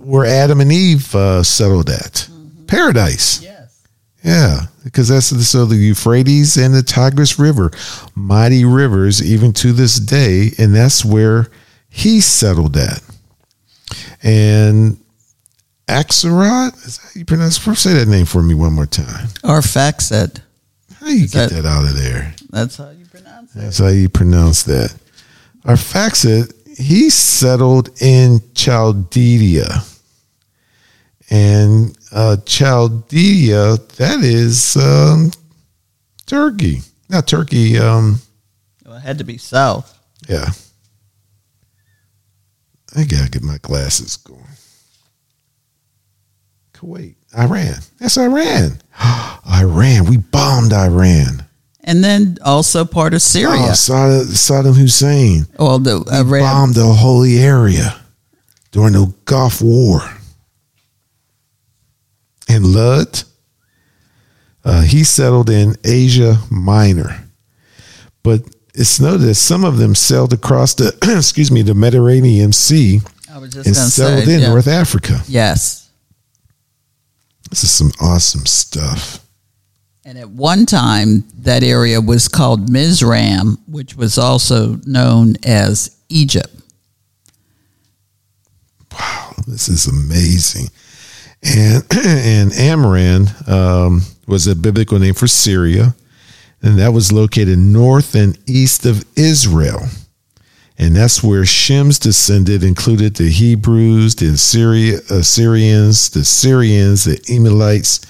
where 0.01 0.25
Adam 0.25 0.59
and 0.61 0.71
Eve 0.71 1.13
uh, 1.15 1.43
settled 1.43 1.89
at 1.89 2.27
paradise. 2.67 3.41
Yes. 3.41 3.87
Yeah, 4.23 4.61
because 4.83 5.07
that's 5.07 5.27
so 5.47 5.65
the 5.65 5.75
Euphrates 5.75 6.55
and 6.57 6.73
the 6.75 6.83
Tigris 6.83 7.39
River, 7.39 7.71
mighty 8.13 8.65
rivers 8.65 9.23
even 9.23 9.51
to 9.53 9.73
this 9.73 9.99
day, 9.99 10.51
and 10.59 10.75
that's 10.75 11.03
where 11.03 11.47
he 11.89 12.21
settled 12.21 12.77
at. 12.77 13.01
And 14.23 14.97
Axelrod, 15.87 16.75
is 16.85 16.97
that 16.97 17.03
how 17.03 17.19
you 17.19 17.25
pronounce? 17.25 17.57
Say 17.79 17.93
that 17.93 18.07
name 18.07 18.25
for 18.25 18.41
me 18.43 18.53
one 18.53 18.73
more 18.73 18.85
time. 18.85 19.27
Or 19.43 19.59
Faxed. 19.61 20.39
How 20.99 21.07
you 21.07 21.27
get 21.27 21.49
that- 21.49 21.63
that 21.63 21.65
out 21.65 21.83
of 21.85 21.95
there? 21.95 22.35
That's 22.51 22.77
how 22.77 22.91
you 22.91 23.05
pronounce 23.05 23.55
it. 23.55 23.59
That's 23.59 23.77
how 23.79 23.87
you 23.87 24.07
pronounce 24.09 24.63
that. 24.63 24.93
Arphaxad, 25.65 26.53
he 26.81 27.09
settled 27.09 27.89
in 28.01 28.39
Chaldea. 28.55 29.83
And 31.29 31.97
uh, 32.11 32.37
Chaldea, 32.45 33.77
that 33.97 34.19
is 34.21 34.75
um, 34.75 35.31
Turkey. 36.25 36.79
Not 37.09 37.27
Turkey, 37.27 37.77
um, 37.77 38.19
Well, 38.85 38.97
it 38.97 39.01
had 39.01 39.17
to 39.19 39.23
be 39.23 39.37
south. 39.37 39.97
yeah. 40.27 40.49
I 42.95 43.05
gotta 43.05 43.29
get 43.29 43.41
my 43.41 43.57
glasses 43.59 44.17
going. 44.17 44.43
Kuwait, 46.73 47.15
Iran. 47.37 47.75
That's 47.99 48.17
Iran. 48.17 48.81
Iran. 49.49 50.05
We 50.09 50.17
bombed 50.17 50.73
Iran. 50.73 51.40
And 51.83 52.03
then 52.03 52.37
also 52.45 52.85
part 52.85 53.13
of 53.15 53.21
Syria. 53.23 53.55
Oh, 53.59 53.71
Saddam, 53.71 54.25
Saddam 54.25 54.75
Hussein. 54.77 55.47
well, 55.57 55.79
the 55.79 55.97
uh, 55.97 56.23
Arab- 56.23 56.41
bombed 56.41 56.75
the 56.75 56.85
holy 56.93 57.39
area 57.39 57.99
during 58.71 58.93
the 58.93 59.13
Gulf 59.25 59.61
War. 59.61 60.01
And 62.47 62.67
Lud, 62.67 63.23
uh, 64.63 64.81
he 64.81 65.03
settled 65.03 65.49
in 65.49 65.75
Asia 65.83 66.37
Minor. 66.51 67.23
But 68.23 68.41
it's 68.75 68.99
noted 68.99 69.21
that 69.21 69.35
some 69.35 69.63
of 69.65 69.77
them 69.77 69.95
sailed 69.95 70.33
across 70.33 70.75
the, 70.75 70.95
excuse 71.17 71.51
me, 71.51 71.61
the 71.63 71.73
Mediterranean 71.73 72.53
Sea 72.53 73.01
I 73.33 73.37
was 73.39 73.51
just 73.53 73.65
and 73.67 73.75
settled 73.75 74.25
say. 74.25 74.35
in 74.35 74.41
yeah. 74.41 74.49
North 74.49 74.67
Africa. 74.67 75.21
Yes. 75.27 75.89
This 77.49 77.63
is 77.63 77.71
some 77.71 77.91
awesome 77.99 78.45
stuff. 78.45 79.20
And 80.03 80.17
at 80.17 80.29
one 80.29 80.65
time, 80.65 81.25
that 81.39 81.63
area 81.63 82.01
was 82.01 82.27
called 82.27 82.69
Mizraim, 82.69 83.57
which 83.67 83.95
was 83.95 84.17
also 84.17 84.79
known 84.85 85.35
as 85.45 85.95
Egypt. 86.09 86.53
Wow, 88.91 89.33
this 89.47 89.69
is 89.69 89.87
amazing. 89.87 90.67
And 91.43 91.83
and 92.05 92.51
Amran 92.53 93.27
um, 93.47 94.01
was 94.27 94.47
a 94.47 94.55
biblical 94.55 94.97
name 94.97 95.13
for 95.13 95.27
Syria, 95.27 95.95
and 96.63 96.79
that 96.79 96.93
was 96.93 97.11
located 97.11 97.59
north 97.59 98.15
and 98.15 98.37
east 98.47 98.85
of 98.85 99.05
Israel. 99.15 99.87
And 100.77 100.95
that's 100.95 101.21
where 101.21 101.45
Shem's 101.45 101.99
descended 101.99 102.63
included 102.63 103.15
the 103.15 103.29
Hebrews, 103.29 104.15
the 104.15 104.29
Assyria, 104.29 104.99
Assyrians, 105.11 106.09
the 106.09 106.25
Syrians, 106.25 107.03
the 107.03 107.21
Elamites, 107.29 108.01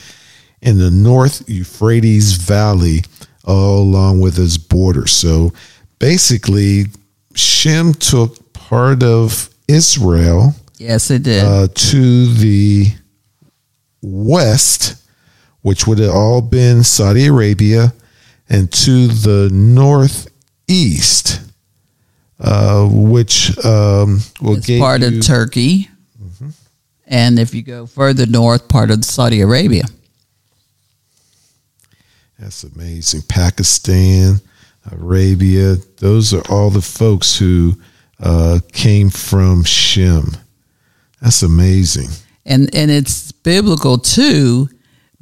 in 0.61 0.77
the 0.77 0.91
North 0.91 1.47
Euphrates 1.49 2.33
Valley, 2.33 3.03
all 3.45 3.81
along 3.81 4.21
with 4.21 4.37
its 4.37 4.57
border. 4.57 5.07
So 5.07 5.53
basically, 5.99 6.85
Shem 7.33 7.93
took 7.93 8.53
part 8.53 9.03
of 9.03 9.49
Israel 9.67 10.55
Yes, 10.77 11.11
it 11.11 11.23
did. 11.23 11.43
uh, 11.43 11.67
to 11.73 12.33
the 12.33 12.87
west, 14.01 14.95
which 15.61 15.85
would 15.85 15.99
have 15.99 16.13
all 16.13 16.41
been 16.41 16.83
Saudi 16.83 17.27
Arabia, 17.27 17.93
and 18.49 18.71
to 18.71 19.07
the 19.07 19.49
northeast, 19.53 21.41
uh, 22.39 22.87
which 22.89 23.57
um, 23.63 24.19
will 24.41 24.57
it's 24.57 24.79
part 24.79 25.01
you, 25.01 25.19
of 25.19 25.25
Turkey. 25.25 25.87
And 27.05 27.39
if 27.39 27.53
you 27.53 27.61
go 27.61 27.85
further 27.85 28.25
north, 28.25 28.69
part 28.69 28.89
of 28.89 29.03
Saudi 29.03 29.41
Arabia. 29.41 29.83
That's 32.41 32.63
amazing. 32.63 33.21
Pakistan, 33.29 34.41
Arabia, 34.91 35.75
those 35.97 36.33
are 36.33 36.41
all 36.49 36.71
the 36.71 36.81
folks 36.81 37.37
who 37.37 37.75
uh, 38.19 38.59
came 38.73 39.11
from 39.11 39.63
Shem. 39.63 40.35
That's 41.21 41.43
amazing. 41.43 42.09
and 42.47 42.73
and 42.75 42.89
it's 42.89 43.31
biblical 43.31 43.99
too 43.99 44.67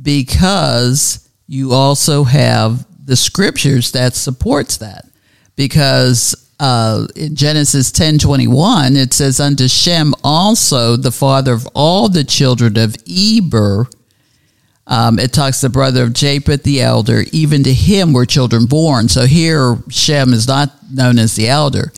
because 0.01 1.28
you 1.45 1.74
also 1.74 2.24
have 2.24 2.86
the 3.05 3.17
scriptures 3.17 3.91
that 3.91 4.15
supports 4.15 4.78
that 4.78 5.05
because 5.57 6.34
uh, 6.61 7.05
in 7.17 7.36
Genesis 7.36 7.91
ten 7.91 8.17
twenty 8.17 8.47
one 8.47 8.95
it 8.95 9.11
says 9.11 9.41
unto 9.41 9.67
Shem 9.67 10.13
also 10.24 10.95
the 10.95 11.11
father 11.11 11.51
of 11.51 11.67
all 11.76 12.07
the 12.07 12.24
children 12.24 12.78
of 12.78 12.95
Eber 13.09 13.88
um, 14.90 15.20
it 15.20 15.32
talks 15.32 15.62
the 15.62 15.70
brother 15.70 16.04
of 16.04 16.14
Japheth 16.14 16.64
the 16.64 16.82
elder 16.82 17.24
even 17.32 17.64
to 17.64 17.74
him 17.74 18.12
were 18.12 18.26
children 18.26 18.66
born 18.66 19.08
so 19.08 19.26
here 19.26 19.78
Shem 19.90 20.34
is 20.34 20.48
not 20.48 20.72
known 20.92 21.18
as 21.18 21.36
the 21.36 21.48
elder 21.48 21.94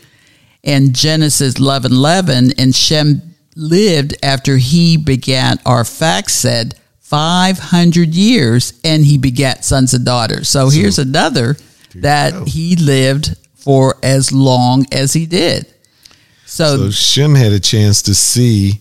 in 0.62 0.92
Genesis 0.92 1.56
11 1.58 1.92
11, 1.92 2.52
and 2.58 2.74
Shem 2.74 3.34
lived 3.56 4.14
after 4.22 4.56
he 4.56 4.96
begat 4.96 5.62
Arphaxad 5.64 6.74
500 7.00 8.14
years, 8.14 8.80
and 8.84 9.04
he 9.04 9.18
begat 9.18 9.64
sons 9.64 9.92
and 9.92 10.04
daughters. 10.04 10.48
So, 10.48 10.70
here's 10.70 10.98
another 10.98 11.56
that 11.96 12.48
he 12.48 12.76
lived 12.76 13.36
for 13.54 13.96
as 14.02 14.32
long 14.32 14.86
as 14.92 15.12
he 15.12 15.26
did. 15.26 15.66
So, 16.46 16.76
So 16.76 16.90
Shem 16.90 17.34
had 17.34 17.52
a 17.52 17.60
chance 17.60 18.02
to 18.02 18.14
see 18.14 18.80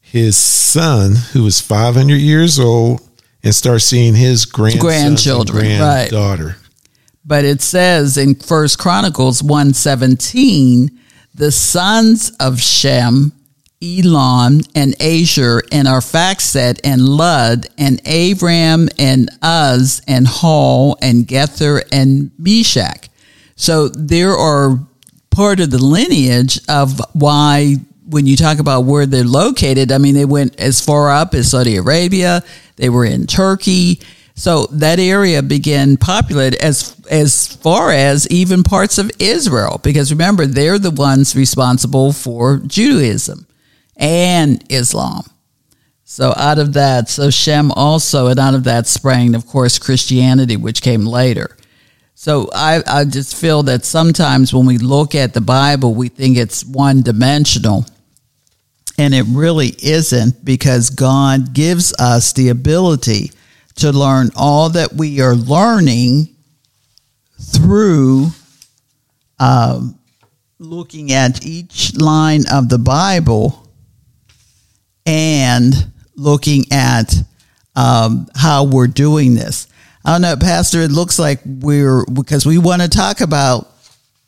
his 0.00 0.36
son, 0.36 1.14
who 1.32 1.44
was 1.44 1.60
500 1.60 2.16
years 2.16 2.58
old, 2.58 3.00
and 3.42 3.54
start 3.54 3.82
seeing 3.82 4.14
his 4.14 4.44
Grandchildren, 4.44 5.66
and 5.66 5.80
right. 5.80 6.10
granddaughter. 6.10 6.56
but 7.24 7.44
it 7.44 7.60
says 7.60 8.16
in 8.16 8.34
First 8.34 8.78
Chronicles 8.78 9.42
117, 9.42 10.90
the 11.34 11.50
sons 11.50 12.32
of 12.38 12.60
Shem, 12.60 13.32
Elam 13.82 14.60
and 14.76 14.94
Asher 15.02 15.62
and 15.72 15.88
Arphaxad 15.88 16.80
and 16.84 17.08
Lud 17.08 17.66
and 17.76 18.00
Abram 18.06 18.88
and 18.98 19.28
Uz 19.42 20.00
and 20.06 20.26
Hall 20.26 20.96
and 21.02 21.26
Gether 21.26 21.82
and 21.90 22.30
Meshech. 22.38 23.08
So 23.56 23.88
there 23.88 24.36
are 24.36 24.78
part 25.30 25.58
of 25.58 25.70
the 25.70 25.82
lineage 25.82 26.60
of 26.68 27.00
why 27.12 27.76
when 28.06 28.26
you 28.26 28.36
talk 28.36 28.58
about 28.58 28.84
where 28.84 29.06
they're 29.06 29.24
located, 29.24 29.92
I 29.92 29.98
mean, 29.98 30.14
they 30.14 30.24
went 30.24 30.58
as 30.58 30.80
far 30.80 31.10
up 31.10 31.34
as 31.34 31.50
Saudi 31.50 31.76
Arabia. 31.76 32.42
They 32.76 32.88
were 32.88 33.04
in 33.04 33.26
Turkey. 33.26 34.00
So 34.34 34.66
that 34.72 34.98
area 34.98 35.42
began 35.42 35.96
populated 35.96 36.62
as 36.62 36.96
as 37.10 37.54
far 37.56 37.92
as 37.92 38.26
even 38.28 38.62
parts 38.62 38.96
of 38.96 39.10
Israel, 39.18 39.78
because 39.82 40.10
remember 40.10 40.46
they're 40.46 40.78
the 40.78 40.90
ones 40.90 41.36
responsible 41.36 42.12
for 42.12 42.58
Judaism 42.66 43.46
and 43.96 44.64
Islam. 44.70 45.24
So 46.04 46.34
out 46.36 46.58
of 46.58 46.72
that, 46.74 47.08
so 47.08 47.30
Shem 47.30 47.70
also, 47.72 48.26
and 48.26 48.38
out 48.38 48.54
of 48.54 48.64
that 48.64 48.86
sprang, 48.86 49.34
of 49.34 49.46
course, 49.46 49.78
Christianity, 49.78 50.56
which 50.56 50.82
came 50.82 51.06
later. 51.06 51.56
So 52.14 52.48
I, 52.54 52.82
I 52.86 53.04
just 53.04 53.36
feel 53.36 53.64
that 53.64 53.84
sometimes 53.84 54.54
when 54.54 54.66
we 54.66 54.78
look 54.78 55.14
at 55.14 55.34
the 55.34 55.40
Bible, 55.40 55.94
we 55.94 56.08
think 56.08 56.36
it's 56.36 56.64
one 56.64 57.02
dimensional. 57.02 57.84
And 58.98 59.14
it 59.14 59.24
really 59.28 59.74
isn't 59.82 60.44
because 60.44 60.90
God 60.90 61.54
gives 61.54 61.92
us 61.94 62.32
the 62.32 62.50
ability 62.50 63.32
to 63.76 63.90
learn 63.90 64.30
all 64.36 64.68
that 64.70 64.92
we 64.92 65.20
are 65.20 65.34
learning 65.34 66.28
through 67.40 68.28
um, 69.40 69.98
looking 70.58 71.12
at 71.12 71.44
each 71.44 71.96
line 71.96 72.44
of 72.52 72.68
the 72.68 72.78
Bible 72.78 73.68
and 75.04 75.74
looking 76.14 76.66
at 76.70 77.12
um, 77.74 78.28
how 78.36 78.64
we're 78.64 78.86
doing 78.86 79.34
this. 79.34 79.66
I 80.04 80.12
don't 80.12 80.22
know, 80.22 80.36
Pastor. 80.36 80.80
It 80.80 80.90
looks 80.90 81.18
like 81.18 81.40
we're 81.44 82.04
because 82.06 82.44
we 82.44 82.58
want 82.58 82.82
to 82.82 82.88
talk 82.88 83.20
about 83.20 83.68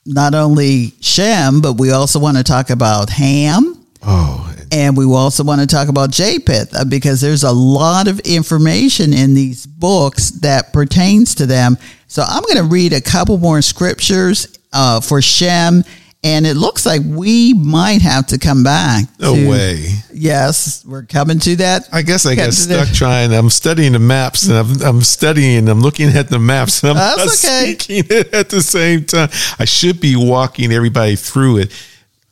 not 0.06 0.34
only 0.34 0.92
Shem, 1.00 1.60
but 1.60 1.74
we 1.74 1.90
also 1.90 2.18
want 2.18 2.36
to 2.36 2.44
talk 2.44 2.70
about 2.70 3.10
Ham. 3.10 3.84
Oh, 4.06 4.54
And 4.70 4.96
we 4.96 5.04
also 5.06 5.44
want 5.44 5.60
to 5.62 5.66
talk 5.66 5.88
about 5.88 6.10
Japheth 6.10 6.74
uh, 6.74 6.84
because 6.84 7.20
there's 7.20 7.42
a 7.42 7.52
lot 7.52 8.06
of 8.06 8.20
information 8.20 9.12
in 9.14 9.34
these 9.34 9.66
books 9.66 10.30
that 10.42 10.72
pertains 10.72 11.34
to 11.36 11.46
them. 11.46 11.78
So 12.06 12.22
I'm 12.22 12.42
going 12.42 12.56
to 12.58 12.64
read 12.64 12.92
a 12.92 13.00
couple 13.00 13.38
more 13.38 13.62
scriptures 13.62 14.58
uh, 14.72 15.00
for 15.00 15.22
Shem, 15.22 15.84
and 16.24 16.46
it 16.46 16.56
looks 16.56 16.84
like 16.86 17.02
we 17.04 17.52
might 17.54 18.00
have 18.02 18.26
to 18.28 18.38
come 18.38 18.64
back. 18.64 19.04
no 19.20 19.34
to- 19.36 19.48
way. 19.48 19.86
Yes, 20.12 20.84
we're 20.86 21.02
coming 21.04 21.38
to 21.40 21.56
that. 21.56 21.88
I 21.92 22.02
guess 22.02 22.24
I 22.24 22.34
Got 22.34 22.52
stuck 22.54 22.88
the- 22.88 22.94
trying. 22.94 23.32
I'm 23.34 23.50
studying 23.50 23.92
the 23.92 23.98
maps, 23.98 24.48
and 24.48 24.56
I'm, 24.56 24.82
I'm 24.82 25.00
studying. 25.02 25.68
I'm 25.68 25.80
looking 25.80 26.08
at 26.08 26.30
the 26.30 26.38
maps, 26.38 26.82
and 26.82 26.90
I'm 26.90 26.96
That's 26.96 27.44
not 27.44 27.50
okay. 27.52 27.74
speaking 27.74 28.04
it 28.16 28.32
at 28.34 28.48
the 28.48 28.62
same 28.62 29.04
time. 29.04 29.28
I 29.58 29.64
should 29.66 30.00
be 30.00 30.16
walking 30.16 30.72
everybody 30.72 31.16
through 31.16 31.58
it. 31.58 31.72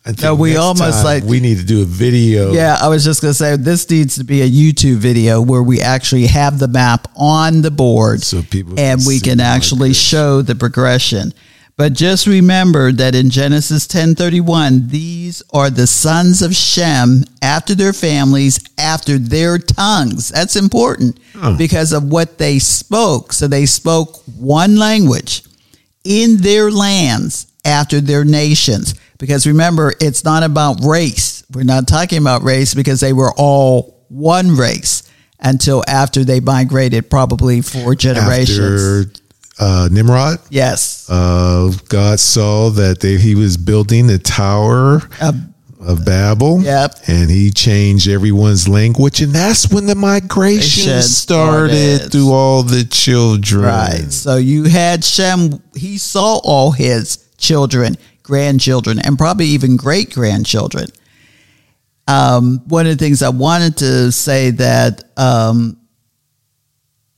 I 0.04 0.14
No, 0.20 0.34
we 0.34 0.56
almost 0.56 1.04
like- 1.04 1.22
we 1.24 1.38
need 1.38 1.58
to 1.58 1.64
do 1.64 1.82
a 1.82 1.84
video. 1.84 2.52
Yeah, 2.52 2.76
I 2.80 2.88
was 2.88 3.04
just 3.04 3.20
going 3.22 3.30
to 3.30 3.38
say 3.38 3.56
this 3.56 3.88
needs 3.90 4.16
to 4.16 4.24
be 4.24 4.42
a 4.42 4.48
YouTube 4.50 4.96
video 4.96 5.40
where 5.40 5.62
we 5.62 5.80
actually 5.80 6.26
have 6.26 6.58
the 6.58 6.66
map 6.66 7.06
on 7.14 7.62
the 7.62 7.70
board 7.70 8.22
So 8.22 8.42
people 8.42 8.74
and 8.80 9.00
can 9.00 9.06
we 9.06 9.20
can 9.20 9.38
actually 9.38 9.92
show 9.92 10.40
the 10.42 10.54
progression. 10.56 11.32
But 11.76 11.94
just 11.94 12.26
remember 12.26 12.92
that 12.92 13.14
in 13.14 13.30
Genesis 13.30 13.86
10:31, 13.86 14.88
these 14.88 15.42
are 15.52 15.70
the 15.70 15.86
sons 15.86 16.42
of 16.42 16.54
Shem 16.54 17.24
after 17.40 17.74
their 17.74 17.92
families, 17.94 18.60
after 18.78 19.18
their 19.18 19.58
tongues. 19.58 20.28
That's 20.28 20.54
important 20.54 21.18
because 21.56 21.92
of 21.92 22.04
what 22.04 22.38
they 22.38 22.58
spoke. 22.58 23.32
So 23.32 23.48
they 23.48 23.66
spoke 23.66 24.22
one 24.36 24.76
language 24.76 25.44
in 26.04 26.36
their 26.38 26.70
lands 26.70 27.46
after 27.64 28.00
their 28.00 28.24
nations. 28.24 28.94
Because 29.18 29.46
remember, 29.46 29.94
it's 30.00 30.24
not 30.24 30.42
about 30.42 30.84
race. 30.84 31.42
We're 31.52 31.64
not 31.64 31.86
talking 31.88 32.18
about 32.18 32.42
race 32.42 32.74
because 32.74 33.00
they 33.00 33.12
were 33.12 33.32
all 33.36 34.04
one 34.08 34.56
race 34.56 35.04
until 35.40 35.82
after 35.88 36.24
they 36.24 36.40
migrated, 36.40 37.08
probably 37.08 37.62
four 37.62 37.94
generations. 37.94 39.06
After 39.06 39.21
uh, 39.58 39.88
Nimrod, 39.90 40.38
yes. 40.50 41.08
uh, 41.10 41.72
God 41.88 42.18
saw 42.18 42.70
that 42.70 43.00
they, 43.00 43.16
he 43.16 43.34
was 43.34 43.56
building 43.56 44.06
the 44.06 44.18
tower 44.18 45.02
of 45.80 46.04
Babel. 46.04 46.62
Yep. 46.62 46.94
And 47.08 47.30
he 47.30 47.50
changed 47.50 48.08
everyone's 48.08 48.68
language. 48.68 49.20
And 49.20 49.32
that's 49.32 49.70
when 49.72 49.86
the 49.86 49.94
migration 49.94 50.92
Migration 50.92 51.02
started, 51.02 51.96
started. 51.96 52.12
through 52.12 52.32
all 52.32 52.62
the 52.62 52.84
children. 52.84 53.64
Right. 53.64 54.12
So 54.12 54.36
you 54.36 54.64
had 54.64 55.04
Shem, 55.04 55.62
he 55.74 55.98
saw 55.98 56.40
all 56.44 56.70
his 56.70 57.28
children, 57.36 57.96
grandchildren, 58.22 59.00
and 59.00 59.18
probably 59.18 59.46
even 59.46 59.76
great 59.76 60.14
grandchildren. 60.14 60.86
Um, 62.08 62.62
one 62.66 62.86
of 62.86 62.96
the 62.96 63.04
things 63.04 63.22
I 63.22 63.28
wanted 63.28 63.76
to 63.78 64.12
say 64.12 64.50
that 64.50 65.04
um, 65.16 65.76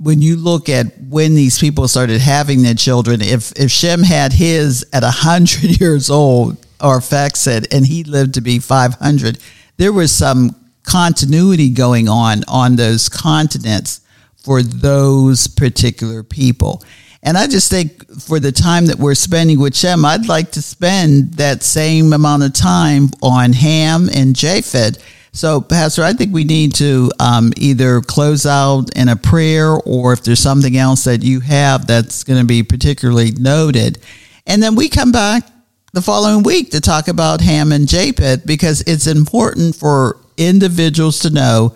when 0.04 0.20
you 0.20 0.36
look 0.36 0.68
at 0.68 0.86
when 1.08 1.34
these 1.34 1.58
people 1.58 1.88
started 1.88 2.20
having 2.20 2.62
their 2.62 2.74
children, 2.74 3.20
if 3.22 3.52
if 3.52 3.70
Shem 3.70 4.02
had 4.02 4.32
his 4.32 4.86
at 4.92 5.02
hundred 5.02 5.80
years 5.80 6.10
old, 6.10 6.64
or 6.80 7.00
said, 7.00 7.66
and 7.72 7.86
he 7.86 8.04
lived 8.04 8.34
to 8.34 8.40
be 8.40 8.58
five 8.58 8.94
hundred, 8.94 9.38
there 9.78 9.92
was 9.92 10.12
some 10.12 10.54
continuity 10.82 11.70
going 11.70 12.08
on 12.08 12.44
on 12.46 12.76
those 12.76 13.08
continents 13.08 14.02
for 14.36 14.62
those 14.62 15.46
particular 15.46 16.22
people. 16.22 16.82
And 17.22 17.38
I 17.38 17.46
just 17.46 17.70
think 17.70 18.06
for 18.20 18.38
the 18.38 18.52
time 18.52 18.86
that 18.86 18.98
we're 18.98 19.14
spending 19.14 19.58
with 19.58 19.74
Shem, 19.74 20.04
I'd 20.04 20.28
like 20.28 20.52
to 20.52 20.62
spend 20.62 21.34
that 21.34 21.62
same 21.62 22.12
amount 22.12 22.42
of 22.42 22.52
time 22.52 23.08
on 23.22 23.54
Ham 23.54 24.10
and 24.14 24.36
Japheth. 24.36 25.02
So, 25.34 25.60
Pastor, 25.60 26.04
I 26.04 26.12
think 26.12 26.32
we 26.32 26.44
need 26.44 26.76
to 26.76 27.10
um, 27.18 27.52
either 27.56 28.00
close 28.00 28.46
out 28.46 28.96
in 28.96 29.08
a 29.08 29.16
prayer 29.16 29.72
or 29.72 30.12
if 30.12 30.22
there's 30.22 30.38
something 30.38 30.76
else 30.76 31.02
that 31.04 31.24
you 31.24 31.40
have 31.40 31.88
that's 31.88 32.22
going 32.22 32.38
to 32.38 32.46
be 32.46 32.62
particularly 32.62 33.32
noted. 33.32 33.98
And 34.46 34.62
then 34.62 34.76
we 34.76 34.88
come 34.88 35.10
back 35.10 35.44
the 35.92 36.00
following 36.00 36.44
week 36.44 36.70
to 36.70 36.80
talk 36.80 37.08
about 37.08 37.40
Ham 37.40 37.72
and 37.72 37.88
Japheth 37.88 38.46
because 38.46 38.82
it's 38.82 39.08
important 39.08 39.74
for 39.74 40.20
individuals 40.36 41.18
to 41.20 41.30
know, 41.30 41.74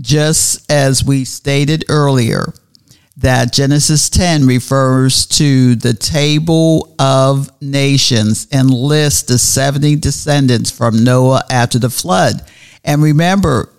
just 0.00 0.68
as 0.68 1.04
we 1.04 1.24
stated 1.24 1.84
earlier, 1.88 2.54
that 3.18 3.52
Genesis 3.52 4.10
10 4.10 4.48
refers 4.48 5.26
to 5.26 5.76
the 5.76 5.94
table 5.94 6.92
of 6.98 7.50
nations 7.62 8.48
and 8.50 8.68
lists 8.68 9.22
the 9.22 9.38
70 9.38 9.94
descendants 9.94 10.72
from 10.72 11.04
Noah 11.04 11.44
after 11.48 11.78
the 11.78 11.88
flood. 11.88 12.42
And 12.86 13.02
remember, 13.02 13.70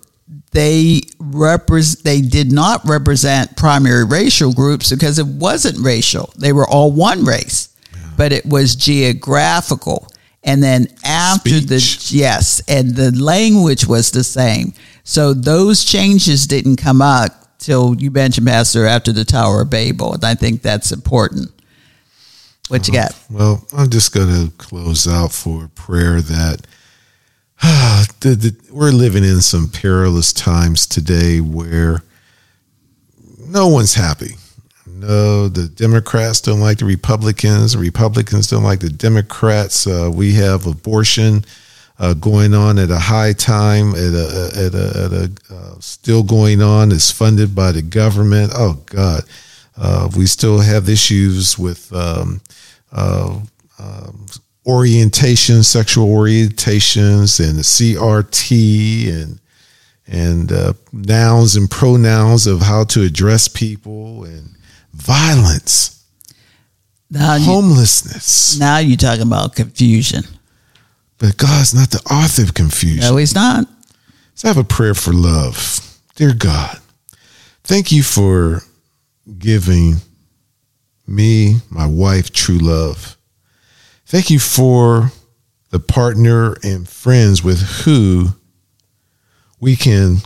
they 0.52 1.00
repres- 1.18 2.02
they 2.02 2.20
did 2.20 2.52
not 2.52 2.86
represent 2.86 3.56
primary 3.56 4.04
racial 4.04 4.52
groups 4.52 4.90
because 4.90 5.18
it 5.18 5.26
wasn't 5.26 5.78
racial. 5.78 6.32
They 6.36 6.52
were 6.52 6.68
all 6.68 6.92
one 6.92 7.24
race, 7.24 7.74
yeah. 7.92 8.10
but 8.16 8.32
it 8.32 8.46
was 8.46 8.76
geographical. 8.76 10.08
And 10.44 10.62
then 10.62 10.88
after 11.04 11.50
Speech. 11.50 12.10
the 12.10 12.16
yes, 12.16 12.62
and 12.68 12.94
the 12.94 13.10
language 13.12 13.86
was 13.86 14.10
the 14.10 14.22
same. 14.22 14.72
So 15.04 15.34
those 15.34 15.84
changes 15.84 16.46
didn't 16.46 16.76
come 16.76 17.02
up 17.02 17.58
till 17.58 17.96
you 17.96 18.10
mentioned 18.10 18.46
Pastor 18.46 18.86
after 18.86 19.10
the 19.10 19.24
Tower 19.24 19.62
of 19.62 19.70
Babel, 19.70 20.14
and 20.14 20.24
I 20.24 20.34
think 20.34 20.62
that's 20.62 20.92
important. 20.92 21.50
What 22.68 22.86
you 22.86 22.98
uh-huh. 22.98 23.08
got? 23.08 23.24
Well, 23.30 23.66
I'm 23.76 23.90
just 23.90 24.12
going 24.12 24.28
to 24.28 24.52
close 24.58 25.08
out 25.08 25.32
for 25.32 25.68
prayer 25.74 26.20
that 26.20 26.66
the, 28.20 28.36
the, 28.36 28.56
we're 28.72 28.92
living 28.92 29.24
in 29.24 29.40
some 29.40 29.68
perilous 29.68 30.32
times 30.32 30.86
today 30.86 31.40
where 31.40 32.02
no 33.38 33.66
one's 33.68 33.94
happy. 33.94 34.34
No, 34.86 35.48
the 35.48 35.68
Democrats 35.68 36.40
don't 36.40 36.60
like 36.60 36.78
the 36.78 36.84
Republicans. 36.84 37.72
The 37.72 37.78
Republicans 37.78 38.48
don't 38.48 38.62
like 38.62 38.80
the 38.80 38.90
Democrats. 38.90 39.86
Uh, 39.86 40.10
we 40.12 40.34
have 40.34 40.66
abortion 40.66 41.44
uh, 41.98 42.14
going 42.14 42.54
on 42.54 42.78
at 42.78 42.90
a 42.90 42.98
high 42.98 43.32
time, 43.32 43.90
at 43.90 44.14
a, 44.14 44.50
at 44.54 44.74
a, 44.74 45.04
at 45.04 45.12
a 45.12 45.54
uh, 45.54 45.74
still 45.80 46.22
going 46.22 46.62
on. 46.62 46.92
It's 46.92 47.10
funded 47.10 47.54
by 47.54 47.72
the 47.72 47.82
government. 47.82 48.52
Oh 48.54 48.80
God, 48.86 49.22
uh, 49.76 50.08
we 50.16 50.26
still 50.26 50.60
have 50.60 50.88
issues 50.88 51.58
with 51.58 51.92
um, 51.92 52.40
uh, 52.92 53.40
um, 53.78 54.26
orientation, 54.68 55.62
sexual 55.62 56.06
orientations, 56.08 57.40
and 57.40 57.58
the 57.58 57.62
CRT, 57.62 59.08
and 59.12 59.40
and 60.06 60.52
uh, 60.52 60.72
nouns 60.92 61.56
and 61.56 61.70
pronouns 61.70 62.46
of 62.46 62.60
how 62.60 62.84
to 62.84 63.02
address 63.02 63.48
people, 63.48 64.24
and 64.24 64.54
violence, 64.92 66.04
now 67.10 67.38
homelessness. 67.38 68.54
You, 68.54 68.60
now 68.60 68.78
you're 68.78 68.96
talking 68.96 69.22
about 69.22 69.56
confusion. 69.56 70.24
But 71.18 71.36
God's 71.36 71.74
not 71.74 71.90
the 71.90 72.02
author 72.12 72.42
of 72.42 72.54
confusion. 72.54 73.00
No, 73.00 73.16
He's 73.16 73.34
not. 73.34 73.66
So 74.34 74.48
I 74.48 74.50
have 74.52 74.56
a 74.56 74.64
prayer 74.64 74.94
for 74.94 75.12
love. 75.12 75.80
Dear 76.14 76.32
God, 76.32 76.78
thank 77.64 77.90
you 77.90 78.02
for 78.02 78.62
giving 79.38 79.96
me, 81.06 81.56
my 81.70 81.86
wife, 81.86 82.32
true 82.32 82.58
love. 82.58 83.17
Thank 84.08 84.30
you 84.30 84.38
for 84.38 85.12
the 85.68 85.78
partner 85.78 86.56
and 86.62 86.88
friends 86.88 87.44
with 87.44 87.60
who 87.60 88.28
we 89.60 89.76
can 89.76 90.16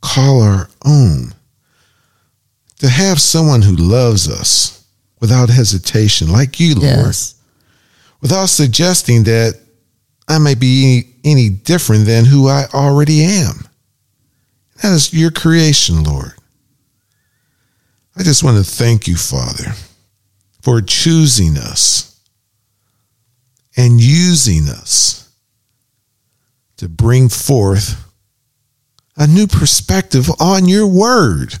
call 0.00 0.40
our 0.40 0.70
own. 0.82 1.34
To 2.78 2.88
have 2.88 3.20
someone 3.20 3.60
who 3.60 3.76
loves 3.76 4.30
us 4.30 4.82
without 5.20 5.50
hesitation, 5.50 6.32
like 6.32 6.58
you, 6.58 6.76
Lord, 6.76 6.84
yes. 6.84 7.34
without 8.22 8.46
suggesting 8.46 9.24
that 9.24 9.60
I 10.26 10.38
may 10.38 10.54
be 10.54 11.14
any 11.22 11.50
different 11.50 12.06
than 12.06 12.24
who 12.24 12.48
I 12.48 12.64
already 12.72 13.24
am. 13.24 13.68
That 14.82 14.94
is 14.94 15.12
your 15.12 15.32
creation, 15.32 16.02
Lord. 16.02 16.32
I 18.16 18.22
just 18.22 18.42
want 18.42 18.56
to 18.56 18.64
thank 18.64 19.06
you, 19.06 19.16
Father, 19.16 19.74
for 20.62 20.80
choosing 20.80 21.58
us 21.58 22.07
and 23.78 24.00
using 24.00 24.68
us 24.68 25.32
to 26.76 26.88
bring 26.88 27.28
forth 27.28 28.04
a 29.16 29.26
new 29.26 29.46
perspective 29.46 30.28
on 30.40 30.68
your 30.68 30.86
word. 30.86 31.54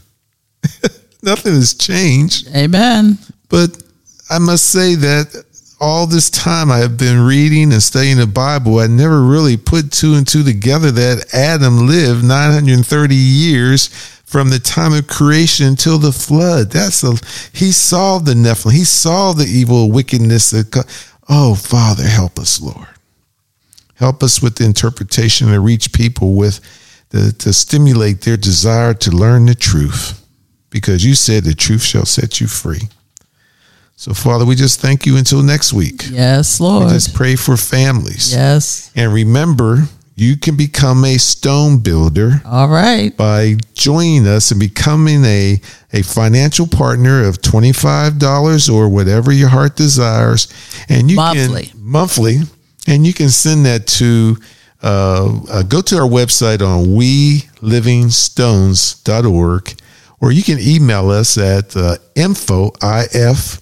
Nothing 1.22 1.54
has 1.54 1.74
changed. 1.74 2.48
Amen. 2.54 3.18
But 3.48 3.82
I 4.28 4.38
must 4.38 4.66
say 4.66 4.96
that 4.96 5.44
all 5.80 6.06
this 6.06 6.28
time 6.28 6.72
I 6.72 6.78
have 6.78 6.96
been 6.96 7.24
reading 7.24 7.72
and 7.72 7.82
studying 7.82 8.16
the 8.16 8.26
Bible, 8.26 8.80
I 8.80 8.88
never 8.88 9.22
really 9.22 9.56
put 9.56 9.92
two 9.92 10.14
and 10.14 10.26
two 10.26 10.42
together 10.42 10.90
that 10.90 11.32
Adam 11.32 11.86
lived 11.86 12.24
930 12.24 13.14
years 13.14 13.86
from 14.24 14.50
the 14.50 14.58
time 14.58 14.92
of 14.92 15.06
creation 15.06 15.66
until 15.66 15.98
the 15.98 16.12
flood. 16.12 16.70
That's 16.70 17.02
a 17.02 17.14
he 17.56 17.72
saw 17.72 18.18
the 18.18 18.34
Nephilim. 18.34 18.72
He 18.72 18.84
saw 18.84 19.32
the 19.32 19.46
evil 19.46 19.90
wickedness 19.90 20.50
that 20.50 20.84
oh 21.28 21.54
Father, 21.54 22.04
help 22.04 22.38
us, 22.38 22.60
Lord. 22.60 22.88
Help 23.94 24.22
us 24.22 24.40
with 24.40 24.56
the 24.56 24.64
interpretation 24.64 25.48
to 25.48 25.60
reach 25.60 25.92
people 25.92 26.34
with 26.34 26.60
the, 27.10 27.32
to 27.32 27.52
stimulate 27.52 28.20
their 28.20 28.36
desire 28.36 28.94
to 28.94 29.10
learn 29.10 29.46
the 29.46 29.54
truth. 29.54 30.24
Because 30.70 31.04
you 31.04 31.14
said 31.14 31.44
the 31.44 31.54
truth 31.54 31.82
shall 31.82 32.04
set 32.04 32.40
you 32.40 32.46
free. 32.46 32.82
So, 33.96 34.14
Father, 34.14 34.44
we 34.44 34.54
just 34.54 34.80
thank 34.80 35.06
you 35.06 35.16
until 35.16 35.42
next 35.42 35.72
week. 35.72 36.04
Yes, 36.10 36.60
Lord. 36.60 36.84
We 36.84 36.90
just 36.92 37.14
pray 37.14 37.34
for 37.34 37.56
families. 37.56 38.32
Yes. 38.32 38.92
And 38.94 39.12
remember, 39.12 39.88
you 40.20 40.36
can 40.36 40.56
become 40.56 41.04
a 41.04 41.16
stone 41.18 41.78
builder. 41.78 42.42
All 42.44 42.68
right. 42.68 43.16
By 43.16 43.58
joining 43.74 44.26
us 44.26 44.50
and 44.50 44.58
becoming 44.58 45.24
a, 45.24 45.60
a 45.92 46.02
financial 46.02 46.66
partner 46.66 47.22
of 47.24 47.38
$25 47.38 48.72
or 48.72 48.88
whatever 48.88 49.30
your 49.32 49.48
heart 49.48 49.76
desires. 49.76 50.52
And 50.88 51.08
you 51.10 51.16
monthly. 51.16 51.66
can 51.66 51.82
monthly. 51.82 52.38
And 52.86 53.06
you 53.06 53.14
can 53.14 53.28
send 53.28 53.66
that 53.66 53.86
to 53.86 54.38
uh, 54.82 55.40
uh, 55.50 55.62
go 55.62 55.80
to 55.82 55.96
our 55.96 56.08
website 56.08 56.62
on 56.62 56.86
welivingstones.org 56.86 59.74
or 60.20 60.32
you 60.32 60.42
can 60.42 60.58
email 60.58 61.10
us 61.10 61.38
at 61.38 61.76
uh, 61.76 61.94
info, 62.16 62.72
I-F-I-N-F-O 62.82 63.60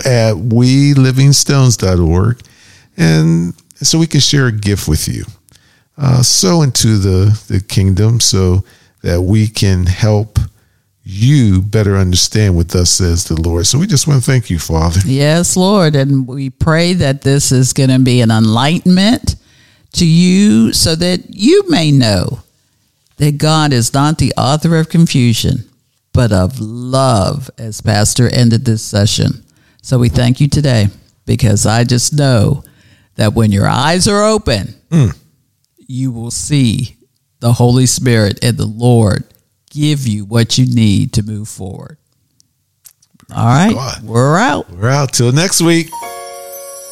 at 0.00 0.34
welivingstones.org. 0.34 2.40
And 2.96 3.54
so 3.82 3.98
we 3.98 4.06
can 4.06 4.20
share 4.20 4.46
a 4.46 4.52
gift 4.52 4.88
with 4.88 5.08
you. 5.08 5.24
Uh, 5.96 6.22
into 6.62 6.96
the, 6.98 7.40
the 7.48 7.60
kingdom 7.60 8.20
so 8.20 8.64
that 9.02 9.20
we 9.20 9.48
can 9.48 9.84
help 9.84 10.38
you 11.02 11.62
better 11.62 11.96
understand 11.96 12.54
what 12.54 12.68
thus 12.68 12.90
says 12.90 13.24
the 13.24 13.40
Lord. 13.40 13.66
So 13.66 13.78
we 13.78 13.86
just 13.86 14.06
want 14.06 14.22
to 14.22 14.30
thank 14.30 14.50
you, 14.50 14.58
Father. 14.58 15.00
Yes, 15.06 15.56
Lord. 15.56 15.96
And 15.96 16.28
we 16.28 16.50
pray 16.50 16.92
that 16.92 17.22
this 17.22 17.50
is 17.50 17.72
going 17.72 17.88
to 17.88 17.98
be 17.98 18.20
an 18.20 18.30
enlightenment 18.30 19.36
to 19.94 20.06
you 20.06 20.72
so 20.72 20.94
that 20.94 21.30
you 21.30 21.64
may 21.68 21.90
know 21.90 22.40
that 23.16 23.38
God 23.38 23.72
is 23.72 23.94
not 23.94 24.18
the 24.18 24.32
author 24.36 24.76
of 24.76 24.90
confusion, 24.90 25.68
but 26.12 26.30
of 26.30 26.60
love, 26.60 27.50
as 27.58 27.80
Pastor 27.80 28.28
ended 28.28 28.64
this 28.64 28.84
session. 28.84 29.44
So 29.82 29.98
we 29.98 30.10
thank 30.10 30.40
you 30.40 30.48
today 30.48 30.88
because 31.26 31.66
I 31.66 31.84
just 31.84 32.12
know 32.12 32.64
that 33.18 33.34
when 33.34 33.50
your 33.50 33.68
eyes 33.68 34.06
are 34.08 34.24
open, 34.24 34.74
mm. 34.90 35.14
you 35.76 36.12
will 36.12 36.30
see 36.30 36.96
the 37.40 37.52
Holy 37.52 37.84
Spirit 37.84 38.38
and 38.42 38.56
the 38.56 38.66
Lord 38.66 39.24
give 39.70 40.06
you 40.06 40.24
what 40.24 40.56
you 40.56 40.72
need 40.72 41.12
to 41.14 41.24
move 41.24 41.48
forward. 41.48 41.98
All 43.34 43.44
right, 43.44 43.74
God. 43.74 44.02
we're 44.04 44.38
out. 44.38 44.70
We're 44.70 44.88
out 44.88 45.12
till 45.12 45.32
next 45.32 45.60
week. 45.60 45.88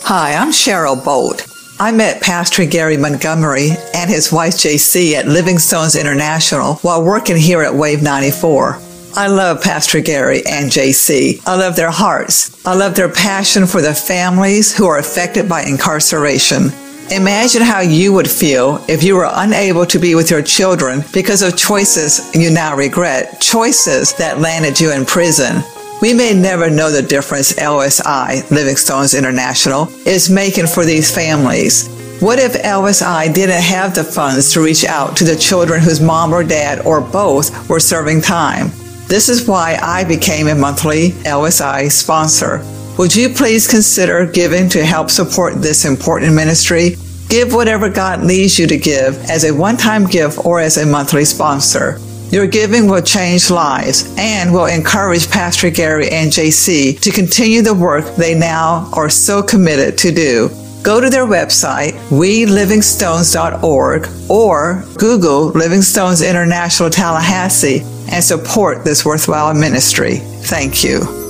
Hi, 0.02 0.34
I'm 0.34 0.50
Cheryl 0.50 1.02
Bolt. 1.02 1.46
I 1.78 1.92
met 1.92 2.20
Pastor 2.20 2.66
Gary 2.66 2.96
Montgomery 2.96 3.70
and 3.94 4.10
his 4.10 4.32
wife 4.32 4.54
JC 4.54 5.12
at 5.12 5.26
Living 5.28 5.58
Stones 5.58 5.94
International 5.94 6.74
while 6.76 7.04
working 7.04 7.36
here 7.36 7.62
at 7.62 7.74
Wave 7.74 8.02
94. 8.02 8.80
I 9.18 9.28
love 9.28 9.62
Pastor 9.62 10.02
Gary 10.02 10.44
and 10.44 10.70
JC. 10.70 11.40
I 11.46 11.56
love 11.56 11.74
their 11.74 11.90
hearts. 11.90 12.66
I 12.66 12.74
love 12.74 12.94
their 12.94 13.08
passion 13.08 13.66
for 13.66 13.80
the 13.80 13.94
families 13.94 14.76
who 14.76 14.86
are 14.86 14.98
affected 14.98 15.48
by 15.48 15.62
incarceration. 15.62 16.64
Imagine 17.10 17.62
how 17.62 17.80
you 17.80 18.12
would 18.12 18.28
feel 18.28 18.84
if 18.88 19.02
you 19.02 19.16
were 19.16 19.30
unable 19.32 19.86
to 19.86 19.98
be 19.98 20.14
with 20.14 20.30
your 20.30 20.42
children 20.42 21.02
because 21.14 21.40
of 21.40 21.56
choices 21.56 22.30
you 22.34 22.50
now 22.50 22.76
regret, 22.76 23.40
choices 23.40 24.12
that 24.16 24.40
landed 24.40 24.78
you 24.78 24.92
in 24.92 25.06
prison. 25.06 25.62
We 26.02 26.12
may 26.12 26.34
never 26.34 26.68
know 26.68 26.90
the 26.90 27.00
difference 27.00 27.54
LSI, 27.54 28.50
Living 28.50 28.76
Stones 28.76 29.14
International, 29.14 29.88
is 30.06 30.28
making 30.28 30.66
for 30.66 30.84
these 30.84 31.10
families. 31.14 31.88
What 32.20 32.38
if 32.38 32.52
LSI 32.52 33.32
didn't 33.32 33.62
have 33.62 33.94
the 33.94 34.04
funds 34.04 34.52
to 34.52 34.60
reach 34.60 34.84
out 34.84 35.16
to 35.16 35.24
the 35.24 35.36
children 35.36 35.80
whose 35.80 36.02
mom 36.02 36.34
or 36.34 36.44
dad 36.44 36.84
or 36.84 37.00
both 37.00 37.66
were 37.70 37.80
serving 37.80 38.20
time? 38.20 38.70
This 39.08 39.28
is 39.28 39.46
why 39.46 39.78
I 39.80 40.02
became 40.02 40.48
a 40.48 40.54
monthly 40.56 41.10
LSI 41.22 41.92
sponsor. 41.92 42.64
Would 42.98 43.14
you 43.14 43.28
please 43.28 43.68
consider 43.68 44.26
giving 44.26 44.68
to 44.70 44.84
help 44.84 45.10
support 45.10 45.62
this 45.62 45.84
important 45.84 46.34
ministry? 46.34 46.96
Give 47.28 47.54
whatever 47.54 47.88
God 47.88 48.24
leads 48.24 48.58
you 48.58 48.66
to 48.66 48.76
give 48.76 49.16
as 49.30 49.44
a 49.44 49.54
one 49.54 49.76
time 49.76 50.06
gift 50.06 50.44
or 50.44 50.58
as 50.58 50.76
a 50.76 50.84
monthly 50.84 51.24
sponsor. 51.24 52.00
Your 52.30 52.48
giving 52.48 52.88
will 52.88 53.00
change 53.00 53.48
lives 53.48 54.12
and 54.18 54.52
will 54.52 54.66
encourage 54.66 55.30
Pastor 55.30 55.70
Gary 55.70 56.08
and 56.10 56.32
JC 56.32 56.98
to 56.98 57.12
continue 57.12 57.62
the 57.62 57.74
work 57.74 58.16
they 58.16 58.34
now 58.34 58.90
are 58.92 59.08
so 59.08 59.40
committed 59.40 59.96
to 59.98 60.10
do. 60.10 60.50
Go 60.82 61.00
to 61.00 61.08
their 61.08 61.26
website, 61.26 61.92
welivingstones.org, 62.10 64.08
or 64.28 64.84
Google 64.98 65.46
Living 65.50 65.82
Stones 65.82 66.22
International 66.22 66.90
Tallahassee 66.90 67.84
and 68.10 68.22
support 68.22 68.84
this 68.84 69.04
worthwhile 69.04 69.54
ministry. 69.54 70.16
Thank 70.16 70.84
you. 70.84 71.25